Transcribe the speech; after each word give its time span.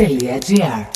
Telia 0.00 0.88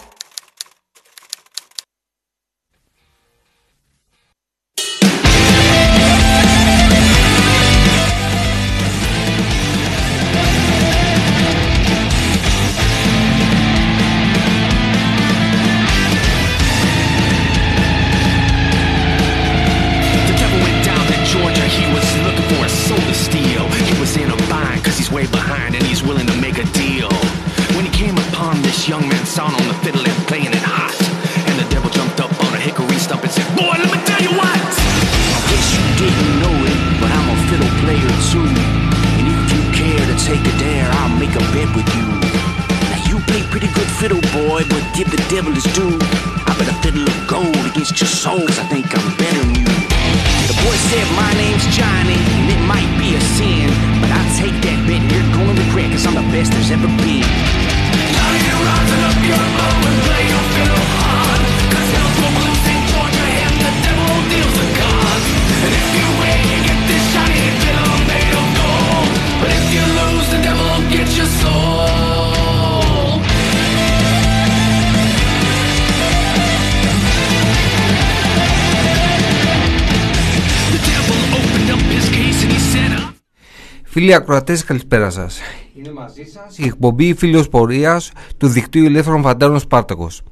Φίλοι 84.05 84.16
ακροατές 84.16 84.64
καλησπέρα 84.64 85.10
σας. 85.10 85.41
Είναι 85.74 85.92
μαζί 85.92 86.24
σας 86.24 86.58
η 86.58 86.64
εκπομπή 86.64 87.14
Φίλος 87.14 87.48
Πορείας 87.48 88.12
του 88.36 88.48
Δικτύου 88.48 88.84
Ελεύθερων 88.84 89.22
Φαντάρων 89.22 89.58
Σπάρτακος. 89.58 90.22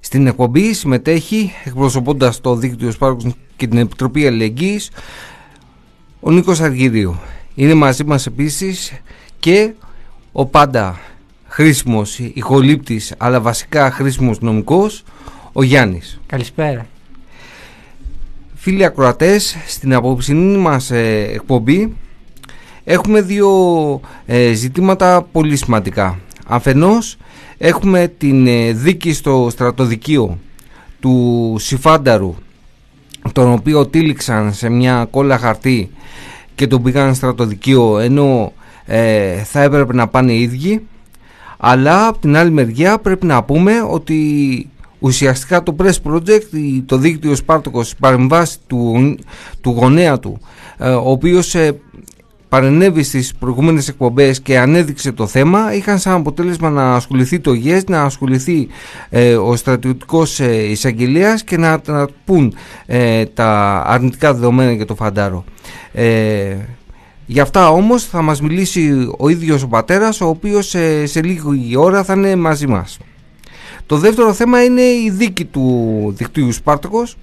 Στην 0.00 0.26
εκπομπή 0.26 0.72
συμμετέχει 0.72 1.52
εκπροσωπώντας 1.64 2.40
το 2.40 2.54
Δίκτυο 2.54 2.90
Σπάρτακος 2.90 3.34
και 3.56 3.66
την 3.66 3.78
Επιτροπή 3.78 4.26
Αλληλεγγύης 4.26 4.90
ο 6.20 6.30
Νίκος 6.30 6.60
Αργυρίου. 6.60 7.18
Είναι 7.54 7.74
μαζί 7.74 8.04
μας 8.04 8.26
επίσης 8.26 8.92
και 9.38 9.72
ο 10.32 10.46
πάντα 10.46 10.98
χρήσιμος 11.46 12.18
ηχολήπτης 12.18 13.14
αλλά 13.18 13.40
βασικά 13.40 13.90
χρήσιμος 13.90 14.40
νομικός 14.40 15.04
ο 15.52 15.62
Γιάννης. 15.62 16.20
Καλησπέρα. 16.26 16.86
Φίλοι 18.54 18.84
ακροατές, 18.84 19.56
στην 19.66 19.94
απόψινή 19.94 20.56
μας 20.56 20.90
ε, 20.90 21.28
εκπομπή 21.32 21.96
έχουμε 22.90 23.20
δύο 23.20 23.50
ε, 24.26 24.52
ζητήματα 24.52 25.26
πολύ 25.32 25.56
σημαντικά. 25.56 26.18
Αφενός 26.46 27.16
έχουμε 27.58 28.12
την 28.18 28.46
ε, 28.46 28.72
δίκη 28.72 29.12
στο 29.12 29.48
στρατοδικείο 29.50 30.38
του 31.00 31.54
Σιφάνταρου 31.58 32.34
τον 33.32 33.52
οποίο 33.52 33.86
τύλιξαν 33.86 34.52
σε 34.52 34.68
μια 34.68 35.06
κόλλα 35.10 35.38
χαρτί 35.38 35.90
και 36.54 36.66
τον 36.66 36.82
πήγαν 36.82 37.14
στρατοδικείο 37.14 37.98
ενώ 37.98 38.52
ε, 38.86 39.34
θα 39.42 39.62
έπρεπε 39.62 39.94
να 39.94 40.08
πάνε 40.08 40.32
οι 40.32 40.40
ίδιοι 40.40 40.86
αλλά 41.58 42.06
από 42.06 42.18
την 42.18 42.36
άλλη 42.36 42.50
μεριά 42.50 42.98
πρέπει 42.98 43.26
να 43.26 43.42
πούμε 43.42 43.72
ότι 43.90 44.68
ουσιαστικά 44.98 45.62
το 45.62 45.76
Press 45.78 46.10
Project, 46.12 46.50
η- 46.52 46.80
το 46.86 46.96
δίκτυο 46.96 47.34
Σπάρτοκος, 47.34 47.90
η 47.90 47.94
παρεμβάση 48.00 48.58
του, 48.66 49.14
του 49.60 49.70
γονέα 49.70 50.18
του, 50.18 50.40
ε, 50.78 50.88
ο 50.90 51.10
οποίος 51.10 51.54
ε, 51.54 51.80
παρενέβη 52.48 53.02
στις 53.02 53.34
προηγούμενες 53.38 53.88
εκπομπές 53.88 54.40
και 54.40 54.58
ανέδειξε 54.58 55.12
το 55.12 55.26
θέμα, 55.26 55.74
είχαν 55.74 55.98
σαν 55.98 56.14
αποτέλεσμα 56.14 56.70
να 56.70 56.94
ασχοληθεί 56.94 57.40
το 57.40 57.52
ΓΕΣ, 57.52 57.84
να 57.84 58.02
ασχοληθεί 58.02 58.68
ε, 59.10 59.36
ο 59.36 59.56
στρατιωτικός 59.56 60.40
ε, 60.40 60.70
εισαγγελέας 60.70 61.44
και 61.44 61.56
να, 61.56 61.80
να 61.86 62.08
πούν 62.24 62.54
ε, 62.86 63.24
τα 63.24 63.82
αρνητικά 63.86 64.34
δεδομένα 64.34 64.72
για 64.72 64.86
το 64.86 64.94
Φαντάρο. 64.94 65.44
Ε, 65.92 66.56
Γι' 67.30 67.40
αυτά 67.40 67.68
όμως 67.70 68.04
θα 68.04 68.22
μας 68.22 68.40
μιλήσει 68.40 69.12
ο 69.18 69.28
ίδιος 69.28 69.62
ο 69.62 69.68
πατέρας, 69.68 70.20
ο 70.20 70.26
οποίος 70.28 70.74
ε, 70.74 71.06
σε 71.06 71.22
λίγη 71.22 71.76
ώρα 71.76 72.04
θα 72.04 72.12
είναι 72.12 72.36
μαζί 72.36 72.66
μας. 72.66 72.98
Το 73.86 73.96
δεύτερο 73.96 74.32
θέμα 74.32 74.64
είναι 74.64 74.80
η 74.82 75.10
δίκη 75.10 75.44
του 75.44 76.14
δικτύου 76.16 76.52
Σπάρτακος. 76.52 77.16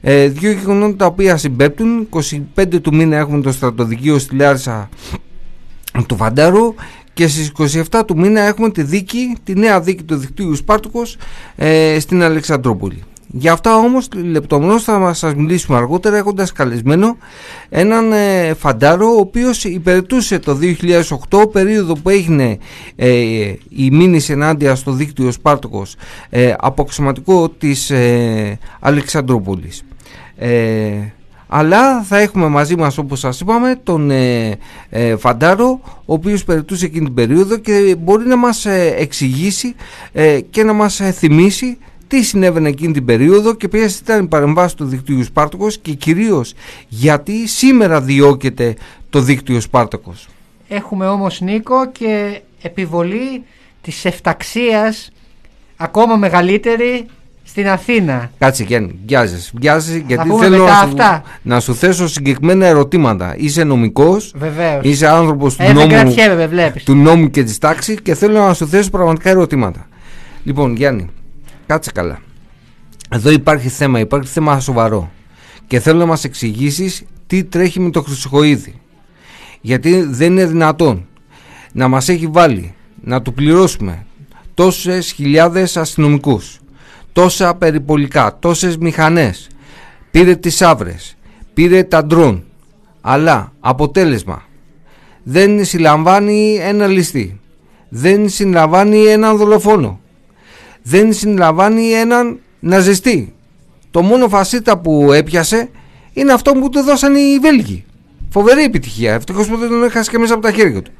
Ε, 0.00 0.28
δύο 0.28 0.50
γεγονότα 0.50 0.96
τα 0.96 1.06
οποία 1.06 1.36
συμπέπτουν. 1.36 2.08
25 2.56 2.80
του 2.82 2.94
μήνα 2.94 3.16
έχουμε 3.16 3.40
το 3.40 3.52
στρατοδικείο 3.52 4.18
στη 4.18 4.36
Λάρισα 4.36 4.88
του 6.06 6.16
Φαντάρου 6.16 6.74
και 7.12 7.28
στις 7.28 7.52
27 7.90 8.02
του 8.06 8.18
μήνα 8.18 8.40
έχουμε 8.40 8.70
τη 8.70 8.82
δίκη, 8.82 9.36
τη 9.44 9.54
νέα 9.54 9.80
δίκη 9.80 10.02
του 10.02 10.16
δικτύου 10.16 10.54
Σπάρτακος 10.54 11.16
ε, 11.56 11.96
στην 12.00 12.22
Αλεξανδρόπολη. 12.22 13.02
Για 13.32 13.52
αυτά 13.52 13.76
όμως 13.76 14.08
λεπτομερώς 14.12 14.82
θα 14.82 14.98
μας 14.98 15.18
σας 15.18 15.34
μιλήσουμε 15.34 15.76
αργότερα 15.76 16.16
έχοντας 16.16 16.52
καλεσμένο 16.52 17.16
έναν 17.68 18.12
ε, 18.12 18.54
φαντάρο 18.54 19.06
ο 19.06 19.18
οποίος 19.18 19.64
υπηρετούσε 19.64 20.38
το 20.38 20.58
2008 21.30 21.50
περίοδο 21.52 21.94
που 21.94 22.08
έγινε 22.08 22.58
ε, 22.96 23.08
η 23.68 23.90
μήνυση 23.90 24.32
ενάντια 24.32 24.74
στο 24.74 24.92
δίκτυο 24.92 25.30
Σπάρτοκος 25.30 25.96
ε, 26.30 26.54
αποξηματικό 26.58 27.48
της 27.48 27.90
ε, 27.90 28.58
Αλεξανδρούπολης. 28.80 29.84
Ε, 30.42 31.12
αλλά 31.46 32.02
θα 32.02 32.18
έχουμε 32.18 32.48
μαζί 32.48 32.76
μας 32.76 32.98
όπως 32.98 33.18
σας 33.18 33.40
είπαμε 33.40 33.80
τον 33.82 34.10
ε, 34.10 34.58
ε, 34.88 35.16
Φαντάρο 35.16 35.80
ο 35.84 36.12
οποίος 36.12 36.44
περιτούσε 36.44 36.84
εκείνη 36.84 37.04
την 37.04 37.14
περίοδο 37.14 37.56
και 37.56 37.96
μπορεί 37.98 38.26
να 38.26 38.36
μας 38.36 38.66
ε, 38.66 38.94
εξηγήσει 38.98 39.74
ε, 40.12 40.40
και 40.40 40.64
να 40.64 40.72
μας 40.72 41.00
ε, 41.00 41.12
θυμίσει 41.12 41.78
τι 42.06 42.22
συνέβαινε 42.22 42.68
εκείνη 42.68 42.92
την 42.92 43.04
περίοδο 43.04 43.54
και 43.54 43.68
ποιες 43.68 43.98
ήταν 43.98 44.24
οι 44.24 44.28
παρεμβάσεις 44.28 44.74
του 44.74 44.84
δικτύου 44.84 45.24
Σπάρτακος 45.24 45.78
και 45.78 45.92
κυρίως 45.92 46.54
γιατί 46.88 47.48
σήμερα 47.48 48.00
διώκεται 48.00 48.76
το 49.10 49.20
δίκτυο 49.20 49.60
Σπάρτακος. 49.60 50.28
Έχουμε 50.68 51.06
όμως 51.06 51.40
Νίκο 51.40 51.90
και 51.90 52.40
επιβολή 52.62 53.42
της 53.82 54.04
εφταξίας 54.04 55.10
ακόμα 55.76 56.16
μεγαλύτερη 56.16 57.06
στην 57.42 57.68
Αθήνα. 57.68 58.30
Κάτσε 58.38 58.64
Γιάννη, 58.64 58.98
βιάζεσαι, 59.06 59.50
βιάζεσαι 59.54 60.04
γιατί 60.06 60.28
πούμε 60.28 60.44
θέλω 60.44 60.58
μετά 60.64 60.70
να 60.72 60.78
σου, 60.80 60.84
αυτά. 60.86 61.22
να 61.42 61.60
σου 61.60 61.74
θέσω 61.74 62.08
συγκεκριμένα 62.08 62.66
ερωτήματα. 62.66 63.34
Είσαι 63.36 63.64
νομικός, 63.64 64.32
Βεβαίως. 64.36 64.80
είσαι 64.84 65.06
άνθρωπος 65.08 65.56
του 65.56 65.62
Ε, 65.62 65.66
δεν 65.66 65.74
νόμου, 65.74 65.88
κρατιέμαι, 65.88 66.34
με 66.34 66.46
βλέπεις. 66.46 66.84
του 66.84 66.94
νόμου 66.94 67.30
και 67.30 67.42
της 67.44 67.58
τάξης 67.58 68.00
και 68.02 68.14
θέλω 68.14 68.38
να 68.46 68.54
σου 68.54 68.66
θέσω 68.68 68.90
πραγματικά 68.90 69.30
ερωτήματα. 69.30 69.88
Λοιπόν 70.44 70.76
Γιάννη, 70.76 71.06
κάτσε 71.66 71.90
καλά. 71.94 72.18
Εδώ 73.10 73.30
υπάρχει 73.30 73.68
θέμα, 73.68 73.98
υπάρχει 73.98 74.28
θέμα 74.28 74.60
σοβαρό 74.60 75.10
και 75.66 75.80
θέλω 75.80 75.98
να 75.98 76.06
μας 76.06 76.24
εξηγήσεις 76.24 77.02
τι 77.26 77.44
τρέχει 77.44 77.80
με 77.80 77.90
το 77.90 78.02
Χρυσοχοίδη. 78.02 78.74
Γιατί 79.60 80.02
δεν 80.02 80.30
είναι 80.32 80.46
δυνατόν 80.46 81.06
να 81.72 81.88
μας 81.88 82.08
έχει 82.08 82.26
βάλει 82.26 82.74
να 83.04 83.22
του 83.22 83.34
πληρώσουμε 83.34 84.06
τόσες 84.54 85.12
χιλιάδες 85.12 85.76
αστυνομικούς, 85.76 86.58
τόσα 87.12 87.54
περιπολικά, 87.54 88.36
τόσες 88.38 88.76
μηχανές, 88.76 89.48
πήρε 90.10 90.34
τις 90.34 90.62
άβρες, 90.62 91.16
πήρε 91.54 91.82
τα 91.82 92.04
ντρόν, 92.04 92.44
αλλά 93.00 93.52
αποτέλεσμα 93.60 94.42
δεν 95.22 95.64
συλλαμβάνει 95.64 96.58
ένα 96.60 96.86
ληστή, 96.86 97.40
δεν 97.88 98.28
συλλαμβάνει 98.28 99.04
έναν 99.04 99.36
δολοφόνο, 99.36 100.00
δεν 100.82 101.12
συλλαμβάνει 101.12 101.90
έναν 101.90 102.38
ναζιστή. 102.60 103.34
Το 103.90 104.02
μόνο 104.02 104.28
φασίτα 104.28 104.78
που 104.78 105.12
έπιασε 105.12 105.68
είναι 106.12 106.32
αυτό 106.32 106.52
που 106.52 106.68
του 106.68 106.82
δώσαν 106.82 107.14
οι 107.14 107.38
Βέλγοι. 107.40 107.84
Φοβερή 108.30 108.62
επιτυχία. 108.62 109.14
Ευτυχώς 109.14 109.48
που 109.48 109.56
δεν 109.56 109.68
τον 109.68 109.84
έχασε 109.84 110.10
και 110.10 110.18
μέσα 110.18 110.34
από 110.34 110.42
τα 110.42 110.52
χέρια 110.52 110.82
του. 110.82 110.90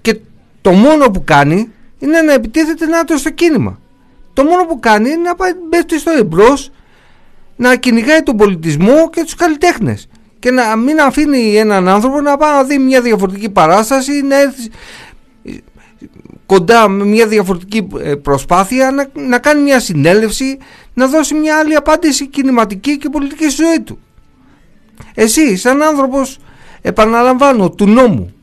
Και 0.00 0.20
το 0.60 0.72
μόνο 0.72 1.10
που 1.10 1.24
κάνει 1.24 1.68
είναι 1.98 2.20
να 2.20 2.32
επιτίθεται 2.32 2.86
να 2.86 3.16
στο 3.16 3.30
κίνημα. 3.30 3.80
Το 4.32 4.44
μόνο 4.44 4.64
που 4.64 4.80
κάνει 4.80 5.10
είναι 5.10 5.22
να 5.22 5.34
πάει 5.34 5.54
πέφτει 5.54 5.98
στο 5.98 6.10
εμπρός, 6.10 6.70
να 7.56 7.76
κυνηγάει 7.76 8.22
τον 8.22 8.36
πολιτισμό 8.36 9.10
και 9.10 9.22
τους 9.22 9.34
καλλιτέχνες. 9.34 10.08
Και 10.38 10.50
να 10.50 10.76
μην 10.76 11.00
αφήνει 11.00 11.56
έναν 11.56 11.88
άνθρωπο 11.88 12.20
να 12.20 12.36
πάει 12.36 12.52
να 12.52 12.64
δει 12.64 12.78
μια 12.78 13.00
διαφορετική 13.00 13.50
παράσταση, 13.50 14.22
να 14.22 14.40
έρθει 14.40 14.70
κοντά 16.46 16.88
με 16.88 17.04
μια 17.04 17.26
διαφορετική 17.26 17.88
ε, 18.02 18.14
προσπάθεια 18.14 18.90
να, 18.90 19.06
να 19.26 19.38
κάνει 19.38 19.62
μια 19.62 19.80
συνέλευση 19.80 20.58
να 20.94 21.06
δώσει 21.06 21.34
μια 21.34 21.58
άλλη 21.58 21.74
απάντηση 21.74 22.26
κινηματική 22.26 22.98
και 22.98 23.08
πολιτική 23.08 23.50
στη 23.50 23.62
ζωή 23.62 23.80
του 23.80 23.98
εσύ 25.14 25.56
σαν 25.56 25.82
άνθρωπος 25.82 26.38
επαναλαμβάνω 26.82 27.70
του 27.70 27.86
νόμου 27.86 28.34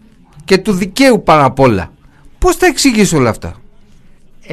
και 0.45 0.57
του 0.57 0.71
δικαίου 0.71 1.23
πάνω 1.23 1.45
απ' 1.45 1.59
όλα 1.59 1.93
πώς 2.39 2.55
θα 2.55 2.65
εξηγήσει 2.65 3.15
όλα 3.15 3.29
αυτά; 3.29 3.55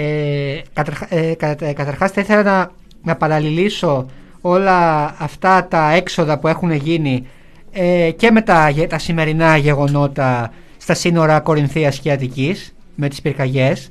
Ε, 0.01 0.61
καταρχά, 0.73 1.07
ε, 1.15 1.35
κα, 1.35 1.57
ε, 1.61 1.73
καταρχάς 1.73 2.11
θα 2.11 2.21
ήθελα 2.21 2.43
να, 2.43 2.71
να 3.03 3.17
παραλληλήσω 3.17 4.07
όλα 4.41 5.05
αυτά 5.19 5.67
τα 5.71 5.93
έξοδα 5.93 6.39
που 6.39 6.49
έχουν 6.49 6.71
γίνει 6.73 7.27
ε, 7.73 8.11
και 8.11 8.31
με 8.31 8.41
τα, 8.41 8.73
τα 8.89 8.99
σημερινά 8.99 9.57
γεγονότα 9.57 10.53
στα 10.77 10.95
σύνορα 10.95 11.41
Κορινθίας 11.41 11.99
και 11.99 12.13
Αττικής 12.13 12.75
με 12.95 13.09
τις 13.09 13.21
πυρκαγιές. 13.21 13.91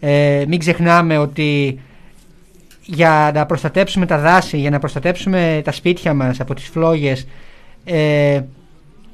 Ε, 0.00 0.44
μην 0.48 0.58
ξεχνάμε 0.58 1.18
ότι 1.18 1.80
για 2.82 3.30
να 3.34 3.46
προστατέψουμε 3.46 4.06
τα 4.06 4.18
δάση, 4.18 4.58
για 4.58 4.70
να 4.70 4.78
προστατέψουμε 4.78 5.60
τα 5.64 5.72
σπίτια 5.72 6.14
μας 6.14 6.40
από 6.40 6.54
τις 6.54 6.68
φλόγες 6.68 7.26
ε, 7.84 8.40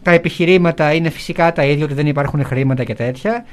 τα 0.03 0.11
επιχειρήματα 0.11 0.95
είναι 0.95 1.11
φυσικά 1.11 1.53
τα 1.53 1.65
ίδια 1.65 1.85
ότι 1.85 1.95
δεν 1.95 2.07
υπάρχουν 2.07 2.45
χρήματα 2.45 2.85
και 2.85 2.95
τέτοια. 2.95 3.45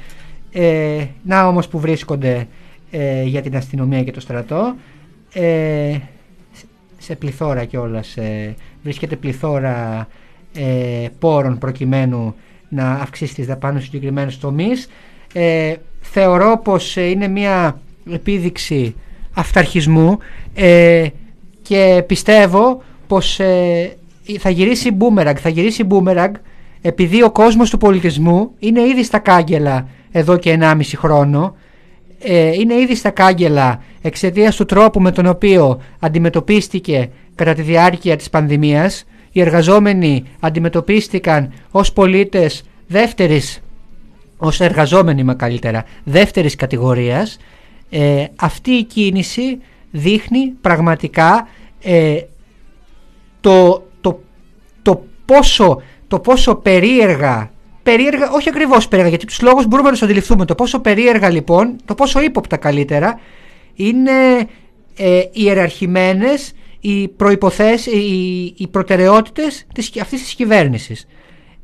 Ε, 0.52 1.04
να 1.22 1.46
όμως 1.46 1.68
που 1.68 1.78
βρίσκονται 1.78 2.46
ε, 2.90 3.22
για 3.22 3.42
την 3.42 3.56
αστυνομία 3.56 4.02
και 4.02 4.12
το 4.12 4.20
στρατό 4.20 4.74
ε, 5.32 5.96
σε 6.98 7.14
πληθώρα 7.14 7.64
κιόλας 7.64 8.16
ε, 8.16 8.54
βρίσκεται 8.82 9.16
πληθώρα 9.16 10.08
ε, 10.54 11.06
πόρων 11.18 11.58
προκειμένου 11.58 12.34
να 12.68 12.90
αυξήσει 12.90 13.34
τις 13.34 13.46
δαπάνες 13.46 13.82
στους 13.82 13.92
συγκεκριμένους 13.92 14.38
τομείς. 14.38 14.88
Ε, 15.32 15.74
θεωρώ 16.00 16.60
πως 16.64 16.96
ε, 16.96 17.08
είναι 17.08 17.28
μια 17.28 17.80
επίδειξη 18.12 18.94
αυταρχισμού 19.34 20.18
ε, 20.54 21.06
και 21.62 22.04
πιστεύω 22.06 22.82
πως 23.06 23.40
ε, 23.40 23.96
θα 24.38 24.50
γυρίσει 24.50 24.90
μπούμεραγκ. 24.90 25.36
Θα 25.40 25.48
γυρίσει 25.48 25.84
μπούμεραγκ 25.84 26.34
επειδή 26.80 27.22
ο 27.22 27.30
κόσμος 27.30 27.70
του 27.70 27.78
πολιτισμού 27.78 28.50
είναι 28.58 28.80
ήδη 28.80 29.04
στα 29.04 29.18
κάγκελα 29.18 29.88
εδώ 30.10 30.36
και 30.36 30.58
1,5 30.60 30.80
χρόνο. 30.96 31.56
Είναι 32.54 32.74
ήδη 32.74 32.94
στα 32.94 33.10
κάγκελα 33.10 33.82
εξαιτίας 34.02 34.56
του 34.56 34.64
τρόπου 34.64 35.00
με 35.00 35.10
τον 35.12 35.26
οποίο 35.26 35.80
αντιμετωπίστηκε 35.98 37.10
κατά 37.34 37.54
τη 37.54 37.62
διάρκεια 37.62 38.16
της 38.16 38.30
πανδημίας 38.30 39.04
οι 39.32 39.40
εργαζόμενοι 39.40 40.24
αντιμετωπίστηκαν 40.40 41.52
ως 41.70 41.92
πολίτες 41.92 42.62
δεύτερης, 42.86 43.62
ως 44.36 44.60
εργαζόμενοι 44.60 45.24
μα 45.24 45.34
καλύτερα, 45.34 45.84
δεύτερης 46.04 46.54
κατηγορίας, 46.54 47.38
ε, 47.90 48.24
αυτή 48.36 48.70
η 48.70 48.84
κίνηση 48.84 49.58
δείχνει 49.90 50.52
πραγματικά 50.60 51.48
ε, 51.82 52.20
το, 53.40 53.86
το, 54.00 54.20
το, 54.82 55.04
πόσο, 55.24 55.82
το 56.08 56.18
πόσο 56.18 56.54
περίεργα, 56.54 57.50
περίεργα, 57.82 58.30
όχι 58.30 58.48
ακριβώς 58.48 58.88
περίεργα, 58.88 59.10
γιατί 59.10 59.26
τους 59.26 59.42
λόγους 59.42 59.66
μπορούμε 59.66 59.88
να 59.88 59.94
τους 59.94 60.02
αντιληφθούμε, 60.02 60.44
το 60.44 60.54
πόσο 60.54 60.80
περίεργα 60.80 61.28
λοιπόν, 61.28 61.76
το 61.84 61.94
πόσο 61.94 62.20
ύποπτα 62.22 62.56
καλύτερα, 62.56 63.20
είναι 63.74 64.12
ε, 64.96 65.22
ιεραρχημένες 65.32 66.52
οι 66.80 67.08
προϋποθέσεις, 67.08 67.92
οι, 67.92 68.54
οι 68.56 68.68
προτεραιότητες 68.68 69.66
της, 69.74 69.92
αυτής 70.00 70.22
της 70.22 70.34
κυβέρνησης. 70.34 71.06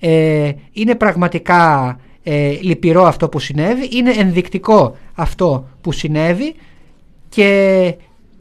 Ε, 0.00 0.52
είναι 0.72 0.94
πραγματικά 0.94 1.96
ε, 2.22 2.58
λυπηρό 2.60 3.04
αυτό 3.04 3.28
που 3.28 3.38
συνέβη, 3.38 3.88
είναι 3.92 4.10
ενδεικτικό 4.10 4.96
αυτό 5.14 5.68
που 5.80 5.92
συνέβη 5.92 6.54
και, 7.28 7.94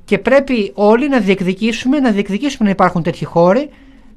και 0.05 0.17
πρέπει 0.17 0.71
όλοι 0.73 1.09
να 1.09 1.19
διεκδικήσουμε, 1.19 1.99
να 1.99 2.11
διεκδικήσουμε 2.11 2.63
να 2.63 2.69
υπάρχουν 2.69 3.03
τέτοιοι 3.03 3.25
χώροι, 3.25 3.69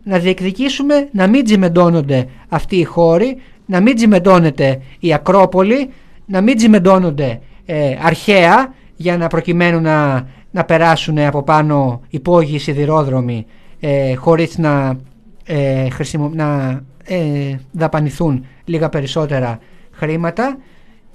να 0.03 0.19
διεκδικήσουμε 0.19 1.09
να 1.12 1.27
μην 1.27 1.45
τζιμεντώνονται 1.45 2.29
αυτοί 2.49 2.77
οι 2.77 2.85
χώροι, 2.85 3.37
να 3.67 3.81
μην 3.81 3.97
τζιμεντώνεται 3.97 4.81
η 5.00 5.15
Ακρόπολη, 5.15 5.91
να 6.27 6.41
μην 6.41 6.56
τζιμεντώνονται 6.56 7.41
ε, 7.67 7.97
αρχαία 8.03 8.75
για 8.97 9.17
να 9.17 9.27
προκειμένου 9.27 9.81
να 9.81 10.27
να 10.50 10.65
περάσουν 10.65 11.19
από 11.19 11.43
πάνω 11.43 12.00
υπόγειοι 12.09 12.59
σιδηρόδρομοι 12.59 13.47
ε, 13.81 14.15
χωρίς 14.15 14.59
να, 14.59 14.99
ε, 15.45 15.89
να 16.33 16.81
ε, 17.05 17.56
δαπανηθούν 17.73 18.47
λίγα 18.65 18.89
περισσότερα 18.89 19.59
χρήματα 19.91 20.59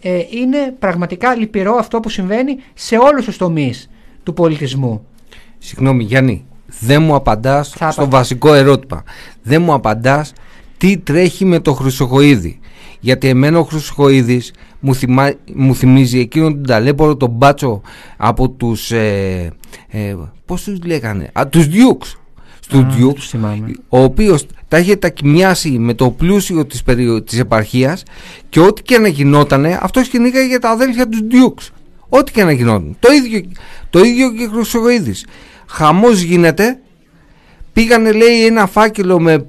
ε, 0.01 0.21
είναι 0.29 0.75
πραγματικά 0.79 1.35
λυπηρό 1.35 1.75
αυτό 1.75 1.99
που 1.99 2.09
συμβαίνει 2.09 2.57
σε 2.73 2.97
όλους 2.97 3.25
τους 3.25 3.37
τομείς 3.37 3.89
του 4.23 4.33
πολιτισμού. 4.33 5.05
Συγγνώμη 5.57 6.03
Γιάννη, 6.03 6.45
δεν 6.79 7.01
μου 7.01 7.15
απαντάς 7.15 7.75
στο 7.89 8.09
βασικό 8.09 8.53
ερώτημα. 8.53 9.03
Δεν 9.43 9.61
μου 9.61 9.73
απαντάς 9.73 10.33
τι 10.77 10.97
τρέχει 10.97 11.45
με 11.45 11.59
το 11.59 11.73
Χρυσοχοίδη. 11.73 12.59
Γιατί 12.99 13.27
εμένα 13.27 13.59
ο 13.59 13.63
Χρυσοχοίδης 13.63 14.53
μου, 14.79 14.95
θυμά, 14.95 15.33
μου 15.53 15.75
θυμίζει 15.75 16.19
εκείνον 16.19 16.53
τον 16.53 16.65
ταλέπορο 16.65 17.15
τον 17.15 17.29
μπάτσο 17.29 17.81
από 18.17 18.49
τους 18.49 18.91
ε, 18.91 19.51
ε, 19.87 20.15
πώς 20.45 20.63
τους 20.63 20.79
λέγανε 20.85 21.29
α, 21.33 21.47
τους 21.47 21.65
Dukes. 21.65 22.17
Τους 22.69 23.33
ο 23.89 24.03
οποίος 24.03 24.45
τα 24.67 24.79
είχε 24.79 24.95
τακιμιάσει 24.95 25.69
με 25.69 25.93
το 25.93 26.09
πλούσιο 26.09 26.65
της, 26.65 26.83
περιο... 26.83 27.23
της 27.23 27.39
επαρχίας 27.39 28.03
και 28.49 28.59
ό,τι 28.59 28.81
και 28.81 28.97
να 28.97 29.07
γινότανε 29.07 29.79
αυτός 29.81 30.07
κυνήγαγε 30.07 30.47
για 30.47 30.59
τα 30.59 30.69
αδέλφια 30.69 31.09
τους 31.09 31.19
Dukes. 31.31 31.69
Ό,τι 32.09 32.31
και 32.31 32.43
να 32.43 32.51
γινόταν. 32.51 32.95
Το 32.99 33.11
ίδιο, 33.11 33.41
το 33.89 33.99
ίδιο 33.99 34.33
και 34.33 34.49
Χρυσογοίδης 34.53 35.25
χαμός 35.67 36.21
γίνεται 36.21 36.77
πήγανε 37.73 38.11
λέει 38.11 38.45
ένα 38.45 38.67
φάκελο 38.67 39.19
με 39.19 39.45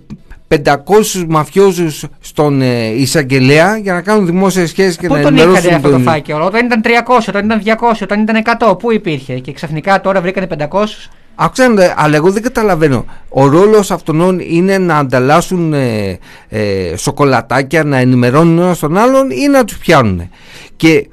500 0.48 1.24
μαφιόζους 1.28 2.04
στον 2.20 2.62
ε, 2.62 2.86
εισαγγελέα 2.86 3.76
για 3.76 3.92
να 3.92 4.00
κάνουν 4.00 4.26
δημόσιες 4.26 4.68
σχέσεις 4.68 4.96
και 4.96 5.06
Πού 5.06 5.14
να 5.14 5.20
τον 5.20 5.32
ενημερώσουν 5.32 5.58
είχατε 5.58 5.74
αυτό 5.74 5.88
το 5.88 5.94
τον... 5.94 6.02
φάκελο, 6.02 6.44
όταν 6.44 6.66
ήταν 6.66 6.82
300, 6.84 6.88
όταν 7.28 7.44
ήταν 7.44 7.62
200, 7.64 7.92
όταν 8.02 8.20
ήταν 8.22 8.42
100, 8.70 8.78
πού 8.78 8.92
υπήρχε; 8.92 9.38
Και 9.38 9.52
ξαφνικά 9.52 10.00
τώρα 10.00 10.20
βρήκανε 10.20 10.46
500. 10.70 10.84
Άκουσα, 11.36 11.94
αλλά 11.96 12.16
εγώ 12.16 12.30
δεν 12.30 12.42
καταλαβαίνω. 12.42 13.04
Ο 13.28 13.46
ρόλος 13.46 13.90
αυτών 13.90 14.38
είναι 14.38 14.78
να 14.78 14.96
ανταλλάσσουν 14.96 15.72
ε, 15.72 16.18
ε, 16.48 16.96
σοκολατάκια, 16.96 17.84
να 17.84 17.96
ενημερώνουν 17.96 18.58
ένας 18.58 18.78
τον 18.78 18.96
άλλον 18.96 19.30
ή 19.30 19.48
να 19.48 19.64
τους 19.64 19.78
πιάνουν. 19.78 20.30
Και 20.76 21.08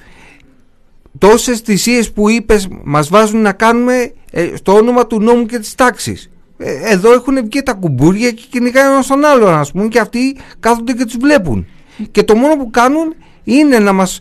τόσες 1.17 1.59
θυσίες 1.59 2.11
που 2.11 2.29
είπες 2.29 2.67
μας 2.83 3.09
βάζουν 3.09 3.41
να 3.41 3.51
κάνουμε 3.51 4.13
ε, 4.31 4.55
στο 4.55 4.73
όνομα 4.73 5.07
του 5.07 5.21
νόμου 5.21 5.45
και 5.45 5.59
της 5.59 5.75
τάξης. 5.75 6.31
Ε, 6.57 6.91
εδώ 6.91 7.13
έχουν 7.13 7.35
βγει 7.35 7.63
τα 7.63 7.73
κουμπούρια 7.73 8.31
και 8.31 8.43
κυνηγάνε 8.49 8.93
ένα 8.93 9.03
τον 9.03 9.25
άλλον 9.25 9.53
ας 9.53 9.71
πούμε 9.71 9.87
και 9.87 9.99
αυτοί 9.99 10.37
κάθονται 10.59 10.93
και 10.93 11.05
τους 11.05 11.17
βλέπουν. 11.17 11.67
Και 12.11 12.23
το 12.23 12.35
μόνο 12.35 12.55
που 12.55 12.69
κάνουν 12.69 13.15
είναι 13.43 13.79
να 13.79 13.93
μας 13.93 14.19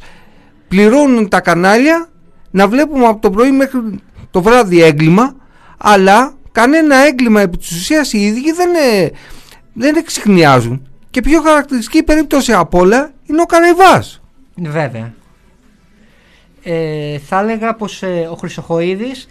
πληρώνουν 0.68 1.28
τα 1.28 1.40
κανάλια 1.40 2.08
να 2.50 2.68
βλέπουμε 2.68 3.06
από 3.06 3.20
το 3.20 3.30
πρωί 3.30 3.50
μέχρι 3.50 3.80
το 4.30 4.42
βράδυ 4.42 4.82
έγκλημα 4.82 5.36
αλλά 5.78 6.34
κανένα 6.52 6.96
έγκλημα 6.96 7.40
επί 7.40 7.56
της 7.56 7.70
ουσίας 7.70 8.12
οι 8.12 8.18
ίδιοι 8.20 8.52
δεν, 8.52 8.70
ε, 8.74 9.10
δεν 9.72 9.96
εξηχνιάζουν 9.96 10.88
και 11.10 11.20
πιο 11.20 11.40
χαρακτηριστική 11.40 12.02
περίπτωση 12.02 12.52
από 12.52 12.78
όλα 12.78 13.12
είναι 13.26 13.40
ο 13.40 13.44
Καραϊβάς. 13.44 14.20
Βέβαια 14.56 15.12
ε, 16.62 17.18
θα 17.18 17.40
έλεγα 17.40 17.74
πως 17.74 18.02
ε, 18.02 18.28
ο 18.30 18.34
Χρυσοχοίδης 18.34 19.28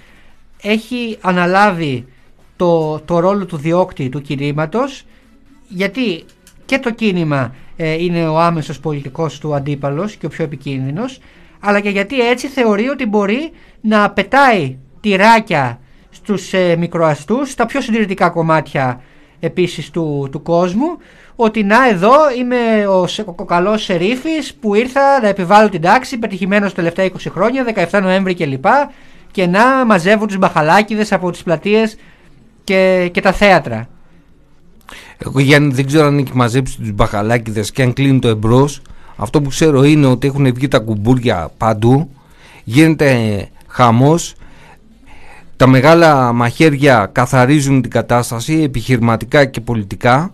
έχει 0.61 1.17
αναλάβει 1.21 2.05
το, 2.55 2.99
το 2.99 3.19
ρόλο 3.19 3.45
του 3.45 3.57
διώκτη 3.57 4.09
του 4.09 4.21
κινήματος 4.21 5.05
γιατί 5.67 6.23
και 6.65 6.79
το 6.79 6.91
κίνημα 6.91 7.55
ε, 7.75 8.03
είναι 8.03 8.27
ο 8.27 8.39
άμεσος 8.39 8.79
πολιτικός 8.79 9.39
του 9.39 9.55
αντίπαλος 9.55 10.15
και 10.15 10.25
ο 10.25 10.29
πιο 10.29 10.43
επικίνδυνος 10.43 11.19
αλλά 11.59 11.79
και 11.79 11.89
γιατί 11.89 12.19
έτσι 12.19 12.47
θεωρεί 12.47 12.87
ότι 12.87 13.05
μπορεί 13.05 13.51
να 13.81 14.11
πετάει 14.11 14.77
τυράκια 14.99 15.79
στους 16.09 16.53
ε, 16.53 16.75
μικροαστούς 16.75 17.51
στα 17.51 17.65
πιο 17.65 17.81
συντηρητικά 17.81 18.29
κομμάτια 18.29 19.01
επίσης 19.39 19.89
του, 19.89 20.27
του 20.31 20.41
κόσμου 20.41 20.97
ότι 21.41 21.63
να 21.63 21.89
εδώ 21.89 22.13
είμαι 22.37 22.87
ο, 22.87 23.05
ο 23.35 23.45
καλός 23.45 23.83
σερίφης 23.83 24.53
που 24.53 24.75
ήρθα 24.75 25.21
να 25.21 25.27
επιβάλλω 25.27 25.69
την 25.69 25.81
τάξη 25.81 26.17
πετυχημένος 26.17 26.69
τα 26.69 26.75
τελευταία 26.75 27.05
20 27.05 27.31
χρόνια 27.31 27.87
17 27.91 28.01
Νοέμβρη 28.01 28.33
κλπ 28.35 28.65
και 29.31 29.47
να 29.47 29.85
μαζεύω 29.85 30.25
τους 30.25 30.37
μπαχαλάκιδες 30.37 31.11
από 31.11 31.31
τις 31.31 31.43
πλατείες 31.43 31.97
και, 32.63 33.09
και 33.13 33.21
τα 33.21 33.31
θέατρα. 33.31 33.87
Εγώ 35.17 35.39
Γιάννη 35.39 35.73
δεν 35.73 35.85
ξέρω 35.85 36.05
αν 36.05 36.17
έχει 36.17 36.31
μαζέψει 36.33 36.77
τους 36.77 36.91
μπαχαλάκιδες 36.91 37.71
και 37.71 37.81
αν 37.81 37.93
κλείνει 37.93 38.19
το 38.19 38.27
εμπρός. 38.27 38.81
Αυτό 39.15 39.41
που 39.41 39.49
ξέρω 39.49 39.83
είναι 39.83 40.05
ότι 40.05 40.27
έχουν 40.27 40.53
βγει 40.53 40.67
τα 40.67 40.79
κουμπούρια 40.79 41.51
παντού. 41.57 42.09
Γίνεται 42.63 43.47
χαμός. 43.67 44.35
Τα 45.55 45.67
μεγάλα 45.67 46.33
μαχαίρια 46.33 47.09
καθαρίζουν 47.11 47.81
την 47.81 47.91
κατάσταση 47.91 48.61
επιχειρηματικά 48.61 49.45
και 49.45 49.61
πολιτικά. 49.61 50.33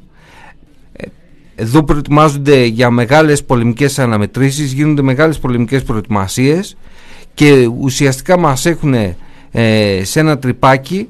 Ε, 1.56 1.62
εδώ 1.62 1.84
προετοιμάζονται 1.84 2.64
για 2.64 2.90
μεγάλες 2.90 3.44
πολεμικές 3.44 4.00
αναμετρήσεις, 4.00 4.72
γίνονται 4.72 5.02
μεγάλες 5.02 5.40
πολεμικές 5.40 5.84
προετοιμασίες 5.84 6.78
και 7.34 7.70
ουσιαστικά 7.80 8.38
μας 8.38 8.66
έχουν 8.66 8.94
ε, 9.52 10.04
σε 10.04 10.20
ένα 10.20 10.38
τρυπάκι 10.38 11.08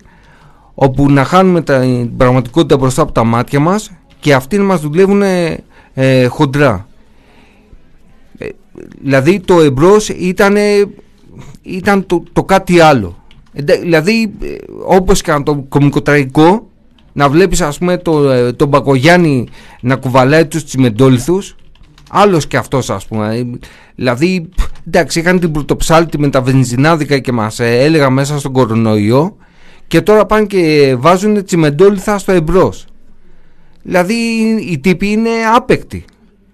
όπου 0.74 1.12
να 1.12 1.24
χάνουμε 1.24 1.62
τα, 1.62 1.80
την 1.80 2.18
πραγματικότητα 2.18 2.78
μπροστά 2.78 3.02
από 3.02 3.12
τα 3.12 3.24
μάτια 3.24 3.60
μας 3.60 3.92
και 4.20 4.34
αυτοί 4.34 4.60
μας 4.60 4.82
δουλεύουν 4.82 5.22
ε, 5.94 6.25
χοντρά. 6.25 6.88
Ε, 8.38 8.48
δηλαδή 9.02 9.40
το 9.40 9.62
εμπρός 9.62 10.10
ήταν, 10.10 10.56
ήταν 11.62 12.06
το, 12.06 12.24
το 12.34 12.44
κάτι 12.44 12.80
άλλο. 12.80 13.24
δηλαδή 13.82 14.34
όπως 14.86 15.22
και 15.22 15.42
το 15.46 15.66
κομικοτραϊκό 15.70 16.70
να 17.15 17.29
βλέπεις 17.29 17.62
ας 17.62 17.77
πούμε 17.77 17.98
το, 17.98 18.53
τον 18.53 18.67
Μπακογιάννη 18.67 19.48
να 19.81 19.95
κουβαλάει 19.95 20.45
τους 20.45 20.65
τσιμεντόλιθους 20.65 21.55
άλλος 22.10 22.48
και 22.48 22.57
αυτός 22.57 22.89
ας 22.89 23.07
πούμε. 23.07 23.50
Δηλαδή 23.95 24.50
εντάξει 24.88 25.19
είχαν 25.19 25.39
την 25.39 25.51
πρωτοψάλτη 25.51 26.19
με 26.19 26.29
τα 26.29 26.41
βενζινάδικα 26.41 27.19
και 27.19 27.31
μας 27.31 27.60
ε, 27.60 27.84
έλεγα 27.84 28.10
μέσα 28.10 28.39
στον 28.39 28.51
κορονοϊό 28.51 29.36
και 29.88 30.01
τώρα 30.01 30.25
πάνε 30.25 30.45
και 30.45 30.95
βάζουν 30.98 31.45
τσιμεντόλιθα 31.45 32.17
στο 32.17 32.31
εμπρός. 32.31 32.86
Δηλαδή 33.81 34.13
οι 34.69 34.79
τύποι 34.79 35.12
είναι 35.12 35.29
άπεκτοι 35.55 36.05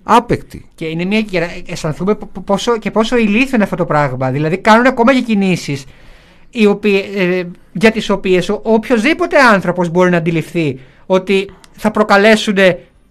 άπεκτοι 0.03 0.65
και 0.75 0.85
είναι 0.85 1.05
μια 1.05 1.25
αισθανθούμε 1.65 2.17
πόσο, 2.45 2.77
και 2.77 2.91
πόσο 2.91 3.17
ηλίθιο 3.17 3.51
είναι 3.53 3.63
αυτό 3.63 3.75
το 3.75 3.85
πράγμα. 3.85 4.31
Δηλαδή 4.31 4.57
κάνουν 4.57 4.85
ακόμα 4.85 5.13
και 5.13 5.21
κινήσεις 5.21 5.85
οι 6.51 6.65
οποίες, 6.65 7.05
ε, 7.15 7.47
για 7.71 7.91
τις 7.91 8.09
οποίες 8.09 8.49
ο, 8.49 8.61
οποιοδήποτε 8.63 9.37
άνθρωπος 9.39 9.89
μπορεί 9.89 10.09
να 10.09 10.17
αντιληφθεί 10.17 10.79
ότι 11.05 11.49
θα 11.71 11.91
προκαλέσουν 11.91 12.57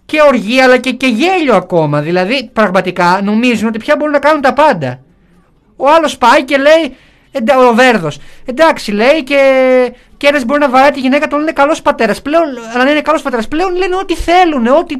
και 0.05 0.21
οργή 0.27 0.61
αλλά 0.61 0.77
και, 0.77 0.91
και 0.91 1.07
γέλιο 1.07 1.55
ακόμα. 1.55 2.01
Δηλαδή 2.01 2.49
πραγματικά 2.53 3.19
νομίζουν 3.23 3.67
ότι 3.67 3.77
πια 3.77 3.95
μπορούν 3.95 4.13
να 4.13 4.19
κάνουν 4.19 4.41
τα 4.41 4.53
πάντα. 4.53 4.99
Ο 5.75 5.89
άλλος 5.89 6.17
πάει 6.17 6.43
και 6.43 6.57
λέει, 6.57 6.95
ο 7.69 7.73
Βέρδος, 7.73 8.19
εντάξει 8.45 8.91
λέει 8.91 9.23
και, 9.23 9.41
και 10.17 10.27
ένας 10.27 10.45
μπορεί 10.45 10.59
να 10.59 10.69
βαράει 10.69 10.91
τη 10.91 10.99
γυναίκα 10.99 11.27
του, 11.27 11.39
είναι 11.39 11.51
καλός 11.51 11.81
πατέρας. 11.81 12.21
Πλέον, 12.21 12.43
αλλά 12.73 12.91
είναι 12.91 13.01
καλός 13.01 13.21
πατέρας. 13.21 13.47
Πλέον 13.47 13.75
λένε 13.75 13.95
ό,τι 13.95 14.15
θέλουν, 14.15 14.67
ό,τι, 14.67 14.95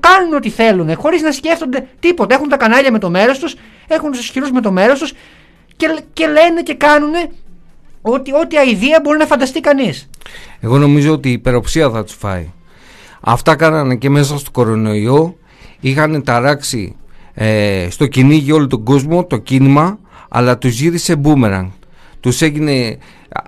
κάνουν 0.00 0.34
ό,τι 0.34 0.48
θέλουν, 0.48 0.96
χωρίς 0.96 1.22
να 1.22 1.32
σκέφτονται 1.32 1.86
τίποτα. 2.00 2.34
Έχουν 2.34 2.48
τα 2.48 2.56
κανάλια 2.56 2.90
με 2.90 2.98
το 2.98 3.10
μέρος 3.10 3.38
τους, 3.38 3.54
έχουν 3.88 4.10
τους 4.10 4.20
ισχυρούς 4.20 4.50
με 4.50 4.60
το 4.60 4.70
μέρος 4.70 4.98
τους 4.98 5.12
και, 5.76 5.98
και 6.12 6.26
λένε 6.26 6.62
και 6.62 6.74
κάνουν 6.74 7.12
Ό,τι, 8.02 8.32
ό,τι 8.32 8.56
αηδία 8.56 9.00
μπορεί 9.02 9.18
να 9.18 9.26
φανταστεί 9.26 9.60
κανείς. 9.60 10.08
Εγώ 10.60 10.78
νομίζω 10.78 11.12
ότι 11.12 11.28
η 11.28 11.32
υπεροψία 11.32 11.90
θα 11.90 12.04
τους 12.04 12.14
φάει. 12.14 12.50
Αυτά 13.20 13.54
κάνανε 13.54 13.96
και 13.96 14.10
μέσα 14.10 14.38
στο 14.38 14.50
κορονοϊό. 14.50 15.36
Είχαν 15.80 16.22
ταράξει 16.22 16.96
ε, 17.34 17.86
στο 17.90 18.06
κυνήγι 18.06 18.52
όλο 18.52 18.66
τον 18.66 18.84
κόσμο 18.84 19.24
το 19.24 19.36
κίνημα, 19.36 19.98
αλλά 20.28 20.58
τους 20.58 20.80
γύρισε 20.80 21.16
μπούμεραν. 21.16 21.72
Τους 22.20 22.42
έγινε 22.42 22.98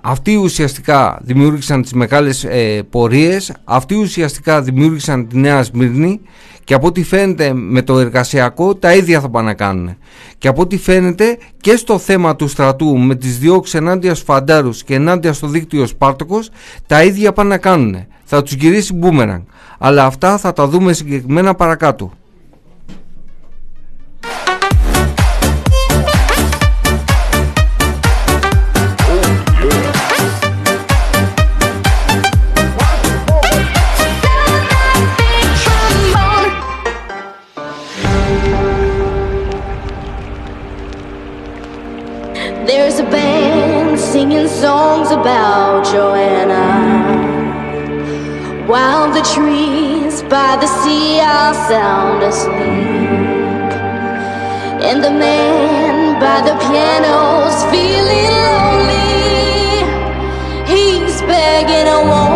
αυτοί 0.03 0.35
ουσιαστικά 0.35 1.19
δημιούργησαν 1.21 1.81
τις 1.81 1.93
μεγάλες 1.93 2.43
ε, 2.43 2.83
πορείες, 2.89 3.53
αυτοί 3.63 3.95
ουσιαστικά 3.95 4.61
δημιούργησαν 4.61 5.27
τη 5.27 5.37
Νέα 5.37 5.63
Σμύρνη 5.63 6.21
και 6.63 6.73
από 6.73 6.87
ό,τι 6.87 7.03
φαίνεται 7.03 7.53
με 7.53 7.81
το 7.81 7.99
εργασιακό 7.99 8.75
τα 8.75 8.95
ίδια 8.95 9.19
θα 9.19 9.29
πάνε 9.29 9.47
να 9.47 9.53
κάνουν. 9.53 9.95
Και 10.37 10.47
από 10.47 10.61
ό,τι 10.61 10.77
φαίνεται 10.77 11.37
και 11.61 11.75
στο 11.75 11.97
θέμα 11.97 12.35
του 12.35 12.47
στρατού 12.47 12.97
με 12.97 13.15
τις 13.15 13.39
διώξεις 13.39 13.73
ενάντια 13.73 14.13
στους 14.13 14.25
φαντάρους 14.25 14.83
και 14.83 14.95
ενάντια 14.95 15.33
στο 15.33 15.47
δίκτυο 15.47 15.85
Σπάρτοκος 15.85 16.49
τα 16.87 17.03
ίδια 17.03 17.33
πάνε 17.33 17.49
να 17.49 17.57
κάνουν. 17.57 18.05
Θα 18.23 18.41
τους 18.41 18.53
γυρίσει 18.53 18.93
μπούμεραν. 18.93 19.45
Αλλά 19.79 20.05
αυτά 20.05 20.37
θα 20.37 20.53
τα 20.53 20.67
δούμε 20.67 20.93
συγκεκριμένα 20.93 21.55
παρακάτω. 21.55 22.11
Songs 44.75 45.09
about 45.11 45.85
Joanna. 45.91 46.65
While 48.71 49.07
the 49.17 49.23
trees 49.33 50.15
by 50.23 50.51
the 50.63 50.69
sea 50.79 51.21
are 51.21 51.53
sound 51.69 52.19
asleep, 52.31 53.69
and 54.87 54.97
the 55.05 55.13
man 55.25 56.19
by 56.25 56.39
the 56.47 56.55
piano's 56.65 57.57
feeling 57.71 58.31
lonely, 58.47 59.21
he's 60.71 61.15
begging, 61.31 61.87
I 61.97 61.99
won't 62.11 62.34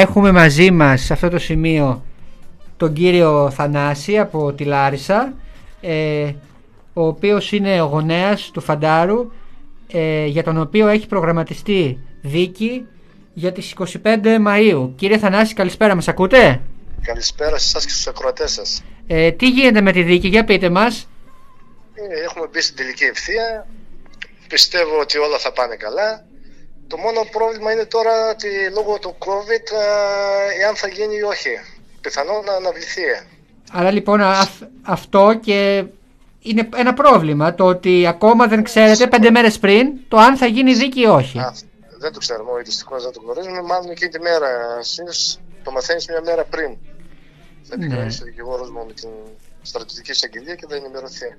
Έχουμε 0.00 0.32
μαζί 0.32 0.70
μας 0.70 1.00
σε 1.00 1.12
αυτό 1.12 1.28
το 1.28 1.38
σημείο 1.38 2.04
τον 2.76 2.92
κύριο 2.92 3.50
Θανάση 3.50 4.18
από 4.18 4.52
τη 4.52 4.64
Λάρισα 4.64 5.32
ε, 5.80 6.32
ο 6.92 7.06
οποίος 7.06 7.52
είναι 7.52 7.80
ο 7.80 7.84
γονέας 7.84 8.50
του 8.52 8.60
Φαντάρου 8.60 9.32
ε, 9.92 10.26
για 10.26 10.42
τον 10.42 10.60
οποίο 10.60 10.88
έχει 10.88 11.06
προγραμματιστεί 11.06 11.98
δίκη 12.22 12.86
για 13.34 13.52
τις 13.52 13.74
25 13.78 13.86
Μαΐου. 14.46 14.90
Κύριε 14.96 15.18
Θανάση 15.18 15.54
καλησπέρα 15.54 15.94
μας 15.94 16.08
ακούτε; 16.08 16.60
Καλησπέρα 17.02 17.58
σε 17.58 17.68
εσάς 17.68 17.84
και 17.84 17.90
στους 17.90 18.06
ακροατές 18.06 18.52
σας. 18.52 18.82
Ε, 19.06 19.30
τι 19.32 19.48
γίνεται 19.48 19.80
με 19.80 19.92
τη 19.92 20.02
δίκη, 20.02 20.28
για 20.28 20.44
πείτε 20.44 20.68
μας. 20.70 21.08
Ε, 21.94 22.24
έχουμε 22.24 22.46
μπει 22.52 22.60
στην 22.60 22.76
τελική 22.76 23.04
ευθεία. 23.04 23.66
Πιστεύω 24.48 25.00
ότι 25.00 25.18
όλα 25.18 25.38
θα 25.38 25.52
πάνε 25.52 25.76
καλά. 25.76 26.24
Το 26.90 26.96
μόνο 26.96 27.20
πρόβλημα 27.30 27.72
είναι 27.72 27.84
τώρα 27.84 28.30
ότι 28.30 28.48
λόγω 28.74 28.98
του 28.98 29.16
COVID 29.18 29.66
εάν 30.60 30.74
θα 30.76 30.88
γίνει 30.88 31.16
ή 31.16 31.22
όχι. 31.22 31.48
Πιθανόν 32.00 32.44
να 32.44 32.52
αναβληθεί. 32.52 33.02
Άρα 33.72 33.90
λοιπόν 33.90 34.20
αυτό 34.82 35.38
και 35.42 35.84
είναι 36.40 36.68
ένα 36.76 36.94
πρόβλημα 36.94 37.54
το 37.54 37.64
ότι 37.64 38.06
ακόμα 38.06 38.46
δεν 38.46 38.62
ξέρετε 38.62 39.06
πέντε 39.06 39.30
μέρες 39.30 39.58
πριν 39.58 39.92
το 40.08 40.16
αν 40.16 40.36
θα 40.36 40.46
γίνει 40.46 40.74
δίκη 40.74 41.00
ή 41.00 41.06
όχι. 41.06 41.38
Α, 41.38 41.54
δεν 41.98 42.12
το 42.12 42.18
ξέρουμε, 42.18 42.62
δυστυχώς 42.64 43.02
δεν 43.02 43.12
το 43.12 43.20
γνωρίζουμε. 43.24 43.62
Μάλλον 43.62 43.90
εκείνη 43.90 44.10
τη 44.10 44.20
μέρα. 44.20 44.48
Συνήθω 44.80 45.38
το 45.64 45.70
μαθαίνεις 45.70 46.06
μια 46.08 46.22
μέρα 46.24 46.44
πριν. 46.44 46.76
Θα 47.62 47.76
ναι. 47.76 47.96
ο 47.96 48.24
δικηγόρος 48.24 48.70
μου 48.70 48.84
με 48.86 48.92
την 48.92 49.08
στρατιωτική 49.62 50.10
εισαγγελία 50.10 50.54
και 50.54 50.66
θα 50.68 50.74
ενημερωθεί. 50.76 51.34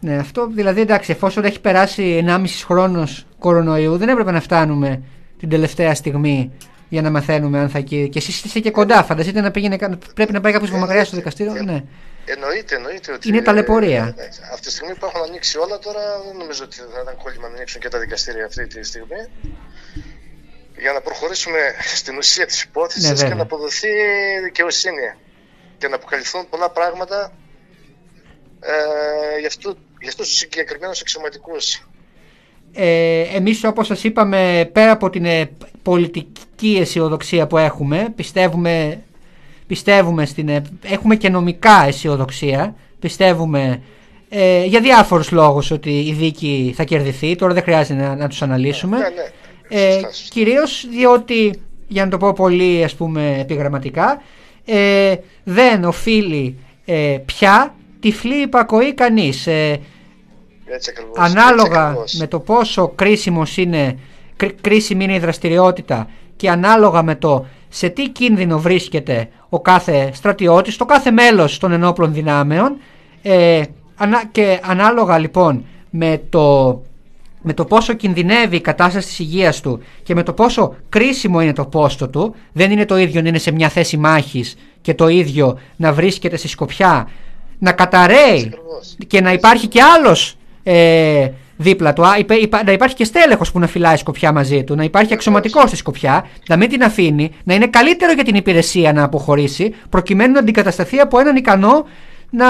Ναι, 0.00 0.16
αυτό 0.16 0.46
δηλαδή 0.46 0.80
εντάξει, 0.80 1.10
εφόσον 1.10 1.44
έχει 1.44 1.60
περάσει 1.60 2.24
1,5 2.26 2.44
χρόνος 2.64 3.26
κορονοϊού, 3.46 3.96
δεν 3.96 4.08
έπρεπε 4.08 4.30
να 4.30 4.40
φτάνουμε 4.40 5.02
την 5.38 5.48
τελευταία 5.48 5.94
στιγμή 5.94 6.52
για 6.88 7.02
να 7.02 7.10
μαθαίνουμε 7.10 7.58
αν 7.58 7.68
θα 7.68 7.80
και. 7.80 8.06
Και 8.06 8.18
εσεί 8.18 8.30
είστε 8.46 8.60
και 8.60 8.70
κοντά, 8.70 9.02
φανταστείτε 9.04 9.40
να 9.40 9.50
πήγαινε, 9.50 9.76
πρέπει 10.14 10.32
να 10.32 10.40
πάει 10.40 10.52
κάποιος 10.52 10.70
από 10.70 10.78
μακριά 10.78 11.04
στο 11.04 11.16
δικαστήριο. 11.16 11.54
Ε, 11.56 11.62
ναι. 11.62 11.82
Εννοείται, 12.24 12.74
εννοείται 12.74 13.12
ότι. 13.12 13.28
Είναι 13.28 13.42
ταλαιπωρία. 13.42 14.14
Ε, 14.16 14.22
ε, 14.22 14.28
αυτή 14.52 14.66
τη 14.66 14.72
στιγμή 14.72 14.94
που 14.94 15.06
έχουν 15.06 15.22
ανοίξει 15.28 15.58
όλα 15.58 15.78
τώρα, 15.78 16.02
δεν 16.26 16.36
νομίζω 16.36 16.64
ότι 16.64 16.76
θα 16.76 17.00
ήταν 17.02 17.16
κόλλημα 17.22 17.48
να 17.48 17.54
ανοίξουν 17.54 17.80
και 17.80 17.88
τα 17.88 17.98
δικαστήρια 17.98 18.44
αυτή 18.44 18.66
τη 18.66 18.82
στιγμή. 18.90 19.22
Για 20.78 20.92
να 20.92 21.00
προχωρήσουμε 21.00 21.58
στην 22.00 22.16
ουσία 22.16 22.46
της 22.46 22.62
υπόθεσης 22.62 23.22
ναι, 23.22 23.28
και 23.28 23.34
να 23.34 23.42
αποδοθεί 23.42 23.88
δικαιοσύνη 24.44 25.08
και 25.78 25.88
να 25.88 25.96
αποκαλυφθούν 25.96 26.48
πολλά 26.48 26.70
πράγματα 26.70 27.32
ε, 28.60 29.38
για, 29.38 29.48
αυτού, 29.48 29.78
για 30.00 30.08
αυτούς 30.08 30.28
τους 30.28 30.38
συγκεκριμένους 30.38 31.00
αξιωματικούς. 31.00 31.86
Ε, 32.78 33.20
εμείς 33.20 33.64
όπως 33.64 33.86
σας 33.86 34.04
είπαμε 34.04 34.70
πέρα 34.72 34.90
από 34.90 35.10
την 35.10 35.24
ε, 35.24 35.50
πολιτική 35.82 36.78
αισιοδοξία 36.80 37.46
που 37.46 37.58
έχουμε 37.58 38.12
πιστεύουμε 38.16 39.00
πιστεύουμε 39.66 40.26
στην. 40.26 40.48
Ε, 40.48 40.62
έχουμε 40.82 41.16
και 41.16 41.28
νομικά 41.28 41.84
αισιοδοξία. 41.86 42.74
Πιστεύουμε 42.98 43.82
ε, 44.28 44.64
για 44.64 44.80
διάφορους 44.80 45.30
λόγους 45.30 45.70
ότι 45.70 45.90
η 45.90 46.12
δίκη 46.12 46.72
θα 46.76 46.84
κερδιθεί. 46.84 47.36
Τώρα 47.36 47.54
δεν 47.54 47.62
χρειάζεται 47.62 48.02
να, 48.02 48.16
να 48.16 48.28
τους 48.28 48.42
αναλύσουμε. 48.42 48.96
Ναι, 48.96 49.04
ναι. 49.04 49.82
Ε, 49.82 50.00
κυρίως 50.30 50.86
διότι, 50.90 51.60
για 51.88 52.04
να 52.04 52.10
το 52.10 52.16
πω 52.16 52.32
πολύ 52.32 52.84
ας 52.84 52.94
πούμε 52.94 53.36
επιγραμματικά, 53.40 54.22
ε, 54.64 55.14
δεν 55.44 55.84
οφείλει 55.84 56.58
ε, 56.84 57.16
πια 57.24 57.74
τυφλή 58.00 58.42
υπακοή 58.42 58.94
κανείς. 58.94 59.48
Ε, 60.66 60.74
Έτσι 60.74 60.90
ακριβώς, 60.90 61.18
ανάλογα 61.18 61.64
έτσι 61.64 61.78
ακριβώς. 61.78 62.14
με 62.14 62.26
το 62.26 62.40
πόσο 62.40 62.88
κρίσιμος 62.88 63.56
είναι, 63.56 63.98
κρί- 64.36 64.60
κρίσιμη 64.60 65.04
είναι 65.04 65.14
η 65.14 65.18
δραστηριότητα 65.18 66.08
και 66.36 66.50
ανάλογα 66.50 67.02
με 67.02 67.14
το 67.14 67.46
σε 67.68 67.88
τι 67.88 68.08
κίνδυνο 68.08 68.58
βρίσκεται 68.58 69.28
ο 69.48 69.60
κάθε 69.60 70.10
στρατιώτης, 70.12 70.76
το 70.76 70.84
κάθε 70.84 71.10
μέλος 71.10 71.58
των 71.58 71.72
ενόπλων 71.72 72.12
δυνάμεων 72.12 72.76
ε, 73.22 73.62
ανα- 73.96 74.24
και 74.32 74.60
ανάλογα 74.62 75.18
λοιπόν 75.18 75.64
με 75.90 76.20
το, 76.30 76.80
με 77.42 77.52
το 77.54 77.64
πόσο 77.64 77.92
κινδυνεύει 77.92 78.56
η 78.56 78.60
κατάσταση 78.60 79.06
της 79.06 79.18
υγείας 79.18 79.60
του 79.60 79.80
και 80.02 80.14
με 80.14 80.22
το 80.22 80.32
πόσο 80.32 80.74
κρίσιμο 80.88 81.40
είναι 81.40 81.52
το 81.52 81.64
πόστο 81.66 82.08
του, 82.08 82.34
δεν 82.52 82.70
είναι 82.70 82.84
το 82.84 82.96
ίδιο 82.98 83.22
να 83.22 83.28
είναι 83.28 83.38
σε 83.38 83.50
μια 83.52 83.68
θέση 83.68 83.96
μάχης 83.96 84.56
και 84.80 84.94
το 84.94 85.08
ίδιο 85.08 85.58
να 85.76 85.92
βρίσκεται 85.92 86.36
στη 86.36 86.48
σκοπιά, 86.48 87.08
να 87.58 87.72
καταραίει 87.72 88.38
ακριβώς. 88.46 88.96
και 89.06 89.20
να 89.20 89.32
υπάρχει 89.32 89.66
και 89.66 89.82
άλλος 89.82 90.36
ε, 90.68 91.28
δίπλα 91.56 91.92
του, 91.92 92.06
Α, 92.06 92.18
υπέ- 92.18 92.42
υπά- 92.42 92.64
να 92.66 92.72
υπάρχει 92.72 92.94
και 92.94 93.04
στέλεχος 93.04 93.52
που 93.52 93.58
να 93.58 93.66
φυλάει 93.66 93.96
σκοπιά 93.96 94.32
μαζί 94.32 94.64
του, 94.64 94.74
να 94.74 94.84
υπάρχει 94.84 95.12
αξιωματικός 95.14 95.64
στη 95.68 95.76
σκοπιά, 95.76 96.26
να 96.48 96.56
μην 96.56 96.68
την 96.68 96.82
αφήνει, 96.82 97.30
να 97.44 97.54
είναι 97.54 97.66
καλύτερο 97.66 98.12
για 98.12 98.24
την 98.24 98.34
υπηρεσία 98.34 98.92
να 98.92 99.02
αποχωρήσει, 99.02 99.74
προκειμένου 99.90 100.32
να 100.32 100.38
αντικατασταθεί 100.38 100.98
από 100.98 101.18
έναν 101.18 101.36
ικανό 101.36 101.86
να... 102.30 102.46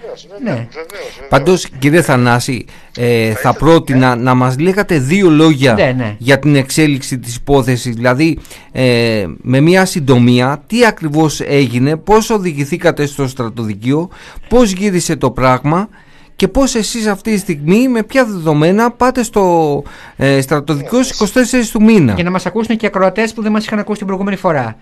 Βεβαίως, 0.00 0.26
Ναι. 0.42 0.50
βεβαίως, 0.50 0.66
βεβαίως, 0.74 1.12
βεβαίως. 1.14 1.28
Πάντως 1.28 1.68
κύριε 1.78 2.02
Θανάση 2.02 2.64
ε, 2.96 3.32
θα 3.32 3.52
πρότεινα 3.52 4.16
να 4.16 4.34
μας 4.34 4.58
λέγατε 4.58 4.98
δύο 4.98 5.30
λόγια 5.30 5.72
Ναι, 5.74 5.94
ναι. 5.96 6.14
για 6.18 6.38
την 6.38 6.56
εξέλιξη 6.56 7.18
της 7.18 7.36
υπόθεσης 7.36 7.94
δηλαδή 7.94 8.38
ε, 8.72 9.24
με 9.42 9.60
μια 9.60 9.84
συντομία 9.84 10.62
τι 10.66 10.86
ακριβώς 10.86 11.40
έγινε, 11.40 11.96
πώς 11.96 12.30
οδηγηθήκατε 12.30 13.06
στο 13.06 13.28
στρατοδικείο 13.28 14.08
πώς 14.48 14.70
γύρισε 14.70 15.16
το 15.16 15.30
πράγμα 15.30 15.88
και 16.36 16.48
πώς 16.48 16.74
εσείς 16.74 17.06
αυτή 17.06 17.32
τη 17.32 17.38
στιγμή 17.38 17.88
με 17.88 18.02
ποια 18.02 18.24
δεδομένα 18.24 18.90
πάτε 18.90 19.22
στο 19.22 19.84
ε, 20.16 20.40
στρατοδικείο 20.40 21.02
στις 21.02 21.32
24 21.66 21.70
του 21.72 21.82
μήνα; 21.82 22.14
Για 22.14 22.24
να 22.24 22.30
μας 22.30 22.46
ακούσουν 22.46 22.76
και 22.76 22.84
οι 22.84 22.88
ακροατές 22.88 23.32
που 23.32 23.42
δεν 23.42 23.52
μας 23.52 23.64
είχαν 23.64 23.78
ακούσει 23.78 23.98
την 23.98 24.06
προηγούμενη 24.06 24.36
φορά. 24.36 24.78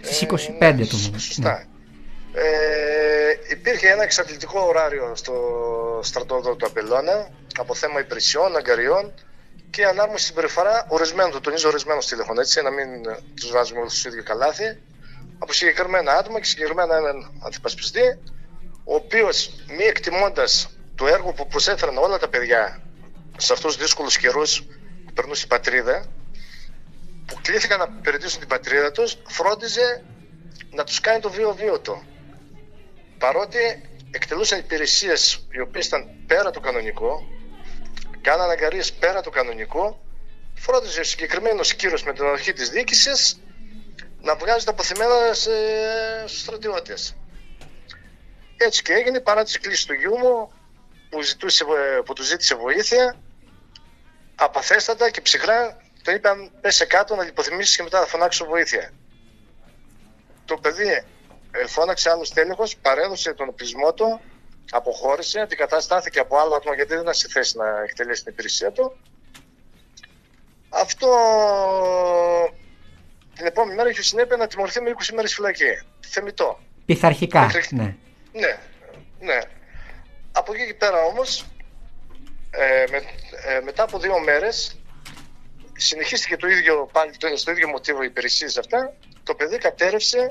Στις 0.00 0.22
25 0.22 0.28
του 0.28 0.96
μήνα. 0.96 1.10
Ναι. 1.12 1.18
Σωστά. 1.18 1.64
Ε, 2.32 3.52
υπήρχε 3.52 3.88
ένα 3.88 4.02
εξαντλητικό 4.02 4.60
ωράριο 4.60 5.12
στο 5.14 5.34
στρατόδο 6.02 6.56
του 6.56 6.66
Αμπελώνα 6.66 7.28
από 7.58 7.74
θέμα 7.74 8.00
υπηρεσιών, 8.00 8.56
αγκαριών 8.56 9.12
και 9.70 9.84
ανάρμοση 9.84 10.24
συμπεριφορά 10.24 10.86
ορισμένων, 10.88 11.32
το 11.32 11.40
τονίζω 11.40 11.68
ορισμένων 11.68 12.02
στελεχών, 12.02 12.38
έτσι, 12.38 12.62
να 12.62 12.70
μην 12.70 12.88
τους 13.34 13.50
βάζουμε 13.50 13.80
όλους 13.80 13.98
στο 13.98 14.08
ίδιο 14.08 14.22
καλάθι, 14.22 14.78
από 15.38 15.52
συγκεκριμένα 15.52 16.12
άτομα 16.12 16.38
και 16.38 16.44
συγκεκριμένα 16.44 16.96
έναν 16.96 17.40
αντιπασπιστή, 17.46 18.18
ο 18.84 18.94
οποίος 18.94 19.50
μη 19.68 19.84
εκτιμώντας 19.84 20.75
το 20.96 21.06
έργο 21.06 21.32
που 21.32 21.46
προσέφεραν 21.46 21.96
όλα 21.96 22.18
τα 22.18 22.28
παιδιά 22.28 22.82
σε 23.36 23.52
αυτούς 23.52 23.74
τους 23.74 23.82
δύσκολους 23.82 24.18
καιρούς 24.18 24.62
που 25.06 25.12
περνούσε 25.14 25.44
η 25.44 25.48
πατρίδα, 25.48 26.06
που 27.26 27.38
κλήθηκαν 27.42 27.78
να 27.78 27.86
υπηρετήσουν 27.98 28.38
την 28.38 28.48
πατρίδα 28.48 28.90
τους, 28.90 29.16
φρόντιζε 29.26 30.04
να 30.70 30.84
τους 30.84 31.00
κάνει 31.00 31.20
το 31.20 31.30
βίο-βίο 31.30 31.80
του. 31.80 32.02
Παρότι 33.18 33.58
εκτελούσαν 34.10 34.58
υπηρεσίες 34.58 35.46
οι 35.50 35.60
οποίες 35.60 35.86
ήταν 35.86 36.06
πέρα 36.26 36.50
του 36.50 36.60
κανονικού, 36.60 37.28
κάναν 38.20 38.50
αγκαρίες 38.50 38.92
πέρα 38.92 39.20
του 39.20 39.30
κανονικού, 39.30 39.96
φρόντιζε 40.54 41.00
ο 41.00 41.04
συγκεκριμένος 41.04 41.74
κύρος 41.74 42.02
με 42.02 42.12
την 42.12 42.24
αρχή 42.24 42.52
της 42.52 42.70
διοίκησης 42.70 43.40
να 44.20 44.36
βγάζει 44.36 44.64
τα 44.64 44.70
αποθυμένα 44.70 45.32
σε, 45.32 45.50
στους 46.26 46.40
στρατιώτες. 46.40 47.16
Έτσι 48.56 48.82
και 48.82 48.92
έγινε 48.92 49.20
παρά 49.20 49.44
τις 49.44 49.58
κλήσεις 49.58 49.84
του 49.84 49.94
γιού 49.94 50.18
μου 50.18 50.50
που, 51.08 51.22
ζητούσε, 51.22 51.64
που 52.04 52.12
του 52.12 52.22
ζήτησε 52.22 52.54
βοήθεια 52.54 53.16
απαθέστατα 54.34 55.10
και 55.10 55.20
ψυχρά 55.20 55.76
το 56.02 56.12
είπαν 56.12 56.50
πέσε 56.60 56.84
κάτω 56.84 57.14
να 57.16 57.24
λιποθυμήσεις 57.24 57.76
και 57.76 57.82
μετά 57.82 57.98
θα 58.00 58.06
φωνάξω 58.06 58.44
βοήθεια. 58.44 58.92
Το 60.44 60.56
παιδί 60.56 61.04
ε, 61.50 61.66
φώναξε 61.66 62.10
άλλος 62.10 62.30
τέλεχος, 62.30 62.76
παρέδωσε 62.76 63.32
τον 63.34 63.48
οπλισμό 63.48 63.92
του, 63.94 64.20
αποχώρησε, 64.70 65.40
αντικαταστάθηκε 65.40 66.18
από 66.18 66.36
άλλο 66.36 66.54
άτομο 66.54 66.74
γιατί 66.74 66.92
δεν 66.92 67.00
ήταν 67.02 67.14
σε 67.14 67.28
θέση 67.28 67.56
να 67.56 67.82
εκτελέσει 67.82 68.22
την 68.22 68.32
υπηρεσία 68.32 68.72
του. 68.72 68.96
Αυτό 70.68 71.08
την 73.34 73.46
επόμενη 73.46 73.74
μέρα 73.76 73.88
είχε 73.90 74.02
συνέπεια 74.02 74.36
να 74.36 74.46
τιμωρηθεί 74.46 74.80
με 74.80 74.90
20 74.98 75.14
μέρες 75.14 75.34
φυλακή. 75.34 75.82
Θεμητό. 76.00 76.60
Πειθαρχικά, 76.84 77.40
Μέχρι- 77.44 77.72
ναι. 77.72 77.96
Ναι, 78.32 78.58
ναι. 79.20 79.38
Από 80.38 80.54
εκεί 80.54 80.66
και 80.66 80.74
πέρα 80.74 81.02
όμως, 81.02 81.46
ε, 82.50 82.84
με, 82.90 82.96
ε, 83.46 83.60
μετά 83.60 83.82
από 83.82 83.98
δύο 83.98 84.20
μέρες, 84.20 84.78
συνεχίστηκε 85.76 86.36
το 86.36 86.48
ίδιο, 86.48 86.88
πάλι 86.92 87.16
το, 87.16 87.36
στο 87.36 87.50
ίδιο 87.50 87.68
μοτίβο 87.68 88.02
οι 88.02 88.06
υπηρεσίες 88.06 88.58
αυτά. 88.58 88.92
Το 89.22 89.34
παιδί 89.34 89.58
κατέρευσε 89.58 90.30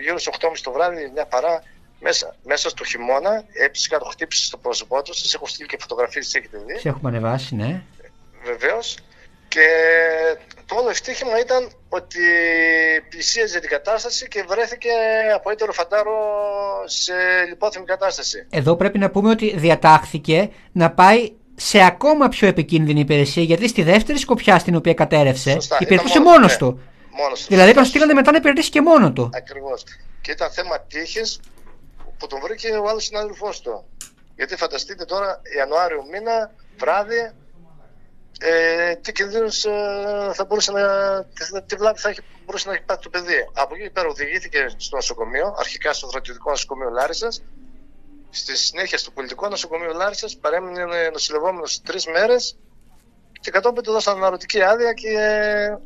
γύρω 0.00 0.18
στις 0.18 0.34
8.30 0.40 0.62
το 0.62 0.72
βράδυ, 0.72 1.10
μια 1.14 1.26
παρά 1.26 1.62
μέσα, 2.00 2.36
μέσα 2.44 2.68
στο 2.68 2.84
χειμώνα. 2.84 3.44
Έπεισε 3.52 3.88
κάτω, 3.88 4.04
χτύπησε 4.04 4.44
στο 4.44 4.56
πρόσωπό 4.56 5.02
του. 5.02 5.14
Σας 5.14 5.34
έχω 5.34 5.46
στείλει 5.46 5.68
και 5.68 5.76
φωτογραφίες, 5.80 6.24
τις 6.24 6.34
έχετε 6.34 6.58
δει. 6.66 6.78
Σε 6.78 6.88
έχουμε 6.88 7.08
ανεβάσει, 7.08 7.54
ναι. 7.54 7.82
Βεβαίως. 8.44 8.98
Και 9.48 9.68
το 10.68 10.74
όλο 10.74 10.90
ευτύχημα 10.90 11.38
ήταν 11.38 11.70
ότι 11.88 12.20
πλησίαζε 13.08 13.60
την 13.60 13.68
κατάσταση 13.68 14.28
και 14.28 14.44
βρέθηκε 14.48 14.90
από 15.34 15.50
έτερο 15.50 15.72
φαντάρο 15.72 16.16
σε 16.84 17.12
λιπόθυμη 17.48 17.84
κατάσταση. 17.84 18.46
Εδώ 18.50 18.76
πρέπει 18.76 18.98
να 18.98 19.10
πούμε 19.10 19.30
ότι 19.30 19.56
διατάχθηκε 19.56 20.50
να 20.72 20.90
πάει 20.90 21.32
σε 21.54 21.84
ακόμα 21.84 22.28
πιο 22.28 22.48
επικίνδυνη 22.48 23.00
υπηρεσία 23.00 23.42
γιατί 23.42 23.68
στη 23.68 23.82
δεύτερη 23.82 24.18
σκοπιά 24.18 24.58
στην 24.58 24.74
οποία 24.76 24.94
κατέρευσε 24.94 25.50
Σωστά, 25.50 25.76
υπηρετούσε 25.80 26.18
ήταν 26.18 26.22
μόνος 26.22 26.38
μόνος, 26.40 26.56
του. 26.56 26.80
Μόνος 27.10 27.40
του. 27.40 27.46
Δηλαδή 27.48 27.74
τον 27.74 27.84
στείλανε 27.84 28.12
μετά 28.12 28.30
να 28.30 28.36
υπηρετήσει 28.36 28.70
και 28.70 28.80
μόνο 28.80 29.12
του. 29.12 29.30
Ακριβώς. 29.34 29.84
Και 30.20 30.30
ήταν 30.30 30.50
θέμα 30.50 30.80
τύχης 30.80 31.40
που 32.18 32.26
τον 32.26 32.40
βρήκε 32.40 32.68
ο 32.68 32.88
άλλος 32.88 33.04
συνάδελφός 33.04 33.60
του. 33.60 33.84
Γιατί 34.36 34.56
φανταστείτε 34.56 35.04
τώρα 35.04 35.40
Ιανουάριο 35.56 36.04
μήνα, 36.12 36.50
βράδυ, 36.78 37.32
ε, 38.40 38.94
τι 38.94 39.12
κινδύνους 39.12 39.64
ε, 39.64 39.70
θα 40.34 40.44
μπορούσε 40.44 40.72
να, 40.72 40.82
τι, 41.24 41.62
τι 41.66 41.76
βλάβη 41.76 42.00
θα 42.00 42.08
έχει, 42.08 42.20
μπορούσε 42.44 42.68
να 42.68 42.74
έχει 42.74 42.82
πάθει 42.84 43.02
το 43.02 43.10
παιδί. 43.10 43.48
Από 43.52 43.74
εκεί 43.74 43.82
και 43.84 43.90
πέρα 43.90 44.08
οδηγήθηκε 44.08 44.66
στο 44.76 44.96
νοσοκομείο, 44.96 45.54
αρχικά 45.58 45.92
στο 45.92 46.08
στρατιωτικό 46.08 46.50
νοσοκομείο 46.50 46.90
Λάρισας, 46.90 47.42
στη 48.30 48.56
συνέχεια 48.56 48.98
στο 48.98 49.10
πολιτικό 49.10 49.48
νοσοκομείο 49.48 49.92
Λάρισας, 49.92 50.36
παρέμεινε 50.36 50.84
νοσηλευόμενος 51.12 51.82
τρεις 51.82 52.06
μέρες 52.06 52.56
και 53.40 53.50
κατόπιν 53.50 53.82
του 53.82 53.92
δώσαν 53.92 54.16
αναρωτική 54.16 54.62
άδεια 54.62 54.92
και 54.92 55.10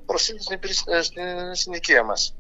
προσήλθε 0.07 0.43
στην, 0.43 0.57
υπηρεσία- 0.57 0.97
ε, 0.97 1.03
στην 1.03 1.55
συνοικία 1.55 2.03
μας. 2.03 2.35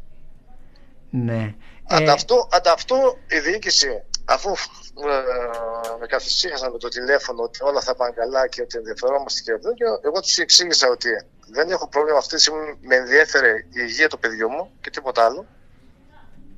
Ναι. 1.10 1.54
Ε, 1.88 1.94
Ανταυτού, 1.96 2.48
ανταυτού 2.50 2.96
η 3.28 3.38
διοίκηση, 3.38 4.02
αφού 4.24 4.50
ε, 4.50 5.98
με 5.98 6.06
καθησύχασαν 6.06 6.72
με 6.72 6.78
το 6.78 6.88
τηλέφωνο 6.88 7.42
ότι 7.42 7.58
όλα 7.62 7.80
θα 7.80 7.94
πάνε 7.94 8.12
καλά 8.12 8.48
και 8.48 8.62
ότι 8.62 8.78
ενδιαφερόμαστε 8.78 9.40
και 9.40 9.52
αυτό, 9.52 9.72
και 9.72 9.84
εγώ 10.04 10.20
τους 10.20 10.38
εξήγησα 10.38 10.88
ότι 10.88 11.08
δεν 11.50 11.70
έχω 11.70 11.88
πρόβλημα. 11.88 12.18
Αυτή 12.18 12.34
τη 12.34 12.40
στιγμή, 12.40 12.78
με 12.80 12.96
ενδιέφερε 12.96 13.50
η 13.58 13.80
υγεία 13.88 14.08
του 14.08 14.18
παιδιού 14.18 14.50
μου 14.50 14.72
και 14.80 14.90
τίποτα 14.90 15.24
άλλο. 15.24 15.46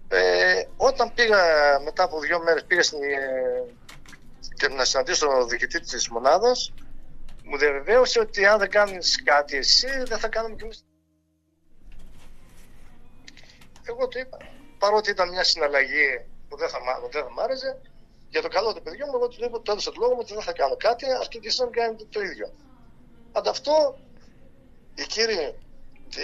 Ε, 0.09 0.63
όταν 0.77 1.15
πήγα 1.15 1.43
μετά 1.85 2.03
από 2.03 2.21
δύο 2.21 2.43
μέρες 2.43 2.65
πήγα 2.65 2.83
στην, 2.83 3.03
ε, 3.03 3.75
και 4.57 4.69
να 4.69 4.85
συναντήσω 4.85 5.27
τον 5.27 5.49
διοικητή 5.49 5.81
της 5.81 6.09
μονάδας 6.09 6.73
μου 7.45 7.59
διαβεβαίωσε 7.59 8.21
ότι 8.21 8.47
αν 8.47 8.59
δεν 8.59 8.71
κάνεις 8.71 9.23
κάτι 9.23 9.57
εσύ 9.57 9.87
δεν 10.07 10.19
θα 10.19 10.29
κάνουμε 10.29 10.55
κι 10.55 10.65
εμείς. 10.65 10.85
Εγώ 13.85 14.09
του 14.09 14.19
είπα, 14.19 14.39
παρότι 14.79 15.11
ήταν 15.11 15.29
μια 15.29 15.45
συναλλαγή 15.45 16.27
που 16.55 16.61
δεν 16.61 16.69
θα, 16.75 16.79
μ' 16.85 17.01
που 17.03 17.09
δεν 17.15 17.23
θα 17.27 17.31
μ' 17.37 17.41
άρεσε, 17.41 17.71
για 18.29 18.43
το 18.43 18.49
καλό 18.49 18.75
του 18.75 18.83
παιδιού 18.83 19.07
μου, 19.07 19.17
εγώ 19.19 19.29
του 19.29 19.39
είπα, 19.45 19.57
του 19.61 19.71
έδωσα 19.71 19.91
το 19.91 19.99
λόγο 20.03 20.13
μου 20.15 20.23
ότι 20.25 20.33
δεν 20.39 20.43
θα 20.43 20.53
κάνω 20.61 20.77
κάτι, 20.87 21.05
αρκεί 21.21 21.39
και 21.39 21.49
εσείς 21.49 21.59
να 21.59 21.65
μην 21.65 21.75
κάνετε 21.75 22.05
το 22.15 22.21
ίδιο. 22.29 22.47
Ανταυτού, 23.33 23.77
οι 24.95 25.05
κύριοι 25.15 25.55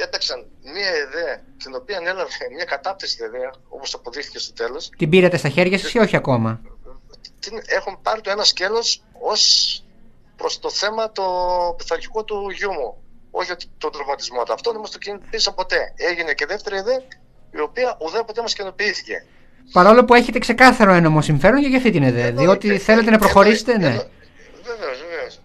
έταξαν 0.06 0.38
μια 0.62 0.92
ιδέα, 1.04 1.34
την 1.62 1.74
οποία 1.74 1.96
έλαβε 2.10 2.30
μια 2.56 2.64
κατάπτυστη 2.64 3.24
ιδέα, 3.24 3.50
όπως 3.68 3.94
αποδείχθηκε 3.94 4.38
στο 4.38 4.52
τέλος, 4.52 4.88
Την 4.98 5.08
πήρατε 5.10 5.36
στα 5.36 5.48
χέρια 5.48 5.78
σας 5.78 5.92
ή 5.92 5.98
όχι 5.98 6.16
ακόμα; 6.16 6.60
την 7.38 7.54
έχουν 7.66 8.02
πάρει 8.02 8.20
το 8.20 8.30
ένα 8.30 8.44
σκέλος 8.44 9.02
ως 9.20 9.42
προς 10.36 10.58
το 10.58 10.70
θέμα 10.70 11.12
το 11.12 11.24
πειθαρχικό 11.76 12.24
του 12.24 12.50
γιού 12.50 12.72
μου. 12.72 13.02
Όχι 13.30 13.52
ότι 13.52 13.66
τον 13.78 13.92
τραυματισμό 13.92 14.42
του. 14.42 14.52
Αυτό 14.52 14.72
δεν 14.72 14.80
μας 14.80 14.90
το 14.90 14.98
κινητήσαν 14.98 15.54
ποτέ. 15.54 15.92
Έγινε 15.96 16.32
και 16.32 16.46
δεύτερη 16.46 16.76
ιδέα 16.76 17.02
η 17.50 17.60
οποία 17.60 17.96
ουδέποτε 18.00 18.40
μας 18.40 18.54
κοινοποιήθηκε. 18.54 19.26
Παρόλο 19.72 20.04
που 20.04 20.14
έχετε 20.14 20.38
ξεκάθαρο 20.38 20.92
ένομο 20.92 21.22
συμφέρον 21.22 21.60
για 21.60 21.76
αυτή 21.76 21.90
την 21.90 22.02
ΕΔΕ, 22.02 22.30
διότι 22.30 22.78
θέλετε 22.78 23.10
να 23.10 23.18
προχωρήσετε, 23.18 23.78
ναι. 23.78 23.88
Βεβαίως, 24.62 25.04
βεβαίως. 25.08 25.40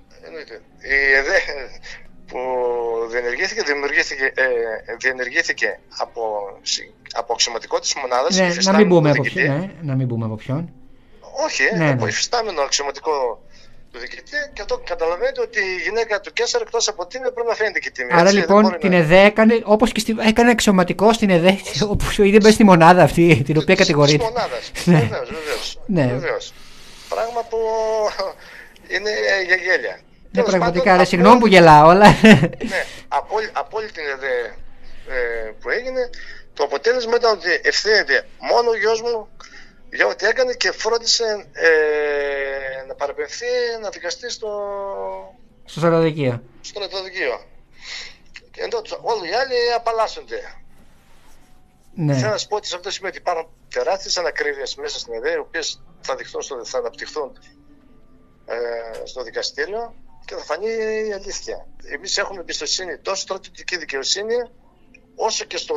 Η 0.79 1.13
ΕΔΕ 1.15 1.39
που 2.27 2.39
διενεργήθηκε, 3.11 3.61
δημιουργήθηκε, 3.63 4.23
ε, 4.23 4.95
διενεργήθηκε 4.99 5.79
από, 5.97 6.21
από 7.13 7.33
αξιωματικό 7.33 7.79
της 7.79 7.95
μονάδας. 7.95 8.37
Ναι, 8.37 8.53
να 8.61 8.77
μην, 8.77 8.87
μπούμε 8.87 9.09
από 9.09 9.21
ποιον, 9.21 9.59
ναι, 9.59 9.71
να 9.81 9.95
μην 9.95 10.07
μπούμε 10.07 10.25
από 10.25 10.35
ποιον. 10.35 10.73
Όχι, 11.45 11.63
ναι, 11.77 11.89
από 11.89 12.03
ναι. 12.03 12.09
υφιστάμενο 12.09 12.61
αξιωματικό 12.61 13.44
του 13.95 14.01
διοικητή 14.01 14.37
και 14.53 14.61
αυτό 14.61 14.81
καταλαβαίνετε 14.85 15.41
ότι 15.41 15.59
η 15.59 15.81
γυναίκα 15.83 16.19
του 16.19 16.33
Κέσσαρ 16.33 16.61
εκτός 16.61 16.87
από 16.87 17.05
τίμη 17.07 17.31
πρέπει 17.31 17.47
να 17.47 17.55
φαίνεται 17.55 17.79
και 17.79 17.89
τίμη. 17.89 18.09
Άρα 18.11 18.21
έτσι, 18.21 18.35
λοιπόν 18.35 18.77
την 18.79 18.91
να... 18.91 18.97
ΕΔΕ 18.97 19.21
έκανε 19.21 19.61
όπως 19.63 19.91
και 19.91 19.99
στη, 19.99 20.15
έκανε 20.27 20.51
αξιωματικό 20.51 21.13
στην 21.13 21.29
ΕΔΕ, 21.29 21.57
όπου 21.91 22.05
ήδη 22.17 22.37
μπαίνει 22.37 22.53
στη 22.53 22.63
μονάδα 22.63 23.03
αυτή 23.03 23.41
την 23.45 23.57
οποία 23.57 23.75
κατηγορείται. 23.75 24.23
Στη 24.23 24.33
μονάδα. 24.33 24.57
Βεβαίως, 25.07 25.77
βεβαίως. 25.87 26.53
Πράγμα 27.09 27.41
που 27.49 27.57
είναι 28.93 29.11
για 29.45 29.55
γέλια. 29.55 29.99
Ναι, 30.31 30.43
πραγματικά, 30.43 30.97
ρε, 30.97 31.05
συγγνώμη 31.05 31.39
που 31.39 31.47
γελάω, 31.47 31.89
αλλά. 31.89 32.07
ναι, 32.71 32.85
από, 33.07 33.35
από 33.51 33.77
όλη 33.77 33.91
την 33.91 34.03
ιδέα 34.15 34.45
ε, 35.17 35.51
που 35.59 35.69
έγινε, 35.69 36.09
το 36.53 36.63
αποτέλεσμα 36.63 37.15
ήταν 37.15 37.31
ότι 37.31 37.49
ευθύνεται 37.63 38.27
μόνο 38.39 38.69
ο 38.69 38.77
γιος 38.77 39.01
μου 39.01 39.27
για 39.91 40.07
ό,τι 40.07 40.25
έκανε 40.25 40.53
και 40.53 40.71
φρόντισε 40.71 41.49
ε, 41.51 42.85
να 42.87 42.95
παραπευθεί 42.95 43.45
να 43.81 43.89
δικαστεί 43.89 44.29
στο. 44.29 44.49
Στο 45.65 45.79
στρατοδικείο. 45.79 46.43
Στο 46.61 46.79
στρατοδικείο. 46.79 47.39
Και 48.51 48.61
ενώ 48.61 48.81
όλοι 49.01 49.29
οι 49.29 49.33
άλλοι 49.33 49.73
απαλλάσσονται. 49.75 50.41
Ναι. 51.93 52.15
Θέλω 52.15 52.31
να 52.31 52.37
σα 52.37 52.47
πω 52.47 52.55
ότι 52.55 52.67
σε 52.67 52.75
αυτό 52.75 52.91
σημαίνει 52.91 53.17
ότι 53.17 53.21
υπάρχουν 53.21 53.47
τεράστιες 53.69 54.17
ανακρίβειες 54.17 54.75
μέσα 54.75 54.99
στην 54.99 55.13
ΕΔΕ, 55.13 55.31
οι 55.31 55.37
οποίες 55.37 55.81
θα, 56.01 56.17
θα 56.63 56.77
αναπτυχθούν 56.77 57.37
ε, 58.45 59.05
στο 59.05 59.23
δικαστήριο 59.23 59.95
και 60.25 60.35
θα 60.35 60.43
φανεί 60.43 60.67
η 61.07 61.13
αλήθεια. 61.13 61.67
Εμείς 61.83 62.17
έχουμε 62.17 62.39
εμπιστοσύνη 62.39 62.97
τόσο 62.97 63.21
στο 63.21 63.33
στρατιωτική 63.33 63.77
δικαιοσύνη, 63.77 64.35
όσο 65.15 65.45
και 65.45 65.57
στο, 65.57 65.75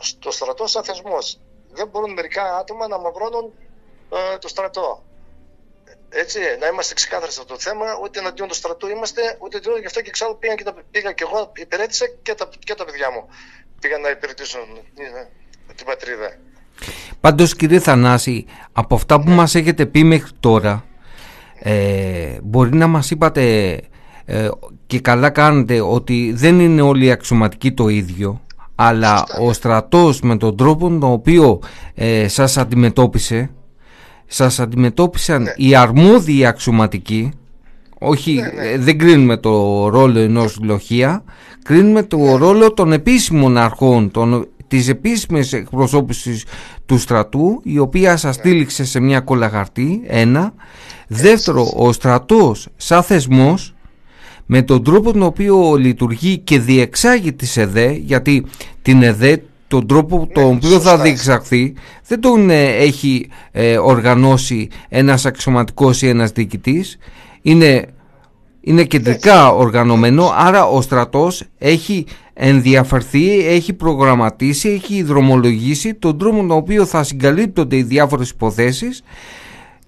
στο 0.00 0.30
στρατό 0.30 0.66
σαν 0.66 0.84
θεσμός. 0.84 1.40
Δεν 1.74 1.88
μπορούν 1.90 2.12
μερικά 2.12 2.56
άτομα 2.56 2.88
να 2.88 2.98
μαυρώνουν 2.98 3.52
ε, 4.10 4.38
το 4.38 4.48
στρατό. 4.48 5.04
Έτσι, 6.08 6.38
να 6.60 6.66
είμαστε 6.66 6.94
ξεκάθαροι 6.94 7.32
σε 7.32 7.40
αυτό 7.40 7.54
το 7.54 7.60
θέμα, 7.60 7.86
ούτε 8.02 8.18
εναντίον 8.18 8.48
του 8.48 8.54
στρατού 8.54 8.88
είμαστε, 8.88 9.22
ούτε 9.40 9.56
εναντίον 9.56 9.80
γι' 9.80 9.86
αυτό 9.86 10.00
και 10.00 10.08
εξάλλου 10.08 10.36
πήγα 10.38 10.54
και, 10.54 10.64
τα, 10.64 10.74
πήγα 10.90 11.12
και 11.12 11.24
εγώ, 11.28 11.52
υπηρέτησα 11.56 12.06
και 12.22 12.34
τα, 12.34 12.48
και 12.58 12.74
τα 12.74 12.84
παιδιά 12.84 13.10
μου. 13.10 13.28
Πήγαν 13.80 14.00
να 14.00 14.10
υπηρετήσουν 14.10 14.60
ε, 14.94 15.72
την 15.74 15.86
πατρίδα. 15.86 16.38
Πάντως 17.20 17.56
κύριε 17.56 17.80
Θανάση, 17.80 18.46
από 18.72 18.94
αυτά 18.94 19.20
που 19.20 19.28
ναι. 19.28 19.34
μας 19.34 19.54
έχετε 19.54 19.86
πει 19.86 20.04
μέχρι 20.04 20.30
τώρα, 20.40 20.84
ε, 21.58 22.38
μπορεί 22.42 22.74
να 22.74 22.86
μας 22.86 23.10
είπατε 23.10 23.80
ε, 24.24 24.48
και 24.86 25.00
καλά 25.00 25.30
κάνετε 25.30 25.80
ότι 25.80 26.32
δεν 26.32 26.60
είναι 26.60 26.82
όλοι 26.82 27.04
οι 27.04 27.10
αξιωματικοί 27.10 27.72
το 27.72 27.88
ίδιο 27.88 28.43
αλλά 28.74 29.24
ο 29.40 29.52
στρατός 29.52 30.20
με 30.20 30.36
τον 30.36 30.56
τρόπο 30.56 30.88
τον 30.88 31.12
οποίο 31.12 31.58
ε, 31.94 32.28
σας 32.28 32.56
αντιμετώπισε 32.56 33.50
σας 34.26 34.60
αντιμετώπισαν 34.60 35.42
ναι. 35.42 35.52
οι 35.56 35.74
αρμόδιοι 35.74 36.46
αξιωματικοί 36.46 37.32
όχι, 37.98 38.32
ναι, 38.34 38.62
ναι. 38.62 38.68
Ε, 38.68 38.78
δεν 38.78 38.98
κρίνουμε 38.98 39.36
το 39.36 39.88
ρόλο 39.88 40.18
ενός 40.18 40.58
λοχεία 40.62 41.24
κρίνουμε 41.64 42.02
το 42.02 42.36
ρόλο 42.36 42.72
των 42.72 42.92
επίσημων 42.92 43.56
αρχών 43.56 44.10
των, 44.10 44.48
της 44.68 44.88
επίσημης 44.88 45.52
εκπροσώπησης 45.52 46.44
του 46.86 46.98
στρατού 46.98 47.60
η 47.62 47.78
οποία 47.78 48.16
σας 48.16 48.34
στήληξε 48.34 48.84
σε 48.84 49.00
μια 49.00 49.20
κολαγαρτή 49.20 50.02
ένα. 50.06 50.54
Δεύτερο, 51.08 51.72
ο 51.76 51.92
στρατός 51.92 52.68
σαν 52.76 53.02
θεσμός 53.02 53.73
με 54.46 54.62
τον 54.62 54.84
τρόπο 54.84 55.12
τον 55.12 55.22
οποίο 55.22 55.74
λειτουργεί 55.74 56.38
και 56.38 56.58
διεξάγει 56.58 57.32
τη 57.32 57.60
ΕΔΕ 57.60 57.92
γιατί 57.92 58.44
την 58.82 59.02
ΕΔΕ 59.02 59.42
τον 59.68 59.86
τρόπο 59.86 60.28
τον 60.32 60.44
ναι, 60.44 60.50
οποίο 60.50 60.80
θα 60.80 60.98
διεξαχθεί 60.98 61.74
δεν 62.06 62.20
τον 62.20 62.50
ε, 62.50 62.64
έχει 62.64 63.28
ε, 63.52 63.78
οργανώσει 63.78 64.68
ένας 64.88 65.26
αξιωματικός 65.26 66.02
ή 66.02 66.08
ένας 66.08 66.30
διοικητής. 66.30 66.98
Είναι, 67.42 67.86
είναι 68.60 68.84
κεντρικά 68.84 69.48
οργανωμένο 69.48 70.32
άρα 70.36 70.66
ο 70.66 70.80
στρατός 70.80 71.44
έχει 71.58 72.06
ενδιαφερθεί, 72.34 73.46
έχει 73.46 73.72
προγραμματίσει, 73.72 74.68
έχει 74.68 75.02
δρομολογήσει 75.02 75.94
τον 75.94 76.18
τρόπο 76.18 76.36
τον 76.36 76.50
οποίο 76.50 76.86
θα 76.86 77.02
συγκαλύπτονται 77.02 77.76
οι 77.76 77.82
διάφορες 77.82 78.30
υποθέσεις 78.30 79.02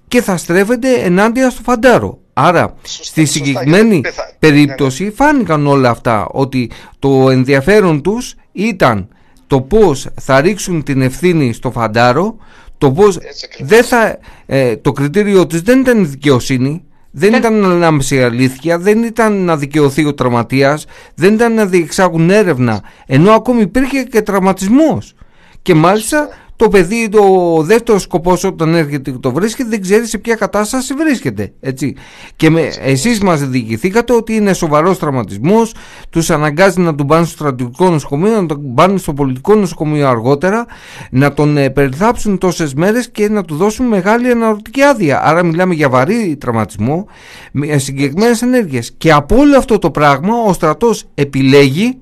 και 0.09 0.23
θα 0.23 0.37
στρέφεται 0.37 0.93
ενάντια 0.93 1.51
στο 1.51 1.63
φαντάρο. 1.63 2.19
Άρα 2.33 2.75
στη 2.83 3.25
συγκεκριμένη 3.25 4.01
περίπτωση 4.39 5.03
ναι, 5.03 5.09
ναι. 5.09 5.15
φάνηκαν 5.15 5.67
όλα 5.67 5.91
αυτά 5.91 6.27
ότι 6.31 6.71
το 6.99 7.31
ενδιαφέρον 7.31 8.03
τους 8.03 8.35
ήταν 8.53 9.09
το 9.47 9.61
πώς 9.61 10.07
θα 10.21 10.41
ρίξουν 10.41 10.83
την 10.83 11.03
ευθύνη 11.03 11.53
στο 11.53 11.71
φαντάρο 11.71 12.37
το 12.79 12.93
πώς 12.93 13.19
δεν 13.59 13.85
θα, 13.85 14.19
ε, 14.47 14.77
το 14.77 14.93
κριτήριο 14.93 15.47
τους 15.47 15.63
δεν 15.63 15.81
ήταν 15.81 16.01
η 16.03 16.05
δικαιοσύνη 16.05 16.85
δεν 17.19 17.31
ναι. 17.31 17.37
ήταν 17.37 17.65
ανάμεση 17.65 18.23
αλήθεια, 18.23 18.79
δεν 18.79 19.03
ήταν 19.03 19.45
να 19.45 19.57
δικαιωθεί 19.57 20.05
ο 20.05 20.15
τραυματίας, 20.15 20.85
δεν 21.15 21.35
ήταν 21.35 21.55
να 21.55 21.67
διεξάγουν 21.67 22.31
έρευνα, 22.31 22.83
ενώ 23.07 23.33
ακόμη 23.33 23.61
υπήρχε 23.61 24.03
και 24.03 24.23
τραυματισμός. 24.23 25.15
Και 25.63 25.75
μάλιστα 25.75 26.29
το 26.57 26.69
παιδί, 26.69 27.09
το 27.09 27.23
δεύτερο 27.63 27.99
σκοπός 27.99 28.45
όταν 28.45 28.75
έρχεται 28.75 29.11
και 29.11 29.19
το 29.19 29.33
βρίσκεται, 29.33 29.69
δεν 29.69 29.81
ξέρει 29.81 30.07
σε 30.07 30.19
ποια 30.19 30.35
κατάσταση 30.35 30.95
βρίσκεται. 30.95 31.53
Έτσι. 31.61 31.95
Και 32.37 32.51
με, 32.51 32.73
εσείς 32.81 33.21
μας 33.21 33.49
διηγηθήκατε 33.49 34.13
ότι 34.13 34.35
είναι 34.35 34.53
σοβαρός 34.53 34.99
τραυματισμός, 34.99 35.75
τους 36.11 36.31
αναγκάζει 36.31 36.81
να 36.81 36.95
τον 36.95 37.07
πάνε 37.07 37.25
στο 37.25 37.37
στρατιωτικό 37.37 37.91
νοσοκομείο, 37.91 38.41
να 38.41 38.47
τον 38.47 38.75
πάνε 38.75 38.99
στο 38.99 39.13
πολιτικό 39.13 39.55
νοσοκομείο 39.55 40.09
αργότερα, 40.09 40.67
να 41.11 41.33
τον 41.33 41.57
ε, 41.57 41.71
περιθάψουν 41.71 42.39
τόσες 42.39 42.75
μέρες 42.75 43.11
και 43.11 43.29
να 43.29 43.43
του 43.43 43.57
δώσουν 43.57 43.87
μεγάλη 43.87 44.31
αναρωτική 44.31 44.83
άδεια. 44.83 45.23
Άρα 45.25 45.45
μιλάμε 45.45 45.75
για 45.75 45.89
βαρύ 45.89 46.37
τραυματισμό, 46.41 47.07
με 47.53 47.79
συγκεκριμένες 47.79 48.43
ενέργειες. 48.43 48.93
Και 48.99 49.13
από 49.13 49.37
όλο 49.37 49.57
αυτό 49.57 49.79
το 49.79 49.91
πράγμα 49.91 50.35
ο 50.47 50.53
στρατός 50.53 51.05
επιλέγει 51.15 51.99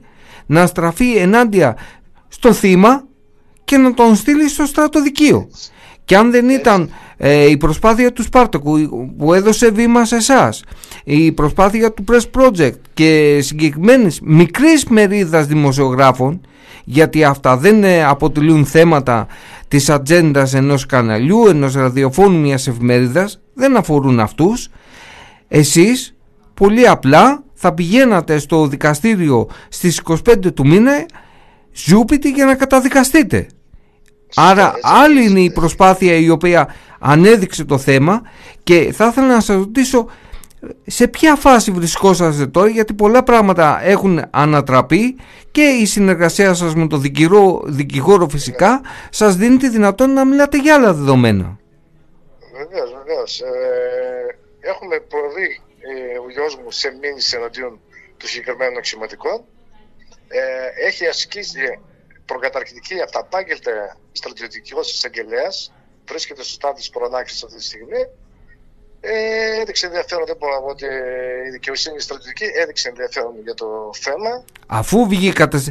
να 0.46 0.66
στραφεί 0.66 1.16
ενάντια 1.16 1.76
στο 2.28 2.52
θύμα 2.52 3.04
και 3.74 3.80
να 3.80 3.94
τον 3.94 4.16
στείλει 4.16 4.48
στο 4.48 4.66
στρατοδικείο. 4.66 5.48
Και 6.04 6.16
αν 6.16 6.30
δεν 6.30 6.48
ήταν 6.48 6.90
ε, 7.16 7.50
η 7.50 7.56
προσπάθεια 7.56 8.12
του 8.12 8.22
Σπάρτακου 8.22 8.78
που 9.18 9.34
έδωσε 9.34 9.70
βήμα 9.70 10.04
σε 10.04 10.16
εσάς, 10.16 10.62
η 11.04 11.32
προσπάθεια 11.32 11.92
του 11.92 12.04
Press 12.10 12.40
Project 12.40 12.78
και 12.94 13.38
συγκεκριμένης 13.42 14.20
μικρής 14.22 14.84
μερίδας 14.84 15.46
δημοσιογράφων, 15.46 16.40
γιατί 16.84 17.24
αυτά 17.24 17.56
δεν 17.56 17.84
ε, 17.84 18.04
αποτελούν 18.04 18.66
θέματα 18.66 19.26
της 19.68 19.90
ατζέντας 19.90 20.54
ενός 20.54 20.86
καναλιού, 20.86 21.46
ενός 21.46 21.74
ραδιοφώνου 21.74 22.38
μιας 22.38 22.66
εφημερίδας, 22.66 23.40
δεν 23.54 23.76
αφορούν 23.76 24.20
αυτούς, 24.20 24.68
εσείς 25.48 26.14
πολύ 26.54 26.88
απλά 26.88 27.42
θα 27.54 27.74
πηγαίνατε 27.74 28.38
στο 28.38 28.66
δικαστήριο 28.66 29.48
στις 29.68 30.00
25 30.04 30.52
του 30.54 30.66
μήνα 30.66 31.06
ζούπιτη 31.74 32.30
για 32.30 32.44
να 32.44 32.54
καταδικαστείτε. 32.54 33.46
Άρα 34.34 34.74
άλλη 34.82 35.24
είναι 35.24 35.40
η 35.40 35.50
προσπάθεια 35.50 36.14
η 36.14 36.28
οποία 36.30 36.74
ανέδειξε 36.98 37.64
το 37.64 37.78
θέμα 37.78 38.22
και 38.62 38.92
θα 38.92 39.06
ήθελα 39.06 39.26
να 39.26 39.40
σας 39.40 39.56
ρωτήσω 39.56 40.08
σε 40.86 41.08
ποια 41.08 41.34
φάση 41.34 41.70
βρισκόσαστε 41.70 42.46
τώρα 42.46 42.68
γιατί 42.68 42.94
πολλά 42.94 43.22
πράγματα 43.22 43.80
έχουν 43.82 44.22
ανατραπεί 44.30 45.16
και 45.50 45.62
η 45.62 45.86
συνεργασία 45.86 46.54
σας 46.54 46.74
με 46.74 46.86
τον 46.86 47.00
δικηγόρο, 47.00 47.62
δικηγόρο 47.64 48.28
φυσικά 48.28 48.80
σας 49.10 49.36
δίνει 49.36 49.56
τη 49.56 49.68
δυνατότητα 49.68 50.14
να 50.14 50.24
μιλάτε 50.24 50.58
για 50.58 50.74
άλλα 50.74 50.92
δεδομένα. 50.92 51.58
Βεβαίως, 52.52 52.90
βεβαίως. 53.04 53.40
Ε, 53.40 54.38
έχουμε 54.60 55.00
προβεί 55.00 55.60
ε, 55.80 56.18
ο 56.18 56.30
γιος 56.30 56.56
μου 56.56 56.70
σε 56.70 56.98
μήνυση 57.00 57.36
εναντίον 57.36 57.80
του 58.16 58.28
συγκεκριμένου 58.28 58.78
αξιωματικών. 58.78 59.44
Ε, 60.28 60.86
έχει 60.86 61.06
ασκήσει 61.06 61.78
προκαταρκτική 62.26 63.00
αυταπάγγελτε 63.00 63.96
στρατιωτικός 64.12 64.92
εισαγγελέας, 64.92 65.72
βρίσκεται 66.08 66.42
στο 66.42 66.52
στάδιο 66.52 66.76
της 66.76 66.90
προνάξη 66.90 67.42
αυτή 67.44 67.56
τη 67.56 67.64
στιγμή. 67.64 68.02
Ε, 69.06 69.60
έδειξε 69.60 69.86
ενδιαφέρον, 69.86 70.24
δεν 70.26 70.36
μπορώ 70.38 70.54
να 70.54 70.60
πω 70.60 70.66
ότι 70.66 70.84
η 71.46 71.50
δικαιοσύνη 71.50 72.00
στρατιωτική 72.00 72.44
έδειξε 72.62 72.88
ενδιαφέρον 72.88 73.32
για 73.42 73.54
το 73.54 73.66
θέμα. 73.92 74.44
Αφού 74.66 75.08
βγήκατε 75.08 75.62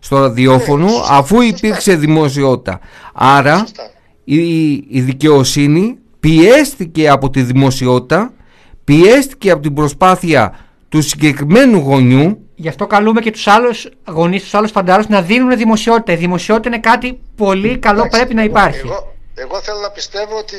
στο 0.00 0.18
ραδιόφωνο, 0.18 0.86
ναι, 0.86 1.06
αφού 1.08 1.40
υπήρξε 1.40 1.96
δημοσιότητα. 1.96 2.80
Άρα 3.14 3.66
η, 4.24 4.70
η 4.72 5.00
δικαιοσύνη 5.00 5.98
πιέστηκε 6.20 7.08
από 7.08 7.30
τη 7.30 7.42
δημοσιότητα, 7.42 8.32
πιέστηκε 8.84 9.50
από 9.50 9.62
την 9.62 9.74
προσπάθεια 9.74 10.58
του 10.88 11.02
συγκεκριμένου 11.02 11.78
γονιού 11.78 12.39
Γι' 12.60 12.68
αυτό 12.68 12.86
καλούμε 12.86 13.20
και 13.20 13.30
τους 13.30 13.46
άλλους 13.46 13.88
γονείς, 14.08 14.42
τους 14.42 14.54
άλλους 14.54 14.70
φαντάρους 14.70 15.08
να 15.08 15.22
δίνουν 15.22 15.56
δημοσιότητα. 15.56 16.12
Η 16.12 16.16
δημοσιότητα 16.16 16.68
είναι 16.68 16.78
κάτι 16.78 17.20
πολύ 17.36 17.78
καλό, 17.78 18.08
πρέπει 18.08 18.34
να 18.34 18.42
υπάρχει. 18.42 18.78
Εγώ, 18.78 19.14
εγώ 19.34 19.60
θέλω 19.60 19.78
να 19.78 19.90
πιστεύω 19.90 20.36
ότι 20.36 20.56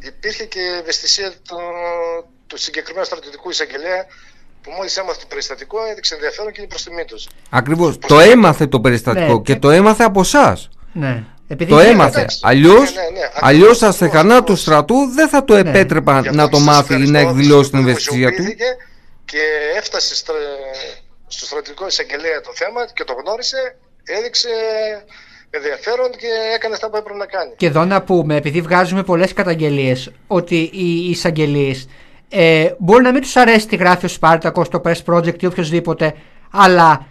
υπήρχε 0.00 0.44
και 0.44 0.60
ευαισθησία 0.80 1.30
του, 1.30 1.56
του 2.46 2.58
συγκεκριμένου 2.58 3.04
στρατιωτικού 3.04 3.50
εισαγγελέα 3.50 4.06
που 4.62 4.70
μόλις 4.76 4.96
έμαθε 4.96 5.18
το 5.20 5.26
περιστατικό 5.28 5.78
έδειξε 5.90 6.14
ενδιαφέρον 6.14 6.52
και 6.52 6.60
είναι 6.60 6.68
προς 6.68 6.82
τιμή 6.82 7.04
τους. 7.04 7.28
Ακριβώς. 7.50 7.98
Το 7.98 8.20
έμαθε 8.20 8.66
το 8.66 8.80
περιστατικό 8.80 9.32
ναι. 9.32 9.40
και 9.40 9.56
το 9.56 9.70
έμαθε 9.70 10.04
από 10.04 10.20
εσάς. 10.20 10.68
Ναι. 10.92 11.24
Επειδή 11.48 11.70
το 11.70 11.78
έμαθε. 11.78 12.26
Αλλιώ 12.42 12.72
ναι, 12.72 13.52
ναι, 13.52 13.66
ναι. 13.66 13.74
στα 13.74 13.92
στεγανά 13.92 14.42
του 14.42 14.56
στρατού 14.56 14.94
δεν 15.14 15.28
θα 15.28 15.44
το 15.44 15.54
ναι. 15.54 15.60
επέτρεπαν 15.60 16.28
να 16.32 16.48
το 16.48 16.58
μάθει 16.58 16.94
ή 16.94 17.10
να 17.10 17.18
εκδηλώσει 17.18 17.70
την 17.70 17.78
ευαισθησία 17.78 18.32
του. 18.32 18.44
Και 19.30 19.42
έφτασε 19.76 20.14
στο 20.14 21.46
στρατιωτικό 21.46 21.86
εισαγγελέα 21.86 22.40
το 22.40 22.50
θέμα 22.54 22.86
και 22.94 23.04
το 23.04 23.12
γνώρισε, 23.12 23.76
έδειξε 24.04 24.48
ενδιαφέρον 25.50 26.10
και 26.10 26.26
έκανε 26.54 26.74
αυτά 26.74 26.90
που 26.90 26.96
έπρεπε 26.96 27.18
να 27.18 27.26
κάνει. 27.26 27.52
Και 27.56 27.66
εδώ 27.66 27.84
να 27.84 28.02
πούμε, 28.02 28.36
επειδή 28.36 28.60
βγάζουμε 28.60 29.02
πολλές 29.02 29.32
καταγγελίες, 29.32 30.10
ότι 30.26 30.70
οι 30.72 31.10
εισαγγελίε 31.10 31.74
ε, 32.28 32.70
μπορεί 32.78 33.02
να 33.02 33.12
μην 33.12 33.22
τους 33.22 33.36
αρέσει 33.36 33.66
τι 33.66 33.76
γράφει 33.76 34.04
ο 34.04 34.08
Σπάρτακος, 34.08 34.68
το 34.68 34.80
Press 34.84 35.14
Project 35.14 35.42
ή 35.42 35.46
οποιοδήποτε, 35.46 36.14
αλλά 36.50 37.06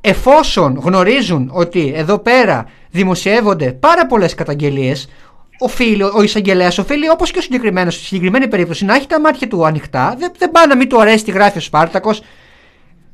εφόσον 0.00 0.80
γνωρίζουν 0.84 1.50
ότι 1.52 1.92
εδώ 1.96 2.18
πέρα 2.18 2.70
δημοσιεύονται 2.90 3.72
πάρα 3.72 4.06
πολλές 4.06 4.34
καταγγελίες, 4.34 5.08
οφείλει, 5.58 6.02
ο 6.02 6.22
εισαγγελέας 6.22 6.78
οφείλει 6.78 7.08
όπως 7.08 7.30
και 7.30 7.38
ο 7.38 7.42
συγκεκριμένος, 7.42 7.94
στη 7.94 8.04
συγκεκριμένη 8.04 8.48
περίπτωση, 8.48 8.84
να 8.84 8.94
έχει 8.94 9.06
τα 9.06 9.20
μάτια 9.20 9.48
του 9.48 9.66
ανοιχτά. 9.66 10.14
Δεν, 10.18 10.32
δεν 10.38 10.50
πάει 10.50 10.66
να 10.66 10.76
μην 10.76 10.88
του 10.88 11.00
αρέσει 11.00 11.24
τι 11.24 11.30
γράφει 11.30 11.58
ο 11.58 11.60
Σπάρτακος. 11.60 12.22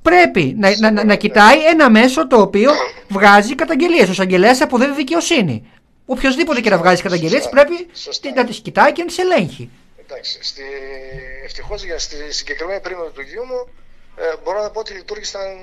Πρέπει 0.03 0.55
να, 0.59 0.91
να, 0.91 1.05
να, 1.05 1.15
κοιτάει 1.15 1.67
ένα 1.67 1.91
μέσο 1.91 2.27
το 2.27 2.41
οποίο 2.41 2.71
βγάζει 3.09 3.55
καταγγελίες. 3.55 4.09
Ο 4.09 4.11
εισαγγελέας 4.11 4.61
αποδίδει 4.61 4.93
δικαιοσύνη. 4.93 5.71
Οποιοδήποτε 6.07 6.61
και 6.61 6.71
να 6.71 6.79
βγάζει 6.79 7.03
καταγγελίες 7.03 7.49
πρέπει 7.49 7.87
να 8.35 8.45
τις 8.45 8.61
κοιτάει 8.61 8.93
και 8.93 9.01
να 9.01 9.07
τις 9.07 9.19
ελέγχει. 9.19 9.71
Εντάξει. 10.07 10.39
Στη... 10.43 10.63
Ευτυχώς 11.45 11.85
για 11.85 11.99
στη 11.99 12.33
συγκεκριμένη 12.33 12.81
περίοδο 12.81 13.11
του 13.11 13.21
γιού 13.21 13.45
μου 13.45 13.69
ε, 14.17 14.23
μπορώ 14.45 14.63
να 14.63 14.71
πω 14.71 14.81
ότι 14.81 14.93
λειτουργήσαν 14.93 15.57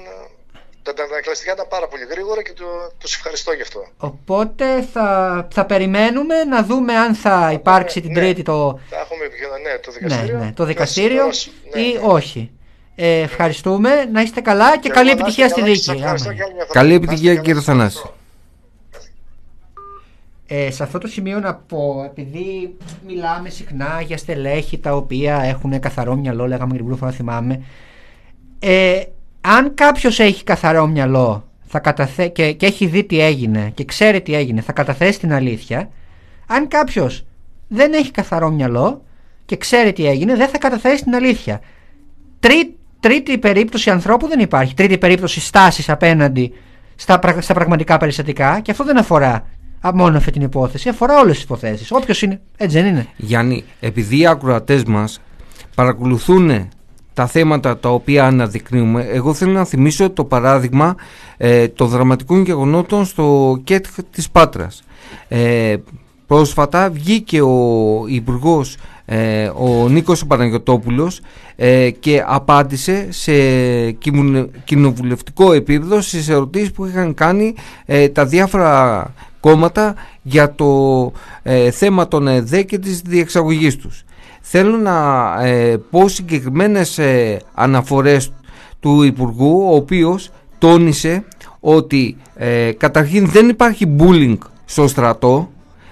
τα 0.93 1.04
αντανακλαστικά 1.04 1.52
ήταν 1.52 1.67
πάρα 1.69 1.88
πολύ 1.88 2.06
γρήγορα 2.10 2.41
και 2.41 2.54
του 2.54 2.65
τους 2.97 3.15
ευχαριστώ 3.15 3.52
γι' 3.54 3.62
αυτό. 3.62 3.88
Οπότε 3.97 4.82
θα, 4.93 5.47
θα 5.52 5.65
περιμένουμε 5.65 6.43
να 6.43 6.63
δούμε 6.63 6.93
αν 6.93 7.15
θα 7.15 7.52
υπάρξει 7.54 8.02
την 8.02 8.12
ναι, 8.12 8.19
Τρίτη 8.19 8.41
το. 8.43 8.80
Θα 8.89 8.97
έχουμε 9.00 9.23
ναι, 9.63 9.80
το 9.80 9.91
δικαστήριο. 9.91 10.38
Ναι, 10.38 10.45
ναι, 10.45 10.52
το 10.52 10.63
δικαστήριο 10.65 11.26
ναι, 11.73 11.82
ή 11.82 11.93
ναι. 11.93 12.00
όχι. 12.04 12.52
Ε, 12.95 13.19
ευχαριστούμε. 13.21 14.06
Να 14.12 14.21
είστε 14.21 14.41
καλά 14.41 14.78
και, 14.78 14.89
καλή 14.89 15.10
επιτυχία 15.10 15.50
στη 15.50 15.62
δίκη. 15.63 16.04
Καλή 16.71 16.93
επιτυχία 16.93 17.36
κύριε 17.36 17.62
Θανάση. 17.62 18.10
Ε, 20.50 20.71
σε 20.71 20.84
αυτό 20.84 20.97
το 20.97 21.08
σημείο 21.08 21.39
να 21.39 21.56
πω, 21.56 22.04
επειδή 22.06 22.78
μιλάμε 23.08 23.50
συχνά 23.50 24.02
για 24.02 24.17
στελέχη 24.17 24.78
τα 24.78 24.95
οποία 24.95 25.41
έχουν 25.43 25.80
καθαρό 25.80 26.15
μυαλό, 26.15 26.47
λέγαμε 26.47 26.71
και 26.71 26.78
την 26.78 26.86
πρώτη 26.86 27.00
φορά 27.00 27.12
θυμάμαι, 27.12 27.63
ε, 28.60 29.02
αν 29.55 29.73
κάποιος 29.73 30.19
έχει 30.19 30.43
καθαρό 30.43 30.88
μυαλό 30.88 31.47
θα 31.65 31.79
καταθε... 31.79 32.27
και, 32.27 32.51
και 32.51 32.65
έχει 32.65 32.86
δει 32.86 33.03
τι 33.03 33.21
έγινε 33.21 33.71
και 33.73 33.86
ξέρει 33.86 34.21
τι 34.21 34.36
έγινε, 34.36 34.62
θα 34.62 34.71
καταθέσει 34.71 35.19
την 35.19 35.33
αλήθεια. 35.33 35.89
Αν 36.47 36.67
κάποιος 36.67 37.25
δεν 37.67 37.93
έχει 37.93 38.12
καθαρό 38.12 38.49
μυαλό 38.49 39.01
και 39.45 39.57
ξέρει 39.57 39.93
τι 39.93 40.07
έγινε, 40.07 40.36
δεν 40.36 40.47
θα 40.47 40.57
καταθέσει 40.57 41.03
την 41.03 41.15
αλήθεια. 41.15 41.62
Τρί, 42.39 42.75
τρίτη 42.99 43.38
περίπτωση 43.38 43.89
ανθρώπου 43.89 44.27
δεν 44.27 44.39
υπάρχει. 44.39 44.73
Τρίτη 44.73 44.97
περίπτωση 44.97 45.39
στάσης 45.39 45.89
απέναντι 45.89 46.53
στα, 46.95 47.19
στα 47.39 47.53
πραγματικά 47.53 47.97
περιστατικά 47.97 48.60
και 48.60 48.71
αυτό 48.71 48.83
δεν 48.83 48.97
αφορά 48.97 49.45
μόνο 49.93 50.17
αυτή 50.17 50.31
την 50.31 50.41
υπόθεση, 50.41 50.89
αφορά 50.89 51.19
όλες 51.19 51.36
τις 51.36 51.43
υποθέσεις. 51.43 51.91
Όποιος 51.91 52.21
είναι, 52.21 52.41
έτσι 52.57 52.81
δεν 52.81 52.88
είναι. 52.89 53.07
Γιάννη, 53.15 53.63
επειδή 53.79 54.19
οι 54.19 54.27
ακροατές 54.27 54.83
μας 54.83 55.21
παρακολουθούν 55.75 56.69
τα 57.17 57.27
θέματα 57.27 57.77
τα 57.77 57.89
οποία 57.89 58.25
αναδεικνύουμε, 58.25 59.03
εγώ 59.03 59.34
θέλω 59.34 59.51
να 59.51 59.65
θυμίσω 59.65 60.10
το 60.10 60.23
παράδειγμα 60.23 60.95
ε, 61.38 61.67
των 61.67 61.88
δραματικών 61.88 62.41
γεγονότων 62.43 63.06
στο 63.06 63.58
ΚΕΤ 63.63 63.86
της 64.12 64.30
Πάτρας. 64.30 64.84
Ε, 65.27 65.75
πρόσφατα 66.27 66.89
βγήκε 66.89 67.41
ο 67.41 68.03
υπουργός 68.08 68.77
ε, 69.06 69.51
ο 69.56 69.88
Νίκος 69.89 70.25
Παναγιωτόπουλος 70.25 71.19
ε, 71.56 71.89
και 71.89 72.23
απάντησε 72.27 73.08
σε 73.10 73.32
κοινοβουλευτικό 74.63 75.53
επίπεδο 75.53 76.01
στις 76.01 76.30
ερωτήσεις 76.30 76.71
που 76.71 76.86
είχαν 76.86 77.13
κάνει 77.13 77.56
ε, 77.86 78.10
τα 78.10 78.25
διάφορα 78.25 79.13
κόμματα 79.39 79.95
για 80.21 80.56
το 80.56 81.12
ε, 81.43 81.71
θέμα 81.71 82.08
των 82.08 82.27
ΕΔΕ 82.27 82.63
και 82.63 82.77
της 82.77 83.01
διεξαγωγής 83.01 83.75
τους. 83.75 84.03
Θέλω 84.49 84.77
να 84.77 85.36
ε, 85.43 85.77
πω 85.89 86.07
συγκεκριμένες 86.07 86.97
ε, 86.97 87.39
αναφορές 87.53 88.33
του 88.79 89.03
Υπουργού, 89.03 89.71
ο 89.71 89.75
οποίος 89.75 90.29
τόνισε 90.57 91.23
ότι 91.60 92.17
ε, 92.36 92.71
καταρχήν 92.71 93.27
δεν 93.29 93.49
υπάρχει 93.49 93.95
bullying 93.99 94.38
στο 94.65 94.88
στρατό, 94.88 95.51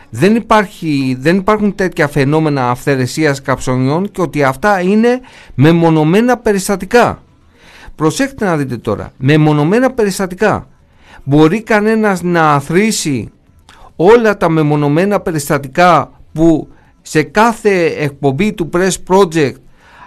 δεν, 0.10 0.36
υπάρχει, 0.36 1.18
δεν 1.20 1.38
υπάρχουν 1.38 1.76
τέτοια 1.76 2.08
φαινόμενα 2.08 2.70
αυθαιρεσίας 2.70 3.42
καψονιών 3.42 4.12
και 4.12 4.22
ότι 4.22 4.44
αυτά 4.44 4.82
είναι 4.82 5.20
μεμονωμένα 5.56 6.38
περιστατικά. 6.38 7.24
Προσέξτε 7.96 8.46
να 8.46 8.58
δείτε 8.58 8.78
τώρα, 8.78 9.12
μεμονωμένα 9.18 9.92
περιστατικά. 9.92 10.68
Μπορεί 11.24 11.62
κανένας 11.62 12.22
να 12.22 12.54
αθροίσει 12.54 13.32
όλα 13.96 14.38
τα 14.38 14.50
μεμονωμένα 14.50 15.20
περιστατικά 15.20 16.12
που 16.34 16.68
σε 17.08 17.24
κάθε 17.24 17.86
εκπομπή 17.86 18.54
του 18.54 18.70
Press 18.74 18.94
Project 19.08 19.56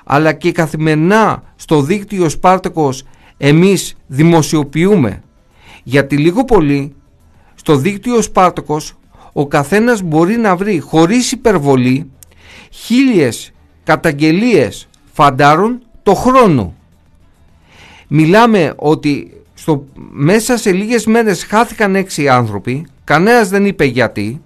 αλλά 0.05 0.33
και 0.33 0.53
καθημερινά 0.53 1.43
στο 1.57 1.83
δίκτυο 1.83 2.29
Σπάρτακος 2.29 3.05
εμείς 3.37 3.97
δημοσιοποιούμε 4.07 5.23
γιατί 5.83 6.17
λίγο 6.17 6.45
πολύ 6.45 6.95
στο 7.55 7.77
δίκτυο 7.77 8.23
Σπάρτακος 8.23 8.95
ο 9.33 9.47
καθένας 9.47 10.03
μπορεί 10.03 10.37
να 10.37 10.57
βρει 10.57 10.79
χωρίς 10.79 11.33
υπερβολή 11.33 12.11
χίλιες 12.71 13.53
καταγγελίες 13.85 14.89
φαντάρων 15.13 15.83
το 16.03 16.15
χρόνο. 16.15 16.75
Μιλάμε 18.09 18.73
ότι 18.77 19.33
στο, 19.55 19.85
μέσα 20.11 20.57
σε 20.57 20.73
λίγες 20.73 21.07
μέρες 21.07 21.45
χάθηκαν 21.45 21.95
έξι 21.95 22.29
άνθρωποι, 22.29 22.87
κανένας 23.05 23.49
δεν 23.49 23.67
είπε 23.67 23.85
γιατί, 23.85 24.43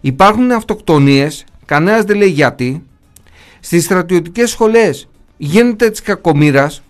υπάρχουν 0.00 0.50
αυτοκτονίες, 0.50 1.44
κανένας 1.68 2.04
δεν 2.04 2.16
λέει 2.16 2.28
γιατί, 2.28 2.82
στις 3.60 3.84
στρατιωτικές 3.84 4.50
σχολές 4.50 5.08
γίνεται 5.36 5.90
της 5.90 6.02
κακομήρας 6.02 6.82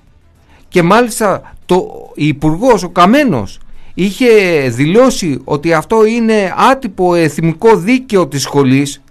και 0.69 0.83
μάλιστα 0.83 1.55
το 1.67 2.11
υπουργός, 2.15 2.83
ο 2.83 2.89
Καμένος, 2.89 3.61
είχε 3.95 4.29
δηλώσει 4.69 5.41
ότι 5.45 5.73
αυτό 5.73 6.05
είναι 6.05 6.55
άτυπο 6.71 7.15
εθιμικό 7.15 7.77
δίκαιο 7.77 8.29
της 8.29 8.43
σχολής, 8.43 9.03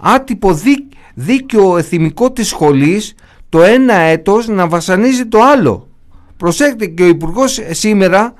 άτυπο 0.00 0.58
δίκαιο 1.14 1.76
εθιμικό 1.76 2.32
της 2.32 2.48
σχολής, 2.48 3.14
το 3.48 3.62
ένα 3.62 3.94
έτος 3.94 4.48
να 4.48 4.66
βασανίζει 4.66 5.26
το 5.26 5.42
άλλο. 5.42 5.88
Προσέξτε 6.36 6.86
και 6.86 7.02
ο 7.02 7.06
υπουργός 7.06 7.60
σήμερα 7.70 8.34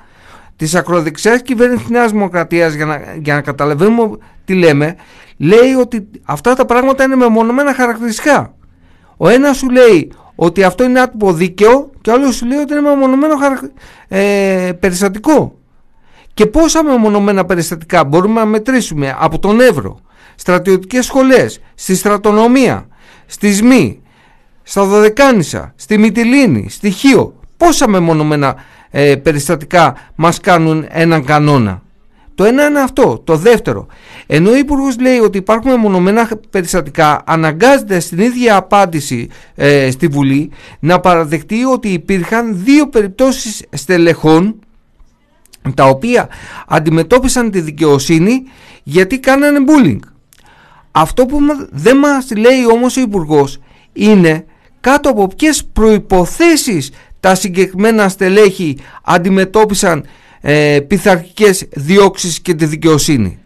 της 0.63 0.75
ακροδεξιάς 0.75 1.43
κυβέρνησης 1.43 1.83
της 1.83 1.91
Νέας 1.91 2.11
Δημοκρατίας, 2.11 2.75
για 2.75 2.85
να, 2.87 3.01
για 3.23 3.35
να 3.35 3.41
καταλαβαίνουμε 3.41 4.17
τι 4.45 4.55
λέμε, 4.55 4.97
λέει 5.37 5.73
ότι 5.81 6.09
αυτά 6.25 6.55
τα 6.55 6.65
πράγματα 6.65 7.05
είναι 7.05 7.17
μεμονωμένα 7.17 7.75
χαρακτηριστικά. 7.75 8.55
Ο 9.17 9.29
ένας 9.29 9.57
σου 9.57 9.71
λέει 9.71 10.13
ότι 10.35 10.65
αυτό 10.65 10.85
είναι 10.85 11.01
άτυπο 11.01 11.33
δίκαιο 11.33 11.91
και 12.01 12.11
ο 12.11 12.13
άλλος 12.13 12.35
σου 12.35 12.47
λέει 12.47 12.59
ότι 12.59 12.73
είναι 12.73 12.83
μεμονωμένο 12.83 13.35
ε, 14.09 14.73
περιστατικό. 14.81 15.59
Και 16.35 16.47
πόσα 16.47 16.85
μεμονωμένα 16.85 17.45
περιστατικά 17.45 18.05
μπορούμε 18.05 18.41
να 18.41 18.47
μετρήσουμε 18.47 19.17
από 19.19 19.39
τον 19.39 19.61
Εύρο, 19.61 20.01
στρατιωτικές 20.35 21.05
σχολές, 21.05 21.61
στη 21.75 21.95
στρατονομία, 21.95 22.87
στη 23.27 23.53
ΣΜΗ, 23.53 24.03
στα 24.63 24.85
Δωδεκάνησα, 24.85 25.73
στη 25.77 25.99
Μυτιλίνη, 25.99 26.71
στη 26.71 26.91
Χίο. 26.91 27.35
Πόσα 27.57 27.89
μεμονωμένα 27.89 28.57
ε, 28.95 29.17
περιστατικά 29.17 29.97
μας 30.15 30.41
κάνουν 30.41 30.87
έναν 30.89 31.25
κανόνα. 31.25 31.83
Το 32.35 32.45
ένα 32.45 32.67
είναι 32.67 32.81
αυτό. 32.81 33.23
Το 33.25 33.37
δεύτερο, 33.37 33.87
ενώ 34.27 34.51
ο 34.51 34.57
Υπουργός 34.57 35.01
λέει 35.01 35.19
ότι 35.19 35.39
υπάρχουν 35.39 35.71
μεμονωμένα 35.71 36.29
περιστατικά, 36.51 37.23
αναγκάζεται 37.27 38.01
στην 38.01 38.19
ίδια 38.19 38.57
απάντηση 38.57 39.29
ε, 39.55 39.91
στη 39.91 40.07
Βουλή 40.07 40.51
να 40.81 41.01
παραδεχτεί 41.01 41.65
ότι 41.65 41.89
υπήρχαν 41.89 42.65
δύο 42.65 42.89
περιπτώσεις 42.89 43.65
στελεχών 43.71 44.55
τα 45.75 45.85
οποία 45.85 46.29
αντιμετώπισαν 46.69 47.51
τη 47.51 47.61
δικαιοσύνη 47.61 48.43
γιατί 48.83 49.19
κάνανε 49.19 49.59
bullying. 49.69 49.99
Αυτό 50.91 51.27
που 51.27 51.39
δεν 51.71 51.97
μας 51.97 52.31
λέει 52.37 52.67
όμως 52.73 52.97
ο 52.97 53.01
υπουργός 53.01 53.59
είναι 53.93 54.45
κάτω 54.81 55.09
από 55.09 55.27
ποιες 55.27 55.65
προϋποθέσεις 55.73 56.91
τα 57.23 57.35
συγκεκριμένα 57.35 58.09
στελέχη 58.09 58.79
αντιμετώπισαν 59.03 60.05
ε, 60.41 60.81
πειθαρχικές 60.81 61.69
διώξεις 61.71 62.41
και 62.41 62.55
τη 62.55 62.67
δικαιοσύνη. 62.67 63.39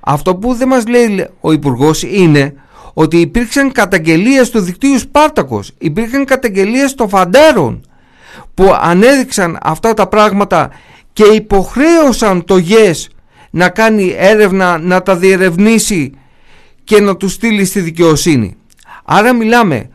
Αυτό 0.00 0.36
που 0.36 0.54
δεν 0.54 0.68
μας 0.68 0.86
λέει 0.86 1.26
ο 1.40 1.52
Υπουργός 1.52 2.02
είναι 2.02 2.54
ότι 2.92 3.16
υπήρξαν 3.16 3.72
καταγγελίες 3.72 4.50
του 4.50 4.60
δικτύου 4.60 4.98
Σπάρτακος, 4.98 5.72
υπήρχαν 5.78 6.24
καταγγελίες 6.24 6.94
των 6.94 7.08
φαντάρων 7.08 7.86
που 8.54 8.76
ανέδειξαν 8.80 9.58
αυτά 9.62 9.94
τα 9.94 10.06
πράγματα 10.06 10.70
και 11.12 11.24
υποχρέωσαν 11.24 12.44
το 12.44 12.56
ΓΕΣ 12.56 13.08
να 13.50 13.68
κάνει 13.68 14.14
έρευνα, 14.18 14.78
να 14.78 15.02
τα 15.02 15.16
διερευνήσει 15.16 16.12
και 16.84 17.00
να 17.00 17.16
τους 17.16 17.32
στείλει 17.32 17.64
στη 17.64 17.80
δικαιοσύνη. 17.80 18.56
Άρα 19.04 19.32
μιλάμε 19.32 19.88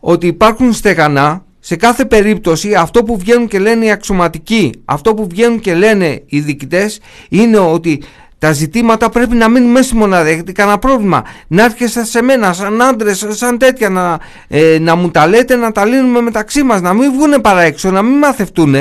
ότι 0.00 0.26
υπάρχουν 0.26 0.72
στεγανά 0.72 1.44
σε 1.60 1.76
κάθε 1.76 2.04
περίπτωση 2.04 2.74
αυτό 2.74 3.02
που 3.02 3.18
βγαίνουν 3.18 3.48
και 3.48 3.58
λένε 3.58 3.84
οι 3.84 3.90
αξιωματικοί, 3.90 4.72
αυτό 4.84 5.14
που 5.14 5.26
βγαίνουν 5.28 5.60
και 5.60 5.74
λένε 5.74 6.22
οι 6.26 6.40
διοικητές 6.40 7.00
είναι 7.28 7.58
ότι 7.58 8.02
τα 8.38 8.52
ζητήματα 8.52 9.08
πρέπει 9.08 9.34
να 9.34 9.48
μείνουν 9.48 9.70
μέσα 9.70 9.84
στη 9.84 9.96
μονάδα. 9.96 10.28
Έχετε 10.28 10.52
κανένα 10.52 10.78
πρόβλημα; 10.78 11.24
Να 11.46 11.64
έρχεστε 11.64 12.04
σε 12.04 12.22
μένα, 12.22 12.52
σαν 12.52 12.82
άντρες, 12.82 13.26
σαν 13.28 13.58
τέτοια, 13.58 13.88
να, 13.88 14.18
ε, 14.48 14.78
να 14.80 14.94
μου 14.94 15.10
τα 15.10 15.26
λέτε, 15.26 15.56
να 15.56 15.72
τα 15.72 15.84
λύνουμε 15.84 16.20
μεταξύ 16.20 16.62
μας, 16.62 16.80
να 16.80 16.92
μην 16.92 17.12
βγουν 17.12 17.40
παρά 17.40 17.60
έξω, 17.60 17.90
να 17.90 18.02
μην 18.02 18.18
μαθευτούν. 18.18 18.74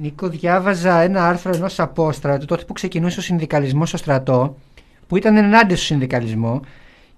Νίκο, 0.00 0.28
διάβαζα 0.28 1.00
ένα 1.00 1.28
άρθρο 1.28 1.52
ενός 1.54 1.80
απόστρατου 1.80 2.44
τότε 2.44 2.64
που 2.64 2.72
ξεκινούσε 2.72 3.18
ο 3.18 3.22
συνδικαλισμός 3.22 3.88
στο 3.88 3.96
στρατό, 3.96 4.56
που 5.06 5.16
ήταν 5.16 5.36
ενάντια 5.36 5.76
στο 5.76 5.84
συνδικαλισμό 5.84 6.60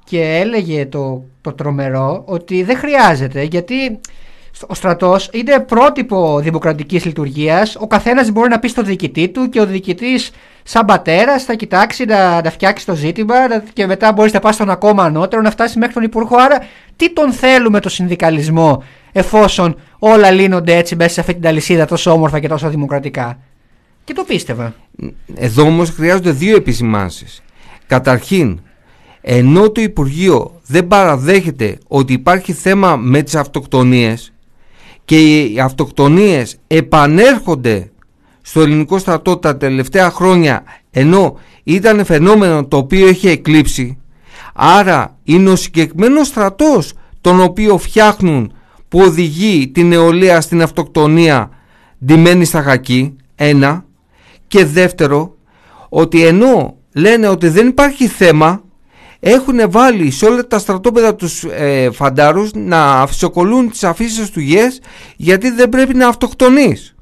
και 0.05 0.21
έλεγε 0.21 0.87
το, 0.87 1.25
το 1.41 1.53
τρομερό 1.53 2.23
ότι 2.27 2.63
δεν 2.63 2.77
χρειάζεται 2.77 3.43
γιατί 3.43 4.01
ο 4.67 4.75
στρατός 4.75 5.29
είναι 5.33 5.61
πρότυπο 5.61 6.41
δημοκρατικής 6.41 7.05
λειτουργίας. 7.05 7.77
Ο 7.77 7.87
καθένας 7.87 8.31
μπορεί 8.31 8.49
να 8.49 8.59
πει 8.59 8.69
στο 8.69 8.83
διοικητή 8.83 9.29
του 9.29 9.49
και 9.49 9.61
ο 9.61 9.67
διοικητής, 9.67 10.31
σαν 10.63 10.85
πατέρας, 10.85 11.45
θα 11.45 11.55
κοιτάξει 11.55 12.05
να, 12.05 12.43
να 12.43 12.51
φτιάξει 12.51 12.87
το 12.87 12.95
ζήτημα 12.95 13.35
και 13.73 13.87
μετά 13.87 14.13
μπορείς 14.13 14.33
να 14.33 14.41
πάει 14.41 14.53
στον 14.53 14.71
ακόμα 14.71 15.05
ανώτερο 15.05 15.43
να 15.43 15.51
φτάσεις 15.51 15.77
μέχρι 15.77 15.95
τον 15.95 16.03
Υπουργό. 16.03 16.37
Άρα, 16.37 16.59
τι 16.97 17.13
τον 17.13 17.33
θέλουμε 17.33 17.81
το 17.81 17.89
συνδικαλισμό, 17.89 18.83
εφόσον 19.13 19.77
όλα 19.99 20.31
λύνονται 20.31 20.77
έτσι 20.77 20.97
μέσα 20.97 21.11
σε 21.11 21.21
αυτή 21.21 21.35
την 21.35 21.47
αλυσίδα 21.47 21.85
τόσο 21.85 22.11
όμορφα 22.13 22.41
και 22.41 22.49
τόσο 22.49 22.69
δημοκρατικά; 22.69 23.39
Και 24.05 24.13
το 24.13 24.25
πίστευα. 24.25 24.75
Εδώ 25.35 25.63
όμως 25.63 25.91
χρειάζονται 25.91 26.31
δύο 26.31 26.57
επισημάνσεις. 26.57 27.43
Καταρχήν, 27.87 28.61
ενώ 29.21 29.71
το 29.71 29.81
Υπουργείο 29.81 30.61
δεν 30.67 30.87
παραδέχεται 30.89 31.79
ότι 31.89 32.13
υπάρχει 32.13 32.53
θέμα 32.53 32.97
με 32.97 33.23
τις 33.23 33.35
αυτοκτονίες 33.35 34.34
και 35.05 35.43
οι 35.43 35.61
αυτοκτονίες 35.61 36.57
επανέρχονται 36.67 37.91
στο 38.43 38.61
ελληνικό 38.61 38.99
στρατό 38.99 39.37
τα 39.37 39.57
τελευταία 39.57 40.11
χρόνια 40.11 40.63
ενώ 40.91 41.39
ήταν 41.65 42.05
φαινόμενο 42.05 42.65
το 42.65 42.77
οποίο 42.77 43.07
έχει 43.07 43.29
εκλείψει. 43.29 43.99
Άρα 44.55 45.19
είναι 45.25 45.51
ο 45.51 45.57
συγκεκριμένος 45.57 46.27
στρατός 46.27 46.93
τον 47.21 47.41
οποίο 47.41 47.79
φτιάχνουν 47.79 48.53
που 48.89 49.01
οδηγεί 49.01 49.69
την 49.69 49.89
νεολαία 49.89 50.41
στην 50.41 50.63
αυτοκτονία. 50.63 51.51
Ντυμένη 52.05 52.45
στα 52.45 52.63
χακί 52.63 53.17
ένα. 53.35 53.85
Και 54.47 54.65
δεύτερο 54.65 55.37
ότι 55.89 56.27
ενώ 56.27 56.77
λένε 56.93 57.29
ότι 57.29 57.49
δεν 57.49 57.69
υπάρχει 57.69 58.07
θέμα 58.07 58.63
έχουν 59.27 59.71
βάλει 59.71 60.11
σε 60.11 60.27
όλα 60.27 60.47
τα 60.47 60.59
στρατόπεδα 60.59 61.15
τους 61.15 61.45
ε, 61.45 61.91
φαντάρους 61.93 62.51
να 62.55 63.07
φυσοκολούν 63.07 63.71
τις 63.71 63.85
αφήσεις 63.85 64.31
του 64.31 64.41
ΓΕΣ 64.41 64.81
γιατί 65.17 65.51
δεν 65.51 65.69
πρέπει 65.69 65.95
να 65.95 66.09
αυτοκτονείς. 66.09 66.95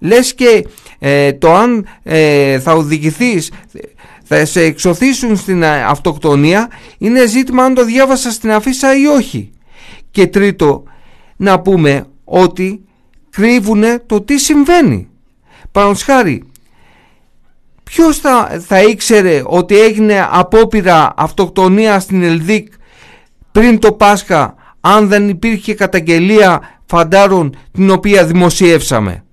Λες 0.00 0.34
και 0.34 0.66
ε, 0.98 1.32
το 1.32 1.54
αν 1.54 1.86
ε, 2.02 2.58
θα 2.60 2.72
οδηγηθείς 2.72 3.50
θα 4.24 4.44
σε 4.44 4.60
εξωθήσουν 4.62 5.36
στην 5.36 5.62
ε, 5.62 5.84
αυτοκτονία 5.84 6.70
είναι 6.98 7.26
ζήτημα 7.26 7.62
αν 7.64 7.74
το 7.74 7.84
διάβασα 7.84 8.30
στην 8.30 8.50
αφίσα 8.50 8.96
ή 8.96 9.06
όχι. 9.06 9.50
Και 10.10 10.26
τρίτο 10.26 10.82
να 11.36 11.60
πούμε 11.60 12.06
ότι 12.24 12.84
κρύβουν 13.30 13.84
το 14.06 14.20
τι 14.20 14.38
συμβαίνει. 14.38 15.08
Παραδείγματος 15.72 16.04
Ποιος 17.90 18.18
θα, 18.18 18.60
θα 18.66 18.82
ήξερε 18.82 19.42
ότι 19.44 19.78
έγινε 19.78 20.28
απόπειρα 20.30 21.12
αυτοκτονία 21.16 22.00
στην 22.00 22.22
Ελδίκ 22.22 22.72
πριν 23.52 23.78
το 23.78 23.92
Πάσχα 23.92 24.54
αν 24.80 25.08
δεν 25.08 25.28
υπήρχε 25.28 25.74
καταγγελία 25.74 26.80
φαντάρων 26.86 27.56
την 27.72 27.90
οποία 27.90 28.24
δημοσιεύσαμε; 28.26 29.24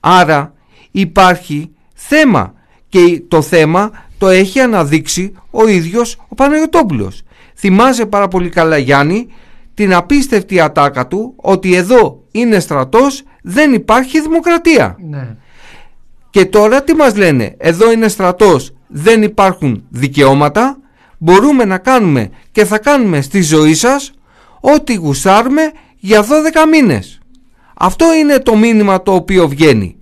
Άρα 0.00 0.52
υπάρχει 0.90 1.70
θέμα 1.94 2.54
και 2.88 3.22
το 3.28 3.42
θέμα 3.42 3.90
το 4.18 4.28
έχει 4.28 4.60
αναδείξει 4.60 5.32
ο 5.50 5.68
ίδιος 5.68 6.16
ο 6.28 6.34
Παναγιωτόπουλος. 6.34 7.22
Θυμάσαι 7.54 8.06
πάρα 8.06 8.28
πολύ 8.28 8.48
καλά 8.48 8.76
Γιάννη 8.76 9.26
την 9.74 9.94
απίστευτη 9.94 10.60
ατάκα 10.60 11.06
του 11.06 11.32
ότι 11.36 11.74
εδώ 11.74 12.22
είναι 12.30 12.58
στρατός 12.58 13.22
δεν 13.42 13.72
υπάρχει 13.72 14.20
δημοκρατία. 14.20 14.96
Ναι. 15.08 15.36
Και 16.30 16.44
τώρα 16.44 16.84
τι 16.84 16.94
μας 16.94 17.16
λένε, 17.16 17.54
εδώ 17.58 17.92
είναι 17.92 18.08
στρατός, 18.08 18.72
δεν 18.86 19.22
υπάρχουν 19.22 19.84
δικαιώματα, 19.88 20.78
μπορούμε 21.18 21.64
να 21.64 21.78
κάνουμε 21.78 22.30
και 22.52 22.64
θα 22.64 22.78
κάνουμε 22.78 23.20
στη 23.20 23.42
ζωή 23.42 23.74
σας 23.74 24.12
ό,τι 24.60 24.94
γουσάρουμε 24.94 25.72
για 25.96 26.22
12 26.22 26.26
μήνες. 26.70 27.18
Αυτό 27.76 28.14
είναι 28.14 28.38
το 28.38 28.56
μήνυμα 28.56 29.02
το 29.02 29.14
οποίο 29.14 29.48
βγαίνει. 29.48 29.96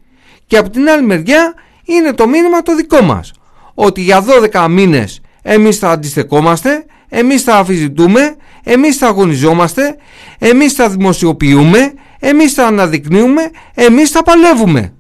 Και 0.46 0.56
από 0.56 0.70
την 0.70 0.88
άλλη 0.88 1.06
μεριά 1.06 1.54
είναι 1.84 2.12
το 2.12 2.28
μήνυμα 2.28 2.62
το 2.62 2.74
δικό 2.76 3.00
μας. 3.00 3.32
Ότι 3.74 4.00
για 4.00 4.24
12 4.52 4.66
μήνες 4.70 5.20
εμείς 5.42 5.78
θα 5.78 5.90
αντιστεκόμαστε, 5.90 6.84
εμείς 7.08 7.42
θα 7.42 7.56
αφιζητούμε, 7.56 8.36
εμείς 8.64 8.96
θα 8.96 9.06
αγωνιζόμαστε, 9.06 9.96
εμείς 10.38 10.72
θα 10.72 10.88
δημοσιοποιούμε, 10.88 11.92
εμείς 12.18 12.52
θα 12.52 12.66
αναδεικνύουμε, 12.66 13.50
εμείς 13.74 14.10
θα 14.10 14.22
παλεύουμε 14.22 14.92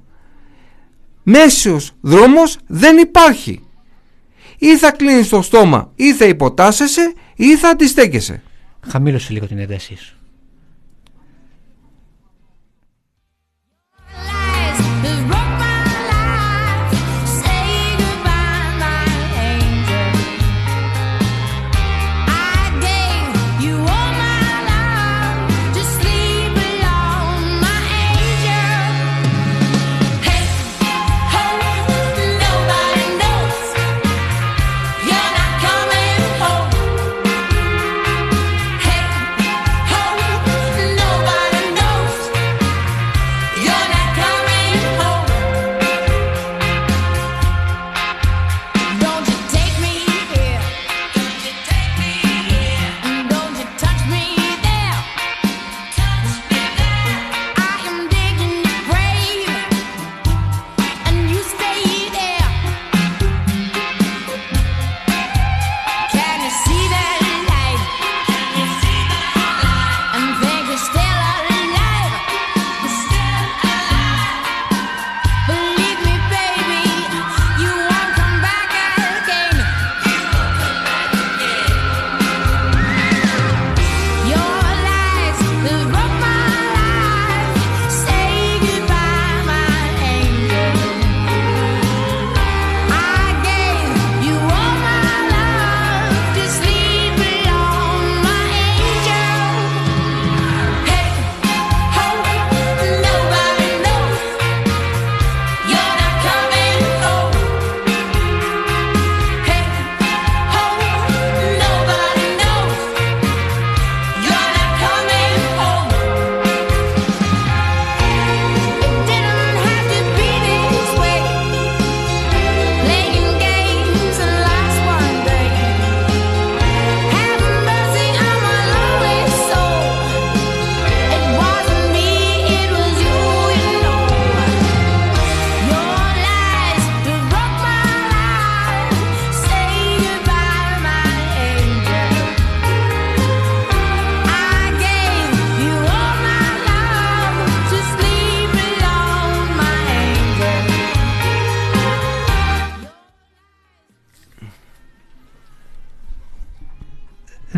Μέσιος 1.30 1.92
δρόμος 2.00 2.58
δεν 2.66 2.98
υπάρχει. 2.98 3.64
Ή 4.58 4.76
θα 4.76 4.90
κλείνεις 4.90 5.28
το 5.28 5.42
στόμα 5.42 5.92
ή 5.94 6.14
θα 6.14 6.24
υποτάσσεσαι 6.24 7.12
ή 7.36 7.56
θα 7.56 7.68
αντιστέκεσαι. 7.68 8.42
Χαμήλωσε 8.86 9.32
λίγο 9.32 9.46
την 9.46 9.58
έντασή 9.58 9.96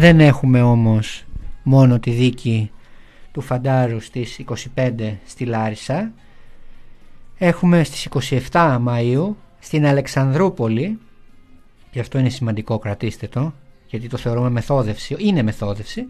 Δεν 0.01 0.21
έχουμε 0.21 0.63
όμως 0.63 1.25
μόνο 1.63 1.99
τη 1.99 2.11
δίκη 2.11 2.71
του 3.33 3.41
Φαντάρου 3.41 4.01
στις 4.01 4.41
25 4.77 5.15
στη 5.27 5.45
Λάρισα. 5.45 6.13
Έχουμε 7.39 7.85
στις 7.85 8.09
27 8.53 8.79
Μαΐου 8.87 9.35
στην 9.59 9.87
Αλεξανδρούπολη 9.87 10.99
και 11.91 12.01
αυτό 12.01 12.19
είναι 12.19 12.29
σημαντικό 12.29 12.79
κρατήστε 12.79 13.27
το 13.27 13.53
γιατί 13.87 14.09
το 14.09 14.17
θεωρούμε 14.17 14.51
μεθόδευση, 14.51 15.17
είναι 15.19 15.43
μεθόδευση 15.43 16.07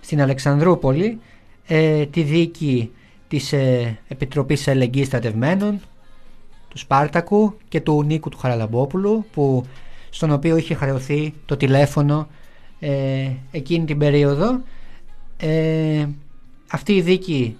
στην 0.00 0.20
Αλεξανδρούπολη 0.20 1.20
ε, 1.66 2.06
τη 2.06 2.22
δίκη 2.22 2.92
της 3.28 3.52
ε, 3.52 3.98
Επιτροπής 4.08 4.66
Ελεγγύης 4.66 5.06
Στρατευμένων 5.06 5.80
του 6.68 6.78
Σπάρτακου 6.78 7.56
και 7.68 7.80
του 7.80 8.02
Νίκου 8.02 8.28
του 8.28 8.38
Χαραλαμπόπουλου 8.38 9.24
που, 9.32 9.64
στον 10.10 10.30
οποίο 10.30 10.56
είχε 10.56 10.74
χρεωθεί 10.74 11.34
το 11.46 11.56
τηλέφωνο 11.56 12.28
ε, 12.84 13.30
εκείνη 13.50 13.84
την 13.84 13.98
περίοδο. 13.98 14.62
Ε, 15.36 16.06
αυτή 16.70 16.92
η 16.92 17.00
δίκη 17.00 17.56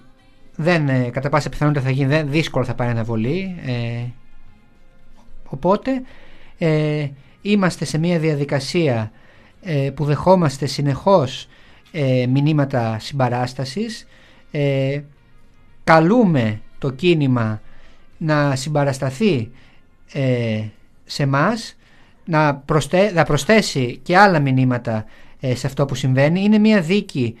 δεν, 0.55 0.89
ε, 0.89 1.09
κατά 1.09 1.29
πάσα 1.29 1.49
πιθανότητα 1.49 1.85
θα 1.85 1.91
γίνει 1.91 2.09
δεν, 2.09 2.29
δύσκολο 2.29 2.65
θα 2.65 2.73
πάρει 2.73 2.91
αναβολή 2.91 3.55
ε, 3.65 4.05
οπότε 5.49 6.01
ε, 6.57 7.07
είμαστε 7.41 7.85
σε 7.85 7.97
μια 7.97 8.19
διαδικασία 8.19 9.11
ε, 9.61 9.89
που 9.95 10.05
δεχόμαστε 10.05 10.65
συνεχώς 10.65 11.47
ε, 11.91 12.25
μηνύματα 12.27 12.99
συμπαράστασης. 12.99 14.07
Καλούμε 15.83 16.61
το 16.77 16.89
κίνημα 16.89 17.61
να 18.17 18.55
συμπαρασταθεί 18.55 19.51
σε 21.05 21.25
μας 21.25 21.75
να, 22.25 22.55
προσθέ, 22.55 23.11
να 23.11 23.23
προσθέσει 23.23 23.99
και 24.03 24.17
άλλα 24.17 24.39
μηνύματα 24.39 25.05
σε 25.53 25.67
αυτό 25.67 25.85
που 25.85 25.95
συμβαίνει 25.95 26.43
είναι 26.43 26.57
μια 26.57 26.81
δίκη 26.81 27.37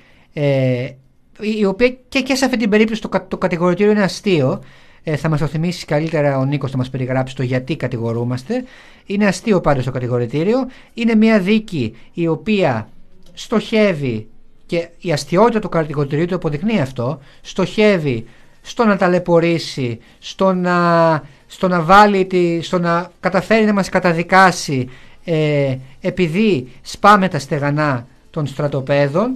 η 1.39 1.65
οποία 1.65 1.89
και, 2.09 2.21
και 2.21 2.35
σε 2.35 2.45
αυτή 2.45 2.57
την 2.57 2.69
περίπτωση 2.69 3.01
το, 3.01 3.25
το 3.27 3.37
κατηγορητήριο 3.37 3.91
είναι 3.91 4.03
αστείο. 4.03 4.61
Ε, 5.03 5.15
θα 5.15 5.29
μας 5.29 5.39
το 5.39 5.47
θυμίσει 5.47 5.85
καλύτερα 5.85 6.37
ο 6.37 6.45
Νίκος, 6.45 6.71
θα 6.71 6.77
μας 6.77 6.89
περιγράψει 6.89 7.35
το 7.35 7.43
γιατί 7.43 7.75
κατηγορούμαστε. 7.75 8.63
Είναι 9.05 9.25
αστείο 9.25 9.61
πάντω 9.61 9.81
το 9.81 9.91
κατηγορητήριο. 9.91 10.67
Είναι 10.93 11.15
μια 11.15 11.39
δίκη 11.39 11.95
η 12.13 12.27
οποία 12.27 12.89
στοχεύει 13.33 14.27
και 14.65 14.89
η 14.99 15.11
αστείωτα 15.11 15.59
του 15.59 15.69
κατηγορητηρίου 15.69 16.25
το 16.25 16.35
αποδεικνύει 16.35 16.79
αυτό. 16.79 17.19
Στοχεύει 17.41 18.25
στο 18.61 18.85
να 18.85 18.97
ταλαιπωρήσει, 18.97 19.99
στο 20.19 20.53
να, 20.53 21.13
στο 21.53 21.67
να 21.67 21.81
βάλει, 21.81 22.25
τη, 22.25 22.61
στο 22.61 22.79
να 22.79 23.11
καταφέρει 23.19 23.65
να 23.65 23.73
μας 23.73 23.89
καταδικάσει 23.89 24.89
ε, 25.23 25.75
επειδή 26.01 26.71
σπάμε 26.81 27.27
τα 27.27 27.39
στεγανά 27.39 28.07
των 28.29 28.47
στρατοπέδων. 28.47 29.35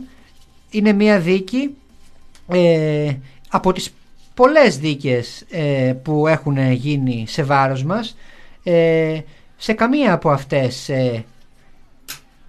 Είναι 0.69 0.93
μια 0.93 1.19
δίκη 1.19 1.75
ε, 2.47 3.13
από 3.49 3.71
τις 3.71 3.93
πολλές 4.33 4.77
δίκες 4.77 5.45
ε, 5.51 5.93
που 6.03 6.27
έχουν 6.27 6.71
γίνει 6.71 7.25
σε 7.27 7.43
βάρος 7.43 7.83
μας 7.83 8.15
ε, 8.69 9.19
σε 9.57 9.73
καμία 9.73 10.13
από 10.13 10.29
αυτές 10.29 10.89
ε, 10.89 11.23